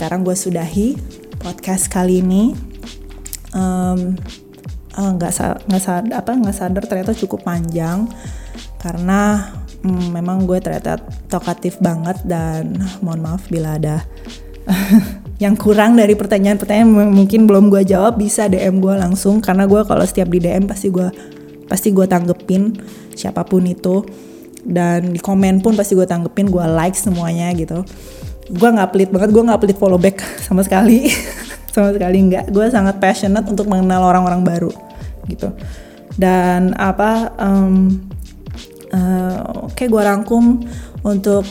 Sekarang 0.00 0.24
gue 0.24 0.32
sudahi 0.32 0.96
podcast 1.44 1.92
kali 1.92 2.24
ini. 2.24 2.56
Um, 3.52 4.16
nggak 4.96 5.32
nggak 5.68 5.82
sadar 5.84 6.24
apa 6.24 6.40
nggak 6.40 6.56
sadar 6.56 6.88
ternyata 6.88 7.12
cukup 7.12 7.44
panjang. 7.44 8.08
Karena 8.80 9.52
um, 9.84 10.08
memang 10.08 10.48
gue 10.48 10.56
ternyata 10.56 11.04
tokatif 11.28 11.84
banget 11.84 12.16
dan 12.24 12.80
mohon 13.04 13.20
maaf 13.20 13.44
bila 13.52 13.76
ada 13.76 14.00
yang 15.44 15.52
kurang 15.60 16.00
dari 16.00 16.16
pertanyaan-pertanyaan 16.16 17.12
mungkin 17.12 17.44
belum 17.44 17.68
gue 17.68 17.84
jawab 17.84 18.16
bisa 18.16 18.48
DM 18.48 18.80
gue 18.80 18.96
langsung. 18.96 19.44
Karena 19.44 19.68
gue 19.68 19.84
kalau 19.84 20.08
setiap 20.08 20.32
di 20.32 20.40
DM 20.40 20.64
pasti 20.64 20.88
gue 20.88 21.12
pasti 21.68 21.92
gue 21.92 22.08
tanggepin 22.08 22.72
siapa 23.12 23.44
pun 23.44 23.68
itu. 23.68 24.00
Dan 24.64 25.12
di 25.12 25.20
komen 25.20 25.60
pun 25.60 25.76
pasti 25.76 25.92
gue 25.92 26.08
tanggepin 26.08 26.48
gue 26.48 26.64
like 26.72 26.96
semuanya 26.96 27.52
gitu 27.52 27.84
gue 28.50 28.70
nggak 28.74 28.90
pelit 28.90 29.10
banget 29.14 29.30
gue 29.30 29.42
nggak 29.46 29.60
pelit 29.62 29.78
follow 29.78 30.00
back 30.00 30.18
sama 30.46 30.66
sekali. 30.66 31.06
Sama 31.70 31.94
sekali 31.94 32.18
nggak. 32.18 32.50
Gue 32.50 32.66
sangat 32.66 32.98
passionate 32.98 33.46
untuk 33.46 33.70
mengenal 33.70 34.02
orang-orang 34.02 34.42
baru 34.42 34.74
gitu. 35.30 35.54
Dan 36.18 36.74
apa 36.74 37.30
um, 37.38 37.94
uh, 38.90 39.70
oke 39.70 39.78
okay, 39.78 39.86
gue 39.86 40.02
rangkum 40.02 40.66
untuk 41.06 41.46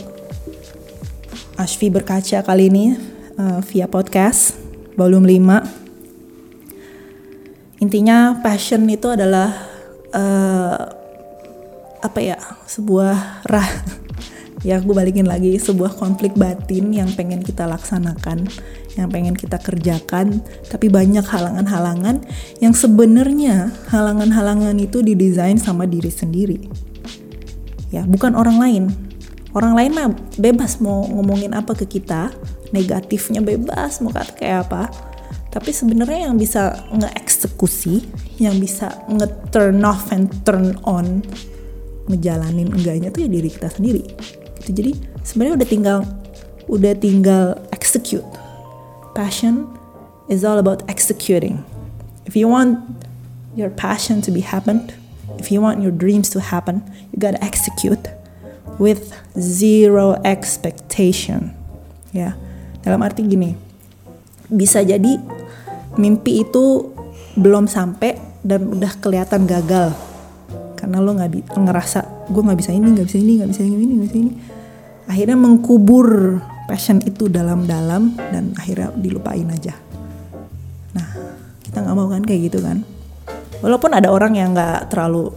Ashfi 1.56 1.88
berkaca 1.88 2.44
kali 2.44 2.68
ini 2.68 3.00
uh, 3.40 3.64
via 3.64 3.88
podcast 3.88 4.60
volume 5.00 5.40
5 5.40 5.80
intinya 7.80 8.36
passion 8.44 8.84
itu 8.92 9.08
adalah 9.08 9.56
uh, 10.12 10.78
apa 12.00 12.20
ya 12.20 12.36
sebuah 12.68 13.44
rah 13.48 13.70
ya 14.60 14.84
gue 14.84 14.92
balikin 14.92 15.24
lagi 15.24 15.56
sebuah 15.56 15.96
konflik 15.96 16.36
batin 16.36 16.92
yang 16.92 17.08
pengen 17.16 17.40
kita 17.40 17.64
laksanakan 17.64 18.44
yang 19.00 19.08
pengen 19.08 19.32
kita 19.32 19.56
kerjakan 19.56 20.44
tapi 20.68 20.92
banyak 20.92 21.24
halangan-halangan 21.24 22.20
yang 22.60 22.76
sebenarnya 22.76 23.72
halangan-halangan 23.88 24.76
itu 24.76 25.00
didesain 25.00 25.56
sama 25.56 25.88
diri 25.88 26.12
sendiri. 26.12 26.60
Ya 27.90 28.04
bukan 28.04 28.36
orang 28.36 28.60
lain. 28.60 28.84
Orang 29.56 29.74
lain 29.74 29.92
mah 29.98 30.14
bebas 30.38 30.78
mau 30.78 31.08
ngomongin 31.10 31.58
apa 31.58 31.74
ke 31.74 31.88
kita 31.88 32.30
negatifnya 32.70 33.42
bebas 33.42 34.04
mau 34.04 34.12
kata 34.12 34.36
kayak 34.36 34.60
apa. 34.68 34.92
Tapi 35.50 35.74
sebenarnya 35.74 36.30
yang 36.30 36.38
bisa 36.38 36.86
ngeeksekusi 36.94 38.06
yang 38.38 38.62
bisa 38.62 38.94
nge-turn 39.10 39.82
off 39.82 40.14
and 40.14 40.30
turn 40.46 40.78
on 40.86 41.26
ngejalanin 42.10 42.70
enggaknya 42.74 43.10
tuh 43.14 43.26
ya 43.26 43.30
diri 43.30 43.50
kita 43.50 43.70
sendiri 43.70 44.04
gitu. 44.70 44.86
Jadi 44.86 44.92
sebenarnya 45.26 45.54
udah 45.58 45.70
tinggal 45.70 46.00
udah 46.70 46.94
tinggal 47.02 47.58
execute. 47.74 48.26
Passion 49.18 49.66
is 50.30 50.46
all 50.46 50.62
about 50.62 50.86
executing. 50.86 51.66
If 52.30 52.38
you 52.38 52.46
want 52.46 52.78
your 53.58 53.74
passion 53.74 54.22
to 54.22 54.30
be 54.30 54.46
happened 54.46 54.94
if 55.42 55.50
you 55.50 55.64
want 55.64 55.82
your 55.82 55.90
dreams 55.90 56.30
to 56.30 56.40
happen 56.44 56.84
you 57.10 57.18
gotta 57.18 57.42
execute 57.42 58.12
with 58.78 59.16
zero 59.34 60.22
expectation. 60.22 61.56
Ya 62.14 62.38
dalam 62.86 63.02
arti 63.02 63.26
gini 63.26 63.58
bisa 64.50 64.86
jadi 64.86 65.18
mimpi 65.98 66.46
itu 66.46 66.94
belum 67.34 67.66
sampai 67.66 68.18
dan 68.46 68.70
udah 68.70 68.94
kelihatan 69.02 69.50
gagal. 69.50 69.98
Karena 70.78 71.02
lo 71.04 71.12
nggak 71.18 71.58
ngerasa 71.58 72.30
gue 72.30 72.42
nggak 72.46 72.60
bisa 72.62 72.72
ini 72.72 72.88
nggak 72.94 73.08
bisa 73.10 73.18
ini 73.20 73.32
nggak 73.42 73.50
bisa 73.52 73.62
ini 73.66 73.74
nggak 73.76 74.08
bisa 74.10 74.18
ini 74.22 74.32
akhirnya 75.10 75.34
mengkubur 75.34 76.38
passion 76.70 77.02
itu 77.02 77.26
dalam-dalam 77.26 78.14
dan 78.30 78.54
akhirnya 78.54 78.94
dilupain 78.94 79.50
aja. 79.50 79.74
Nah 80.94 81.08
kita 81.66 81.82
nggak 81.82 81.96
mau 81.98 82.08
kan 82.14 82.22
kayak 82.22 82.54
gitu 82.54 82.62
kan? 82.62 82.86
Walaupun 83.66 83.98
ada 83.98 84.14
orang 84.14 84.38
yang 84.38 84.54
nggak 84.54 84.94
terlalu 84.94 85.34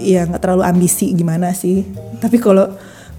ya 0.00 0.24
nggak 0.24 0.40
terlalu 0.40 0.64
ambisi 0.64 1.12
gimana 1.12 1.52
sih 1.52 1.84
tapi 2.18 2.40
kalau 2.40 2.66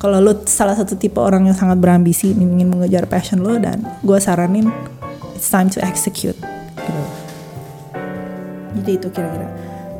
kalau 0.01 0.17
lo 0.19 0.43
salah 0.45 0.73
satu 0.73 0.97
tipe 0.97 1.17
orang 1.21 1.45
yang 1.47 1.55
sangat 1.55 1.77
berambisi 1.77 2.33
ingin 2.33 2.67
mengejar 2.67 3.05
passion 3.05 3.45
lo 3.45 3.55
dan 3.61 3.85
gue 4.01 4.17
saranin 4.17 4.67
it's 5.37 5.47
time 5.47 5.69
to 5.69 5.77
execute 5.85 6.37
gitu. 6.79 7.03
Jadi 8.79 8.91
itu 8.95 9.07
kira-kira. 9.11 9.49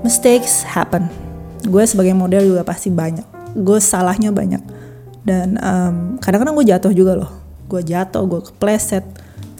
Mistakes 0.05 0.63
happen. 0.63 1.11
Gue 1.67 1.84
sebagai 1.84 2.15
model 2.15 2.55
juga 2.55 2.63
pasti 2.63 2.88
banyak. 2.88 3.26
Gue 3.59 3.84
salahnya 3.84 4.32
banyak 4.32 4.78
dan 5.30 5.61
um, 5.61 5.95
kadang-kadang 6.17 6.57
gue 6.57 6.65
jatuh 6.65 6.89
juga 6.89 7.13
loh. 7.13 7.32
Gue 7.69 7.86
jatuh 7.86 8.25
gue 8.25 8.41
kepleset 8.49 9.05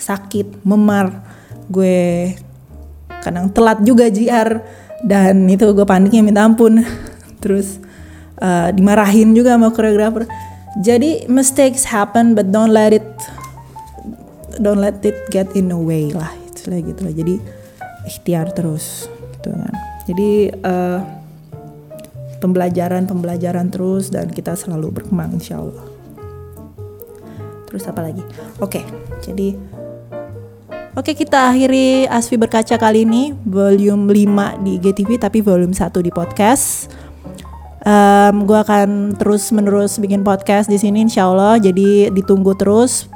sakit 0.02 0.66
memar. 0.66 1.22
Gue 1.70 2.34
kadang 3.22 3.54
telat 3.54 3.86
juga 3.86 4.10
JR 4.10 4.66
dan 5.06 5.46
itu 5.46 5.70
gue 5.70 5.86
paniknya 5.86 6.26
minta 6.26 6.42
ampun. 6.42 6.82
Terus 7.44 7.78
uh, 8.42 8.74
dimarahin 8.74 9.38
juga 9.38 9.54
sama 9.54 9.70
koreografer. 9.70 10.26
Jadi 10.82 11.30
mistakes 11.30 11.86
happen 11.86 12.34
but 12.34 12.50
don't 12.50 12.74
let 12.74 12.90
it 12.90 13.06
don't 14.58 14.82
let 14.82 14.98
it 15.06 15.30
get 15.30 15.46
in 15.54 15.70
the 15.70 15.78
way 15.78 16.10
lah. 16.10 16.34
Itu 16.50 16.74
gitu 16.74 17.02
lah. 17.06 17.14
Jadi 17.14 17.36
ikhtiar 18.10 18.50
terus 18.58 19.06
gitu 19.38 19.54
kan. 19.54 19.74
Jadi 20.10 20.50
uh, 20.66 21.19
pembelajaran-pembelajaran 22.40 23.68
terus 23.72 24.12
dan 24.12 24.32
kita 24.32 24.56
selalu 24.56 25.04
berkembang 25.04 25.36
insya 25.36 25.60
Allah. 25.60 25.86
Terus 27.70 27.84
apa 27.86 28.02
lagi? 28.02 28.24
Oke, 28.58 28.82
jadi 29.22 29.54
Oke 30.98 31.14
kita 31.14 31.54
akhiri 31.54 32.10
Asfi 32.10 32.36
Berkaca 32.36 32.76
kali 32.76 33.06
ini 33.06 33.32
Volume 33.46 34.10
5 34.10 34.66
di 34.66 34.82
GTV 34.82 35.22
tapi 35.22 35.40
volume 35.40 35.72
1 35.72 35.96
di 36.02 36.12
podcast 36.12 36.92
um, 37.86 38.44
Gue 38.44 38.58
akan 38.58 39.14
terus 39.16 39.54
menerus 39.54 40.02
bikin 40.02 40.26
podcast 40.26 40.66
di 40.66 40.82
sini 40.82 41.06
insya 41.06 41.30
Allah 41.30 41.62
Jadi 41.62 42.10
ditunggu 42.10 42.58
terus 42.58 43.08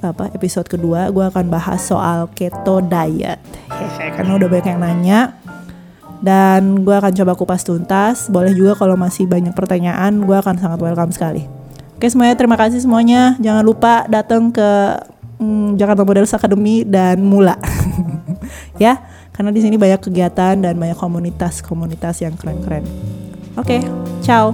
apa 0.00 0.32
episode 0.32 0.64
kedua 0.68 1.12
gue 1.12 1.20
akan 1.20 1.52
bahas 1.52 1.84
soal 1.84 2.32
keto 2.32 2.80
diet 2.80 3.36
karena 4.16 4.32
udah 4.40 4.48
banyak 4.48 4.68
yang 4.72 4.80
nanya 4.80 5.20
dan 6.20 6.84
gue 6.84 6.94
akan 6.94 7.12
coba 7.12 7.32
kupas 7.34 7.62
tuntas. 7.64 8.28
Boleh 8.28 8.52
juga 8.52 8.76
kalau 8.76 8.94
masih 8.94 9.24
banyak 9.28 9.52
pertanyaan, 9.52 10.22
gue 10.22 10.36
akan 10.36 10.56
sangat 10.60 10.78
welcome 10.80 11.12
sekali. 11.12 11.48
Oke 11.96 12.12
semuanya, 12.12 12.36
terima 12.36 12.60
kasih 12.60 12.84
semuanya. 12.84 13.40
Jangan 13.40 13.64
lupa 13.64 14.04
datang 14.06 14.52
ke 14.52 14.68
hmm, 15.40 15.80
Jakarta 15.80 16.04
Models 16.04 16.36
Academy 16.36 16.84
dan 16.84 17.24
Mula, 17.24 17.56
ya, 18.84 19.00
karena 19.32 19.48
di 19.48 19.64
sini 19.64 19.80
banyak 19.80 20.04
kegiatan 20.04 20.60
dan 20.60 20.74
banyak 20.76 20.96
komunitas-komunitas 21.00 22.20
yang 22.20 22.36
keren-keren. 22.36 22.84
Oke, 23.56 23.80
ciao. 24.20 24.52